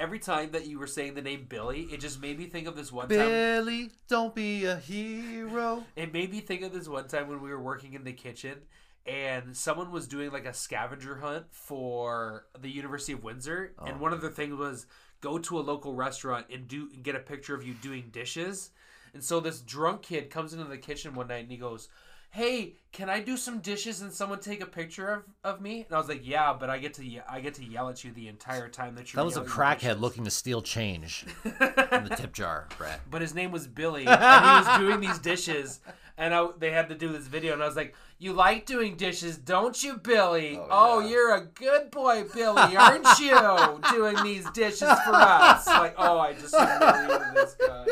Every 0.00 0.18
time 0.18 0.52
that 0.52 0.66
you 0.66 0.78
were 0.78 0.86
saying 0.86 1.12
the 1.12 1.20
name 1.20 1.44
Billy, 1.46 1.82
it 1.92 2.00
just 2.00 2.18
made 2.20 2.38
me 2.38 2.46
think 2.46 2.66
of 2.66 2.74
this 2.74 2.90
one 2.90 3.10
time. 3.10 3.18
Billy, 3.18 3.90
don't 4.08 4.34
be 4.34 4.64
a 4.64 4.76
hero. 4.76 5.84
It 5.94 6.10
made 6.14 6.30
me 6.32 6.40
think 6.40 6.62
of 6.62 6.72
this 6.72 6.88
one 6.88 7.08
time 7.08 7.28
when 7.28 7.42
we 7.42 7.50
were 7.50 7.60
working 7.60 7.92
in 7.92 8.04
the 8.04 8.14
kitchen 8.14 8.62
and 9.06 9.56
someone 9.56 9.92
was 9.92 10.08
doing 10.08 10.30
like 10.30 10.46
a 10.46 10.54
scavenger 10.54 11.16
hunt 11.16 11.46
for 11.50 12.46
the 12.58 12.70
University 12.70 13.12
of 13.12 13.22
Windsor 13.22 13.74
and 13.84 13.96
oh. 13.96 14.02
one 14.02 14.12
of 14.12 14.20
the 14.20 14.30
things 14.30 14.54
was 14.56 14.86
go 15.20 15.38
to 15.38 15.58
a 15.58 15.60
local 15.60 15.94
restaurant 15.94 16.46
and 16.52 16.68
do 16.68 16.88
and 16.92 17.02
get 17.02 17.14
a 17.14 17.20
picture 17.20 17.54
of 17.54 17.66
you 17.66 17.74
doing 17.74 18.08
dishes. 18.12 18.70
And 19.14 19.22
so 19.24 19.40
this 19.40 19.60
drunk 19.60 20.02
kid 20.02 20.30
comes 20.30 20.52
into 20.52 20.64
the 20.66 20.78
kitchen 20.78 21.14
one 21.14 21.28
night 21.28 21.42
and 21.44 21.50
he 21.50 21.56
goes, 21.56 21.88
"Hey, 22.30 22.74
can 22.92 23.08
I 23.08 23.20
do 23.20 23.36
some 23.36 23.60
dishes 23.60 24.02
and 24.02 24.12
someone 24.12 24.40
take 24.40 24.60
a 24.60 24.66
picture 24.66 25.08
of, 25.10 25.22
of 25.42 25.60
me?" 25.62 25.84
And 25.88 25.94
I 25.94 25.98
was 25.98 26.08
like, 26.08 26.26
"Yeah, 26.26 26.52
but 26.52 26.68
I 26.68 26.78
get 26.78 26.94
to 26.94 27.04
ye- 27.04 27.22
I 27.28 27.40
get 27.40 27.54
to 27.54 27.64
yell 27.64 27.88
at 27.88 28.04
you 28.04 28.12
the 28.12 28.28
entire 28.28 28.68
time 28.68 28.94
that 28.96 29.12
you're." 29.12 29.20
That 29.22 29.26
was 29.26 29.36
a 29.38 29.42
crackhead 29.44 30.00
looking 30.00 30.24
to 30.24 30.30
steal 30.30 30.60
change 30.60 31.22
from 31.42 32.04
the 32.08 32.14
tip 32.16 32.32
jar, 32.34 32.68
Brett. 32.76 33.00
but 33.10 33.22
his 33.22 33.34
name 33.34 33.52
was 33.52 33.66
Billy, 33.66 34.06
and 34.06 34.20
he 34.64 34.70
was 34.70 34.78
doing 34.78 35.00
these 35.00 35.18
dishes, 35.18 35.80
and 36.18 36.34
I, 36.34 36.48
they 36.58 36.70
had 36.70 36.88
to 36.88 36.94
do 36.94 37.12
this 37.12 37.26
video, 37.26 37.52
and 37.52 37.62
I 37.62 37.66
was 37.66 37.76
like, 37.76 37.94
"You 38.18 38.32
like 38.32 38.66
doing 38.66 38.96
dishes, 38.96 39.36
don't 39.36 39.82
you, 39.82 39.96
Billy? 39.98 40.56
Oh, 40.58 40.66
Oh, 40.70 40.98
yeah. 41.00 41.08
you're 41.08 41.34
a 41.34 41.46
good 41.46 41.90
boy, 41.90 42.24
Billy, 42.34 42.76
aren't 42.76 43.06
you? 43.18 43.80
doing 43.90 44.16
these 44.22 44.48
dishes 44.50 44.80
for 44.80 45.14
us." 45.14 45.66
Like, 45.66 45.94
oh, 45.98 46.18
I 46.18 46.32
just 46.32 46.52
this 46.52 47.56
guy. 47.66 47.86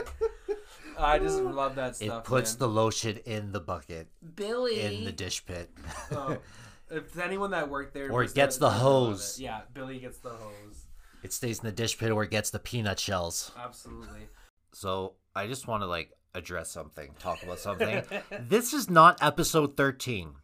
I 0.98 1.18
just 1.18 1.40
love 1.40 1.74
that 1.74 1.96
stuff. 1.96 2.18
It 2.18 2.24
puts 2.24 2.52
man. 2.52 2.58
the 2.60 2.68
lotion 2.68 3.16
in 3.26 3.52
the 3.52 3.60
bucket, 3.60 4.08
Billy 4.36 4.80
in 4.80 5.04
the 5.04 5.12
dish 5.12 5.44
pit. 5.44 5.70
Oh, 6.12 6.38
if 6.90 7.18
anyone 7.18 7.50
that 7.50 7.68
worked 7.68 7.94
there 7.94 8.10
Or 8.10 8.22
it 8.22 8.34
gets 8.34 8.58
the 8.58 8.70
hose. 8.70 9.38
Yeah, 9.40 9.62
Billy 9.72 9.98
gets 9.98 10.18
the 10.18 10.30
hose. 10.30 10.86
it 11.22 11.32
stays 11.32 11.58
in 11.58 11.66
the 11.66 11.72
dish 11.72 11.98
pit 11.98 12.10
or 12.12 12.22
it 12.22 12.30
gets 12.30 12.50
the 12.50 12.58
peanut 12.60 13.00
shells. 13.00 13.50
Absolutely. 13.58 14.28
So 14.72 15.14
I 15.34 15.46
just 15.48 15.66
want 15.66 15.82
to 15.82 15.86
like 15.86 16.12
address 16.34 16.70
something, 16.70 17.10
talk 17.18 17.42
about 17.42 17.58
something. 17.58 18.02
this 18.40 18.72
is 18.72 18.90
not 18.90 19.22
episode 19.22 19.76
13. 19.76 20.34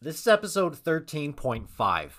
This 0.00 0.20
is 0.20 0.26
episode 0.26 0.76
13.5. 0.76 2.10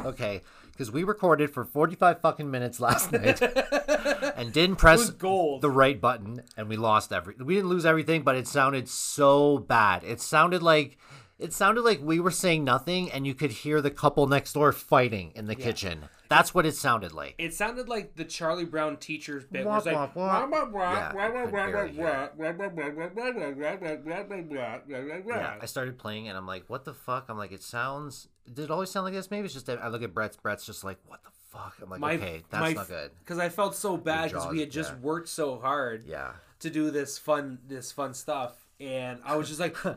okay, 0.06 0.42
because 0.70 0.90
we 0.90 1.04
recorded 1.04 1.50
for 1.50 1.64
45 1.64 2.20
fucking 2.20 2.50
minutes 2.50 2.78
last 2.80 3.10
night 3.10 3.40
and 4.36 4.52
didn't 4.52 4.76
press 4.76 5.08
the 5.08 5.70
right 5.72 5.98
button 5.98 6.42
and 6.56 6.68
we 6.68 6.76
lost 6.76 7.12
every 7.12 7.34
we 7.42 7.54
didn't 7.54 7.70
lose 7.70 7.86
everything, 7.86 8.22
but 8.22 8.36
it 8.36 8.46
sounded 8.46 8.88
so 8.88 9.58
bad. 9.58 10.04
It 10.04 10.20
sounded 10.20 10.62
like 10.62 10.98
it 11.38 11.52
sounded 11.52 11.82
like 11.82 12.00
we 12.02 12.18
were 12.18 12.30
saying 12.30 12.64
nothing, 12.64 13.10
and 13.12 13.26
you 13.26 13.34
could 13.34 13.50
hear 13.50 13.82
the 13.82 13.90
couple 13.90 14.26
next 14.26 14.54
door 14.54 14.72
fighting 14.72 15.32
in 15.34 15.46
the 15.46 15.56
yeah. 15.56 15.64
kitchen. 15.64 16.04
That's 16.28 16.54
what 16.54 16.66
it 16.66 16.74
sounded 16.74 17.12
like. 17.12 17.34
It 17.38 17.54
sounded 17.54 17.88
like 17.88 18.16
the 18.16 18.24
Charlie 18.24 18.64
Brown 18.64 18.96
teacher's 18.96 19.44
bit 19.44 19.66
wah, 19.66 19.76
was 19.76 19.86
like 19.86 19.94
yeah, 25.26 25.58
I 25.60 25.66
started 25.66 25.98
playing 25.98 26.28
and 26.28 26.36
I'm 26.36 26.46
like, 26.46 26.64
what 26.68 26.84
the 26.84 26.94
fuck? 26.94 27.26
I'm 27.28 27.38
like, 27.38 27.52
it 27.52 27.62
sounds 27.62 28.28
did 28.52 28.64
it 28.64 28.70
always 28.70 28.90
sound 28.90 29.04
like 29.04 29.14
this? 29.14 29.30
Maybe 29.30 29.44
it's 29.44 29.54
just 29.54 29.66
that 29.66 29.82
I 29.82 29.88
look 29.88 30.02
at 30.02 30.14
Brett's 30.14 30.36
Brett's 30.36 30.64
just 30.64 30.84
like, 30.84 30.98
what 31.06 31.22
the 31.22 31.30
fuck? 31.50 31.76
I'm 31.82 31.90
like, 31.90 32.00
my, 32.00 32.14
okay, 32.14 32.42
that's 32.50 32.60
my, 32.60 32.72
not 32.72 32.88
good. 32.88 33.10
Because 33.20 33.38
I 33.38 33.48
felt 33.48 33.74
so 33.74 33.96
bad 33.96 34.30
because 34.30 34.50
we 34.50 34.60
had 34.60 34.70
just 34.70 34.92
yeah. 34.92 34.98
worked 35.00 35.28
so 35.28 35.58
hard 35.58 36.06
yeah. 36.06 36.32
to 36.60 36.70
do 36.70 36.90
this 36.90 37.18
fun 37.18 37.58
this 37.66 37.92
fun 37.92 38.14
stuff 38.14 38.65
and 38.80 39.20
I 39.24 39.36
was 39.36 39.48
just 39.48 39.60
like, 39.60 39.76
no, 39.84 39.94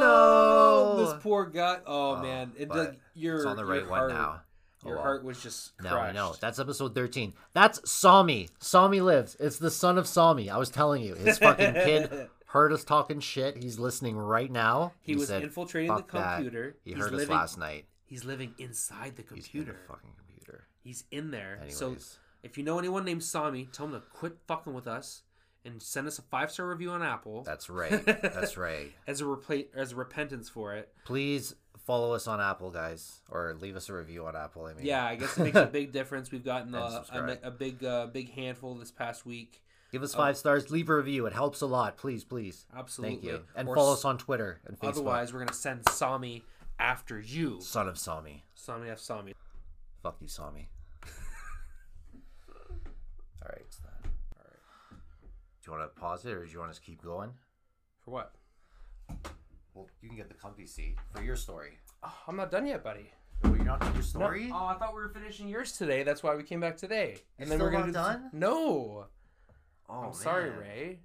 No! 0.00 0.96
this 1.04 1.22
poor 1.22 1.46
guy. 1.46 1.78
Oh, 1.86 2.16
oh 2.16 2.22
man, 2.22 2.52
it 2.56 2.70
your 3.14 3.36
it's 3.36 3.46
on 3.46 3.56
the 3.56 3.64
right 3.64 3.88
one 3.88 3.98
heart- 3.98 4.12
now. 4.12 4.40
Oh, 4.84 4.88
Your 4.88 4.96
well. 4.96 5.04
heart 5.04 5.24
was 5.24 5.42
just 5.42 5.76
crushed. 5.78 5.94
Now 5.94 6.06
we 6.06 6.12
know. 6.12 6.34
That's 6.38 6.58
episode 6.60 6.94
13. 6.94 7.32
That's 7.54 7.80
Sommy. 7.80 8.50
Sommy 8.60 9.02
lives. 9.02 9.36
It's 9.40 9.58
the 9.58 9.70
son 9.70 9.98
of 9.98 10.04
Sommy. 10.04 10.48
I 10.48 10.58
was 10.58 10.68
telling 10.70 11.02
you. 11.02 11.14
His 11.14 11.38
fucking 11.38 11.72
kid 11.74 12.28
heard 12.46 12.72
us 12.72 12.84
talking 12.84 13.18
shit. 13.18 13.56
He's 13.60 13.78
listening 13.80 14.16
right 14.16 14.50
now. 14.50 14.92
He 15.00 15.16
was 15.16 15.26
said, 15.28 15.42
infiltrating 15.42 15.90
the 15.90 16.02
"Fuck 16.02 16.10
that." 16.12 16.34
computer. 16.36 16.76
He 16.84 16.92
He's 16.92 17.00
heard 17.02 17.14
us 17.14 17.28
last 17.28 17.58
night. 17.58 17.86
He's 18.04 18.24
living 18.24 18.54
inside 18.58 19.16
the 19.16 19.22
He's 19.22 19.30
in 19.30 19.36
the 19.36 19.42
computer. 19.64 19.76
fucking 19.88 20.10
computer. 20.18 20.64
He's 20.84 21.04
in 21.10 21.32
there. 21.32 21.58
So 21.68 21.96
if 22.44 22.56
you 22.56 22.62
know 22.62 22.78
anyone 22.78 23.04
named 23.04 23.24
Sami, 23.24 23.68
tell 23.72 23.86
him 23.86 23.92
to 23.92 24.00
quit 24.00 24.36
fucking 24.46 24.72
with 24.74 24.86
us 24.86 25.22
and 25.66 25.82
send 25.82 26.06
us 26.06 26.18
a 26.18 26.22
five 26.22 26.50
star 26.50 26.66
review 26.66 26.90
on 26.90 27.02
Apple 27.02 27.42
That's 27.42 27.68
right. 27.68 28.04
That's 28.04 28.56
right. 28.68 28.92
as 29.06 29.20
a 29.20 29.24
repla- 29.24 29.66
as 29.74 29.92
a 29.92 29.96
repentance 29.96 30.48
for 30.48 30.74
it. 30.74 30.92
Please 31.04 31.54
follow 31.84 32.12
us 32.14 32.26
on 32.26 32.40
Apple, 32.40 32.70
guys, 32.70 33.20
or 33.30 33.54
leave 33.60 33.76
us 33.76 33.88
a 33.88 33.92
review 33.94 34.26
on 34.26 34.34
Apple. 34.34 34.66
I 34.66 34.74
mean, 34.74 34.86
Yeah, 34.86 35.04
I 35.04 35.16
guess 35.16 35.36
it 35.36 35.42
makes 35.44 35.56
a 35.56 35.66
big 35.72 35.92
difference. 35.92 36.30
We've 36.30 36.44
gotten 36.44 36.74
And 36.74 37.30
a, 37.30 37.38
a, 37.44 37.50
big 37.50 37.84
uh, 37.84 38.06
big 38.06 38.32
handful 38.32 38.74
this 38.74 38.90
past 38.90 39.26
week. 39.26 39.62
Give 39.92 40.02
us 40.02 40.14
five 40.14 40.36
stars. 40.36 40.70
Leave 40.70 40.88
a 40.90 40.96
review. 40.96 41.26
It 41.26 41.32
helps 41.32 41.60
a 41.60 41.66
lot. 41.66 41.96
Please, 41.96 42.24
please. 42.24 42.66
Absolutely. 42.76 43.16
Thank 43.18 43.24
you. 43.24 43.40
And 43.54 43.68
Or 43.68 43.74
follow 43.76 43.92
us 43.92 44.04
on 44.04 44.18
Twitter 44.18 44.60
and 44.66 44.78
Facebook. 44.78 44.88
Otherwise, 44.88 45.32
we're 45.32 45.38
gonna 45.40 45.52
send 45.52 45.84
Sommy 45.84 46.42
after 46.78 47.20
you. 47.20 47.60
Son 47.60 47.88
of 47.88 47.94
Sommy. 47.94 48.42
Sommy 48.58 48.90
F 48.90 48.98
Sommy. 48.98 49.32
Fuck 50.02 50.16
you, 50.20 50.26
Sommy. 50.26 50.66
All 52.48 53.48
right. 53.48 53.60
It's 53.60 53.78
done. 53.78 53.92
All 54.34 54.42
right. 54.44 54.98
Do 55.66 55.72
you 55.72 55.78
want 55.78 55.92
to 55.92 56.00
pause 56.00 56.24
it 56.24 56.32
or 56.32 56.44
do 56.44 56.52
you 56.52 56.60
want 56.60 56.70
us 56.70 56.76
to 56.78 56.82
keep 56.84 57.02
going? 57.02 57.30
For 58.04 58.12
what? 58.12 58.34
Well, 59.74 59.88
you 60.00 60.08
can 60.08 60.16
get 60.16 60.28
the 60.28 60.34
comfy 60.34 60.64
seat 60.64 60.94
for 61.12 61.24
your 61.24 61.34
story. 61.34 61.78
Oh, 62.04 62.14
I'm 62.28 62.36
not 62.36 62.52
done 62.52 62.66
yet, 62.66 62.84
buddy. 62.84 63.10
Oh, 63.42 63.48
you're 63.52 63.64
not 63.64 63.80
done 63.80 63.88
your 63.88 63.96
No- 63.96 64.00
story? 64.02 64.48
Oh, 64.54 64.66
I 64.66 64.74
thought 64.78 64.94
we 64.94 65.00
were 65.02 65.08
finishing 65.08 65.48
yours 65.48 65.72
today. 65.76 66.04
That's 66.04 66.22
why 66.22 66.36
we 66.36 66.44
came 66.44 66.60
back 66.60 66.76
today. 66.76 67.16
And 67.40 67.48
You're 67.48 67.58
then 67.58 67.66
we're 67.66 67.72
still 67.72 67.80
gonna 67.80 67.92
not 67.92 68.12
do 68.14 68.20
done? 68.20 68.30
No. 68.32 69.06
Oh, 69.88 69.92
I'm 70.04 70.12
sorry. 70.14 70.50
Ray. 70.50 71.00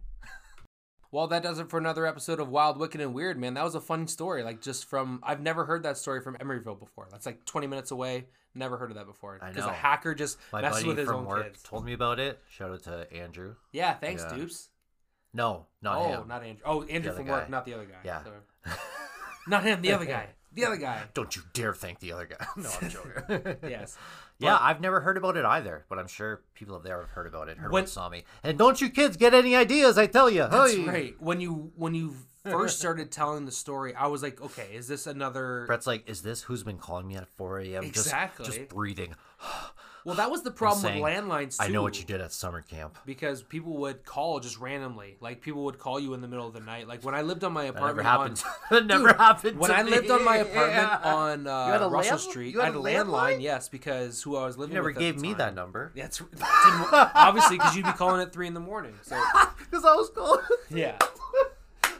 well, 1.11 1.25
that 1.29 1.41
does 1.41 1.57
it 1.57 1.67
for 1.71 1.79
another 1.79 2.05
episode 2.05 2.39
of 2.39 2.47
Wild, 2.49 2.77
Wicked, 2.77 3.01
and 3.01 3.15
Weird, 3.15 3.39
man. 3.39 3.55
That 3.55 3.63
was 3.63 3.73
a 3.73 3.81
fun 3.81 4.07
story. 4.07 4.43
Like, 4.43 4.61
just 4.61 4.85
from, 4.85 5.21
I've 5.23 5.41
never 5.41 5.65
heard 5.65 5.81
that 5.83 5.97
story 5.97 6.21
from 6.21 6.35
Emeryville 6.37 6.79
before. 6.79 7.07
That's 7.09 7.25
like 7.25 7.45
20 7.45 7.65
minutes 7.65 7.89
away. 7.89 8.27
Never 8.53 8.77
heard 8.77 8.91
of 8.91 8.97
that 8.97 9.05
before. 9.07 9.39
I 9.41 9.49
Because 9.49 9.65
a 9.65 9.71
hacker 9.73 10.13
just 10.13 10.37
My 10.51 10.61
messes 10.61 10.79
buddy 10.79 10.87
with 10.89 10.97
his 10.97 11.07
from 11.07 11.17
own 11.21 11.25
work 11.25 11.43
kids. 11.45 11.63
told 11.63 11.85
me 11.85 11.93
about 11.93 12.19
it. 12.19 12.39
Shout 12.49 12.71
out 12.71 12.83
to 12.83 13.07
Andrew. 13.13 13.55
Yeah, 13.71 13.93
thanks, 13.95 14.23
Yeah. 14.29 14.35
Dupes. 14.35 14.69
No, 15.33 15.67
not 15.81 15.97
oh, 15.97 16.03
him. 16.07 16.27
not 16.27 16.43
Andrew. 16.43 16.61
Oh, 16.65 16.83
Andrew 16.83 17.13
from 17.13 17.25
guy. 17.25 17.31
work, 17.31 17.49
not 17.49 17.65
the 17.65 17.73
other 17.73 17.85
guy. 17.85 17.99
Yeah. 18.03 18.23
Sorry. 18.23 18.37
not 19.47 19.63
him, 19.63 19.81
the 19.81 19.93
other 19.93 20.05
guy. 20.05 20.27
The 20.53 20.65
other 20.65 20.77
guy. 20.77 21.01
Don't 21.13 21.35
you 21.35 21.41
dare 21.53 21.73
thank 21.73 21.99
the 21.99 22.11
other 22.13 22.25
guy. 22.25 22.45
no, 22.57 22.69
I'm 22.81 22.89
joking. 22.89 23.55
Yes. 23.69 23.97
Yeah, 24.39 24.53
But- 24.53 24.61
I've 24.63 24.81
never 24.81 25.01
heard 25.01 25.17
about 25.17 25.37
it 25.37 25.45
either, 25.45 25.85
but 25.87 25.99
I'm 25.99 26.07
sure 26.07 26.41
people 26.55 26.79
there 26.79 26.99
have 26.99 27.09
heard 27.11 27.27
about 27.27 27.47
it. 27.47 27.57
Heard 27.57 27.71
When- 27.71 27.83
about 27.83 27.93
Sommy. 28.11 28.23
And 28.43 28.57
don't 28.57 28.81
you 28.81 28.89
kids 28.89 29.15
get 29.17 29.33
any 29.33 29.55
ideas? 29.55 29.97
I 29.97 30.07
tell 30.07 30.29
you. 30.29 30.47
That's 30.49 30.75
right. 30.77 31.15
When 31.19 31.39
you 31.39 31.71
when 31.75 31.93
you 31.93 32.15
first 32.43 32.79
started 32.79 33.11
telling 33.11 33.45
the 33.45 33.51
story, 33.51 33.93
I 33.95 34.07
was 34.07 34.23
like, 34.23 34.41
okay, 34.41 34.69
is 34.73 34.87
this 34.87 35.05
another? 35.07 35.65
Brett's 35.67 35.85
like, 35.87 36.09
is 36.09 36.21
this 36.23 36.41
who's 36.41 36.63
been 36.63 36.79
calling 36.79 37.07
me 37.07 37.15
at 37.15 37.27
4 37.37 37.59
a.m. 37.59 37.83
Exactly. 37.83 38.45
Just, 38.45 38.57
just 38.57 38.69
breathing. 38.69 39.15
Well, 40.03 40.15
that 40.15 40.31
was 40.31 40.41
the 40.41 40.49
problem 40.51 40.81
saying, 40.81 41.01
with 41.03 41.13
landlines 41.13 41.57
too. 41.59 41.63
I 41.65 41.67
know 41.67 41.83
what 41.83 41.99
you 41.99 42.05
did 42.05 42.21
at 42.21 42.31
summer 42.31 42.61
camp. 42.61 42.97
because 43.05 43.43
people 43.43 43.77
would 43.77 44.03
call 44.03 44.39
just 44.39 44.57
randomly. 44.59 45.17
Like 45.19 45.41
people 45.41 45.63
would 45.65 45.77
call 45.77 45.99
you 45.99 46.13
in 46.15 46.21
the 46.21 46.27
middle 46.27 46.47
of 46.47 46.53
the 46.53 46.59
night. 46.59 46.87
Like 46.87 47.03
when 47.05 47.13
I 47.13 47.21
lived 47.21 47.43
on 47.43 47.53
my 47.53 47.65
That 47.69 47.75
never 47.75 48.01
apartment. 48.01 48.39
happened. 48.39 48.43
On, 48.45 48.53
that 48.71 48.85
never 48.87 49.07
Dude, 49.09 49.17
happened. 49.17 49.59
when 49.59 49.71
I 49.71 49.81
lived 49.83 50.09
on 50.09 50.25
my 50.25 50.37
apartment 50.37 50.89
Yeah. 51.03 51.13
on 51.13 51.47
uh, 51.47 51.65
You 51.67 51.71
had 51.73 51.81
a 51.83 51.87
Russell 51.87 52.11
land- 52.17 52.21
Street, 52.21 52.57
I 52.57 52.65
had 52.65 52.75
a 52.75 52.79
landline. 52.79 53.41
Yes, 53.41 53.69
because 53.69 54.23
who 54.23 54.35
I 54.37 54.45
was 54.45 54.57
living 54.57 54.71
You 54.73 54.79
never 54.79 54.91
gave 54.91 55.19
me 55.21 55.33
that 55.35 55.53
number. 55.53 55.91
That's 55.95 56.17
didn't- 56.17 56.41
obviously 56.91 57.57
because 57.57 57.75
you'd 57.75 57.85
be 57.85 57.91
calling 57.93 58.21
at 58.21 58.33
three 58.33 58.47
in 58.47 58.53
the 58.55 58.59
morning. 58.59 58.93
So 59.03 59.21
Because 59.59 59.85
I 59.85 59.93
was 59.95 60.09
calling. 60.09 60.41
yeah, 60.71 60.97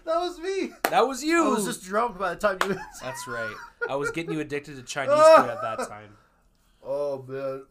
that 0.06 0.18
was 0.20 0.40
me. 0.40 0.72
that 0.90 1.08
was 1.08 1.24
you. 1.24 1.46
I 1.46 1.50
was 1.50 1.66
just 1.66 1.84
drunk 1.84 2.18
by 2.18 2.34
the 2.34 2.40
time 2.40 2.58
you. 2.68 2.78
That's 3.02 3.28
right. 3.28 3.56
I 3.90 3.96
was 3.96 4.10
getting 4.12 4.34
you 4.34 4.40
addicted 4.40 4.76
to 4.78 4.82
Chinese 4.84 5.14
food 5.14 5.50
at 5.50 5.62
that 5.62 5.88
time. 5.88 6.18
oh 6.84 7.24
man. 7.28 7.64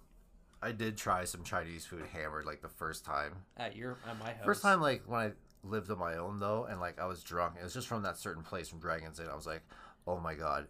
I 0.62 0.72
did 0.72 0.96
try 0.96 1.24
some 1.24 1.42
Chinese 1.42 1.86
food 1.86 2.02
hammered 2.12 2.44
like 2.44 2.60
the 2.62 2.68
first 2.68 3.04
time. 3.04 3.32
At 3.56 3.76
your 3.76 3.96
at 4.08 4.18
my 4.18 4.26
house. 4.32 4.44
First 4.44 4.62
time, 4.62 4.80
like 4.80 5.02
when 5.06 5.20
I 5.20 5.30
lived 5.62 5.90
on 5.90 5.98
my 5.98 6.16
own 6.16 6.38
though, 6.38 6.64
and 6.64 6.80
like 6.80 7.00
I 7.00 7.06
was 7.06 7.22
drunk. 7.22 7.54
It 7.60 7.64
was 7.64 7.74
just 7.74 7.88
from 7.88 8.02
that 8.02 8.18
certain 8.18 8.42
place 8.42 8.68
from 8.68 8.78
Dragons 8.80 9.18
Inn. 9.20 9.26
I 9.30 9.34
was 9.34 9.46
like, 9.46 9.62
oh 10.06 10.18
my 10.18 10.34
god, 10.34 10.66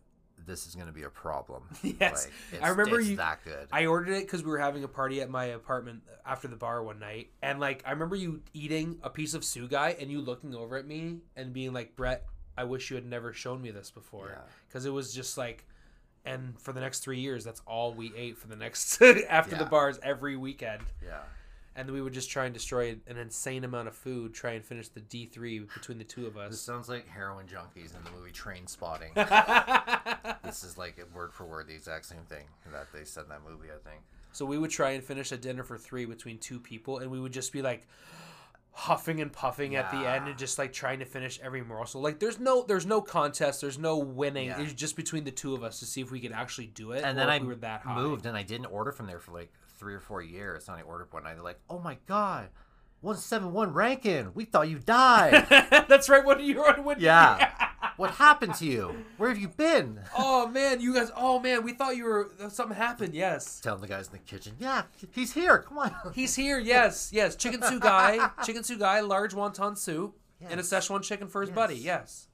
this 0.46 0.66
is 0.66 0.74
gonna 0.76 0.92
be 0.92 1.02
a 1.02 1.10
problem. 1.10 1.64
Yes. 1.82 2.26
Like, 2.26 2.34
it's, 2.52 2.62
I 2.62 2.68
remember 2.68 3.00
you- 3.00 3.16
that 3.16 3.40
good. 3.44 3.68
I 3.72 3.86
ordered 3.86 4.12
it 4.12 4.26
because 4.26 4.44
we 4.44 4.50
were 4.50 4.58
having 4.58 4.84
a 4.84 4.88
party 4.88 5.20
at 5.22 5.30
my 5.30 5.46
apartment 5.46 6.02
after 6.24 6.46
the 6.48 6.56
bar 6.56 6.82
one 6.84 6.98
night, 7.00 7.30
and 7.42 7.58
like 7.58 7.82
I 7.84 7.90
remember 7.90 8.14
you 8.16 8.42
eating 8.54 8.98
a 9.02 9.10
piece 9.10 9.34
of 9.34 9.42
sugai 9.42 10.00
and 10.00 10.10
you 10.10 10.20
looking 10.20 10.54
over 10.54 10.76
at 10.76 10.86
me 10.86 11.18
and 11.34 11.52
being 11.52 11.72
like, 11.72 11.96
"Brett, 11.96 12.24
I 12.56 12.62
wish 12.64 12.90
you 12.90 12.96
had 12.96 13.06
never 13.06 13.32
shown 13.32 13.60
me 13.60 13.70
this 13.72 13.90
before," 13.90 14.28
Yeah. 14.28 14.42
because 14.68 14.86
it 14.86 14.90
was 14.90 15.12
just 15.12 15.36
like, 15.36 15.66
and 16.24 16.60
for 16.60 16.72
the 16.72 16.80
next 16.80 17.00
three 17.00 17.20
years, 17.20 17.44
that's 17.44 17.62
all 17.66 17.92
we 17.92 18.12
ate 18.16 18.36
for 18.36 18.48
the 18.48 18.56
next 18.56 19.00
after 19.28 19.56
the 19.56 19.64
bars 19.64 19.98
every 20.02 20.36
weekend, 20.36 20.82
yeah. 21.04 21.20
and 21.76 21.90
we 21.90 22.02
would 22.02 22.12
just 22.12 22.30
try 22.30 22.44
and 22.44 22.54
destroy 22.54 22.96
an 23.06 23.16
insane 23.16 23.64
amount 23.64 23.88
of 23.88 23.94
food, 23.94 24.34
try 24.34 24.52
and 24.52 24.64
finish 24.64 24.88
the 24.88 25.00
D 25.00 25.26
three 25.26 25.60
between 25.60 25.98
the 25.98 26.04
two 26.04 26.26
of 26.26 26.36
us. 26.36 26.50
This 26.50 26.60
sounds 26.60 26.88
like 26.88 27.08
heroin 27.08 27.46
junkies 27.46 27.96
in 27.96 28.04
the 28.04 28.10
movie 28.10 28.32
Trainspotting. 28.32 29.14
this 30.44 30.62
is 30.62 30.76
like 30.76 31.02
word 31.14 31.32
for 31.32 31.44
word 31.44 31.68
the 31.68 31.74
exact 31.74 32.04
same 32.04 32.24
thing 32.28 32.44
that 32.72 32.88
they 32.92 33.04
said 33.04 33.24
in 33.24 33.30
that 33.30 33.42
movie. 33.48 33.68
I 33.68 33.88
think. 33.88 34.02
So 34.32 34.44
we 34.44 34.58
would 34.58 34.70
try 34.70 34.90
and 34.90 35.02
finish 35.02 35.32
a 35.32 35.36
dinner 35.36 35.64
for 35.64 35.76
three 35.76 36.04
between 36.04 36.38
two 36.38 36.60
people, 36.60 36.98
and 36.98 37.10
we 37.10 37.18
would 37.18 37.32
just 37.32 37.52
be 37.52 37.62
like 37.62 37.86
huffing 38.72 39.20
and 39.20 39.32
puffing 39.32 39.74
at 39.76 39.90
the 39.90 39.98
end, 39.98 40.28
and 40.28 40.38
just 40.38 40.58
like 40.58 40.72
trying 40.72 41.00
to 41.00 41.04
finish 41.04 41.38
every 41.42 41.62
morsel. 41.62 42.00
Like 42.00 42.18
there's 42.20 42.38
no 42.38 42.62
there's 42.66 42.86
no 42.86 43.00
contest, 43.00 43.60
there's 43.60 43.78
no 43.78 43.98
winning. 43.98 44.48
Yeah. 44.48 44.60
It's 44.60 44.72
just 44.72 44.96
between 44.96 45.24
the 45.24 45.30
two 45.30 45.54
of 45.54 45.62
us 45.62 45.80
to 45.80 45.86
see 45.86 46.00
if 46.00 46.10
we 46.10 46.20
could 46.20 46.32
actually 46.32 46.68
do 46.68 46.92
it. 46.92 47.04
And 47.04 47.18
then 47.18 47.28
I 47.28 47.38
we 47.38 47.46
were 47.48 47.54
that 47.56 47.82
high. 47.82 47.94
moved, 47.94 48.26
and 48.26 48.36
I 48.36 48.42
didn't 48.42 48.66
order 48.66 48.92
from 48.92 49.06
there 49.06 49.18
for 49.18 49.32
like 49.32 49.52
three 49.78 49.94
or 49.94 50.00
four 50.00 50.22
years. 50.22 50.68
And 50.68 50.76
I 50.76 50.82
ordered 50.82 51.12
one 51.12 51.24
night. 51.24 51.34
They're 51.34 51.42
like, 51.42 51.60
"Oh 51.68 51.78
my 51.78 51.98
god, 52.06 52.48
one 53.00 53.16
seven 53.16 53.52
one 53.52 53.72
Rankin. 53.72 54.32
We 54.34 54.44
thought 54.44 54.68
you 54.68 54.78
died. 54.78 55.46
That's 55.88 56.08
right. 56.08 56.24
What 56.24 56.38
are 56.38 56.42
you 56.42 56.64
with? 56.84 56.98
yeah. 56.98 57.52
What 58.00 58.12
happened 58.12 58.54
to 58.54 58.66
you? 58.66 59.04
Where 59.18 59.28
have 59.28 59.38
you 59.38 59.48
been?" 59.48 60.00
oh 60.16 60.46
man, 60.48 60.80
you 60.80 60.94
guys. 60.94 61.10
Oh 61.14 61.38
man, 61.38 61.62
we 61.62 61.74
thought 61.74 61.96
you 61.96 62.04
were 62.04 62.30
something 62.48 62.76
happened. 62.76 63.14
Yes. 63.14 63.60
Telling 63.60 63.82
the 63.82 63.86
guys 63.86 64.06
in 64.06 64.12
the 64.12 64.18
kitchen, 64.18 64.56
"Yeah, 64.58 64.84
he's 65.12 65.34
here. 65.34 65.58
Come 65.58 65.78
on." 65.78 65.94
He's 66.14 66.34
here. 66.34 66.58
Yes, 66.58 67.10
yes. 67.12 67.36
Chicken 67.36 67.62
soup 67.62 67.82
guy. 67.82 68.30
chicken 68.44 68.64
soup 68.64 68.80
guy. 68.80 69.00
large 69.00 69.34
wonton 69.34 69.76
soup, 69.76 70.16
and 70.40 70.54
a 70.54 70.56
Yes. 70.56 70.70
Szechuan 70.70 71.02
chicken 71.02 71.28
for 71.28 71.42
his 71.42 71.50
buddy. 71.50 71.74
Yes. 71.76 71.82
Yes. 71.84 72.26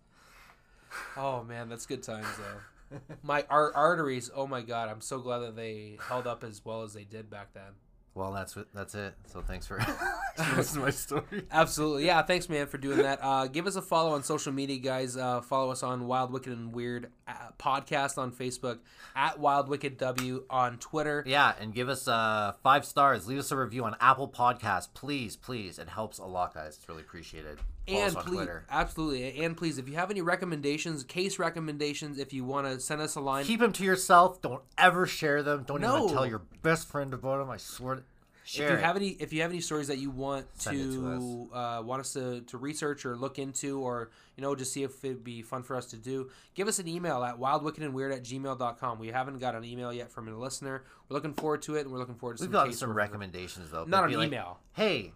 Oh 1.16 1.42
man, 1.42 1.68
that's 1.68 1.86
good 1.86 2.02
times 2.02 2.28
though. 2.38 2.98
My 3.22 3.44
our 3.50 3.74
arteries. 3.74 4.30
Oh 4.34 4.46
my 4.46 4.62
god, 4.62 4.88
I'm 4.88 5.00
so 5.00 5.18
glad 5.18 5.38
that 5.40 5.56
they 5.56 5.98
held 6.08 6.26
up 6.26 6.44
as 6.44 6.64
well 6.64 6.82
as 6.82 6.94
they 6.94 7.04
did 7.04 7.28
back 7.28 7.52
then. 7.54 7.72
Well, 8.16 8.32
that's 8.32 8.56
what, 8.56 8.68
that's 8.72 8.94
it. 8.94 9.12
So 9.26 9.42
thanks 9.42 9.66
for 9.66 9.78
listening 10.56 10.64
to 10.64 10.86
my 10.86 10.90
story. 10.90 11.44
Absolutely, 11.50 12.06
yeah. 12.06 12.22
Thanks, 12.22 12.48
man, 12.48 12.66
for 12.66 12.78
doing 12.78 13.02
that. 13.02 13.18
Uh, 13.20 13.46
give 13.46 13.66
us 13.66 13.76
a 13.76 13.82
follow 13.82 14.12
on 14.14 14.22
social 14.22 14.54
media, 14.54 14.78
guys. 14.78 15.18
Uh, 15.18 15.42
follow 15.42 15.70
us 15.70 15.82
on 15.82 16.06
Wild 16.06 16.32
Wicked 16.32 16.50
and 16.50 16.72
Weird 16.72 17.10
uh, 17.28 17.34
podcast 17.58 18.16
on 18.16 18.32
Facebook, 18.32 18.78
at 19.14 19.38
Wild 19.38 19.68
Wicked 19.68 19.98
W 19.98 20.44
on 20.48 20.78
Twitter. 20.78 21.24
Yeah, 21.26 21.52
and 21.60 21.74
give 21.74 21.90
us 21.90 22.08
uh 22.08 22.54
five 22.62 22.86
stars. 22.86 23.28
Leave 23.28 23.38
us 23.38 23.52
a 23.52 23.56
review 23.56 23.84
on 23.84 23.96
Apple 24.00 24.28
Podcasts, 24.28 24.88
please, 24.94 25.36
please. 25.36 25.78
It 25.78 25.90
helps 25.90 26.16
a 26.16 26.24
lot, 26.24 26.54
guys. 26.54 26.76
It's 26.78 26.88
really 26.88 27.02
appreciated. 27.02 27.58
And 27.88 28.14
please, 28.16 28.34
Twitter. 28.36 28.64
absolutely, 28.70 29.44
and 29.44 29.56
please, 29.56 29.78
if 29.78 29.88
you 29.88 29.94
have 29.94 30.10
any 30.10 30.20
recommendations, 30.22 31.04
case 31.04 31.38
recommendations, 31.38 32.18
if 32.18 32.32
you 32.32 32.44
want 32.44 32.66
to 32.66 32.80
send 32.80 33.00
us 33.00 33.14
a 33.14 33.20
line, 33.20 33.44
Keep 33.44 33.60
them 33.60 33.72
to 33.74 33.84
yourself. 33.84 34.42
Don't 34.42 34.62
ever 34.76 35.06
share 35.06 35.42
them. 35.42 35.64
Don't 35.66 35.80
No. 35.80 36.04
even 36.04 36.08
tell 36.14 36.26
your 36.26 36.42
best 36.62 36.88
friend 36.88 37.14
about 37.14 37.38
them. 37.38 37.50
I 37.50 37.56
swear. 37.58 38.02
Share 38.44 38.66
if 38.66 38.70
you 38.74 38.76
it. 38.78 38.84
have 38.84 38.96
any, 38.96 39.08
if 39.08 39.32
you 39.32 39.42
have 39.42 39.50
any 39.50 39.60
stories 39.60 39.88
that 39.88 39.98
you 39.98 40.08
want 40.08 40.46
Send 40.54 40.78
it 40.80 40.92
to, 40.94 41.48
uh, 41.52 41.82
want 41.84 41.98
us 42.00 42.12
to, 42.12 42.42
to 42.42 42.58
research 42.58 43.04
or 43.04 43.16
look 43.16 43.40
into, 43.40 43.80
or 43.80 44.10
you 44.36 44.42
know, 44.42 44.54
just 44.54 44.72
see 44.72 44.84
if 44.84 45.04
it'd 45.04 45.24
be 45.24 45.42
fun 45.42 45.64
for 45.64 45.74
us 45.74 45.86
to 45.86 45.96
do, 45.96 46.30
give 46.54 46.68
us 46.68 46.78
an 46.78 46.86
email 46.86 47.24
at 47.24 47.40
wildwickedandweird 47.40 48.14
at 48.14 48.22
gmail.com. 48.22 49.00
We 49.00 49.08
haven't 49.08 49.38
got 49.40 49.56
an 49.56 49.64
email 49.64 49.92
yet 49.92 50.12
from 50.12 50.28
a 50.28 50.36
listener. 50.38 50.84
We're 51.08 51.14
looking 51.14 51.34
forward 51.34 51.62
to 51.62 51.74
it, 51.74 51.80
and 51.82 51.90
we're 51.92 51.98
looking 51.98 52.14
forward 52.14 52.36
to 52.36 52.42
We've 52.44 52.46
some 52.48 52.52
gotten 52.52 52.72
some 52.72 52.92
recommendations 52.94 53.72
though. 53.72 53.84
Not 53.84 54.04
an 54.04 54.12
like, 54.16 54.28
email. 54.28 54.60
Hey, 54.74 55.12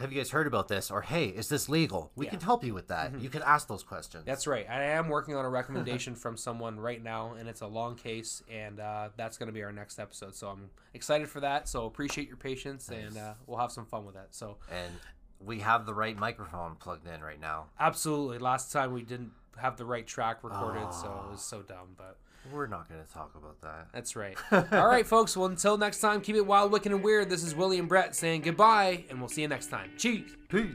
have 0.00 0.12
you 0.12 0.18
guys 0.18 0.30
heard 0.30 0.46
about 0.46 0.68
this? 0.68 0.90
Or 0.90 1.02
hey, 1.02 1.26
is 1.26 1.48
this 1.48 1.68
legal? 1.68 2.10
We 2.16 2.26
Yeah. 2.26 2.30
can 2.32 2.40
help 2.40 2.64
you 2.64 2.74
with 2.74 2.88
that. 2.88 3.20
You 3.20 3.28
can 3.28 3.42
ask 3.42 3.68
those 3.68 3.82
questions. 3.82 4.24
That's 4.24 4.46
right. 4.46 4.66
I 4.68 4.82
am 4.84 5.08
working 5.08 5.36
on 5.36 5.44
a 5.44 5.48
recommendation 5.50 6.14
from 6.22 6.36
someone 6.36 6.80
right 6.80 7.02
now, 7.02 7.34
and 7.34 7.48
it's 7.48 7.60
a 7.60 7.66
long 7.66 7.96
case, 7.96 8.42
and 8.50 8.80
uh, 8.80 9.10
that's 9.16 9.36
going 9.38 9.48
to 9.48 9.52
be 9.52 9.62
our 9.62 9.72
next 9.72 9.98
episode. 9.98 10.34
So 10.34 10.48
I'm 10.48 10.70
excited 10.94 11.28
for 11.28 11.40
that. 11.40 11.68
So 11.68 11.86
appreciate 11.86 12.28
your 12.28 12.36
patience, 12.38 12.88
and 12.88 13.16
uh, 13.16 13.34
we'll 13.46 13.58
have 13.58 13.72
some 13.72 13.86
fun 13.86 14.04
with 14.06 14.14
that. 14.14 14.28
So 14.34 14.56
and 14.70 14.92
we 15.38 15.60
have 15.60 15.86
the 15.86 15.94
right 15.94 16.16
microphone 16.18 16.76
plugged 16.76 17.06
in 17.06 17.20
right 17.22 17.40
now. 17.40 17.66
absolutely, 17.78 18.38
last 18.38 18.72
time 18.72 18.92
we 18.92 19.02
didn't 19.02 19.32
have 19.56 19.76
the 19.76 19.84
right 19.84 20.06
track 20.06 20.42
recorded, 20.42 20.92
so 20.94 21.24
it 21.26 21.30
was 21.30 21.42
so 21.42 21.62
dumb. 21.62 21.88
But 21.96 22.18
We're 22.52 22.66
not 22.66 22.88
going 22.88 23.04
to 23.04 23.12
talk 23.12 23.34
about 23.36 23.60
that. 23.60 23.88
that's 23.92 24.16
right. 24.16 24.36
All 24.52 24.86
right, 24.86 25.06
folks. 25.06 25.36
Well, 25.36 25.46
until 25.46 25.76
next 25.76 26.00
time, 26.00 26.20
keep 26.20 26.36
it 26.36 26.46
wild, 26.46 26.72
wicked, 26.72 26.90
and 26.92 27.02
weird. 27.02 27.30
This 27.30 27.44
is 27.44 27.54
William 27.54 27.86
Brett 27.86 28.16
saying 28.16 28.42
goodbye, 28.42 29.04
and 29.10 29.18
we'll 29.20 29.28
see 29.28 29.42
you 29.42 29.48
next 29.48 29.66
time. 29.66 29.90
Cheese. 29.96 30.36
Peace. 30.48 30.74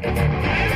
Thank 0.00 0.72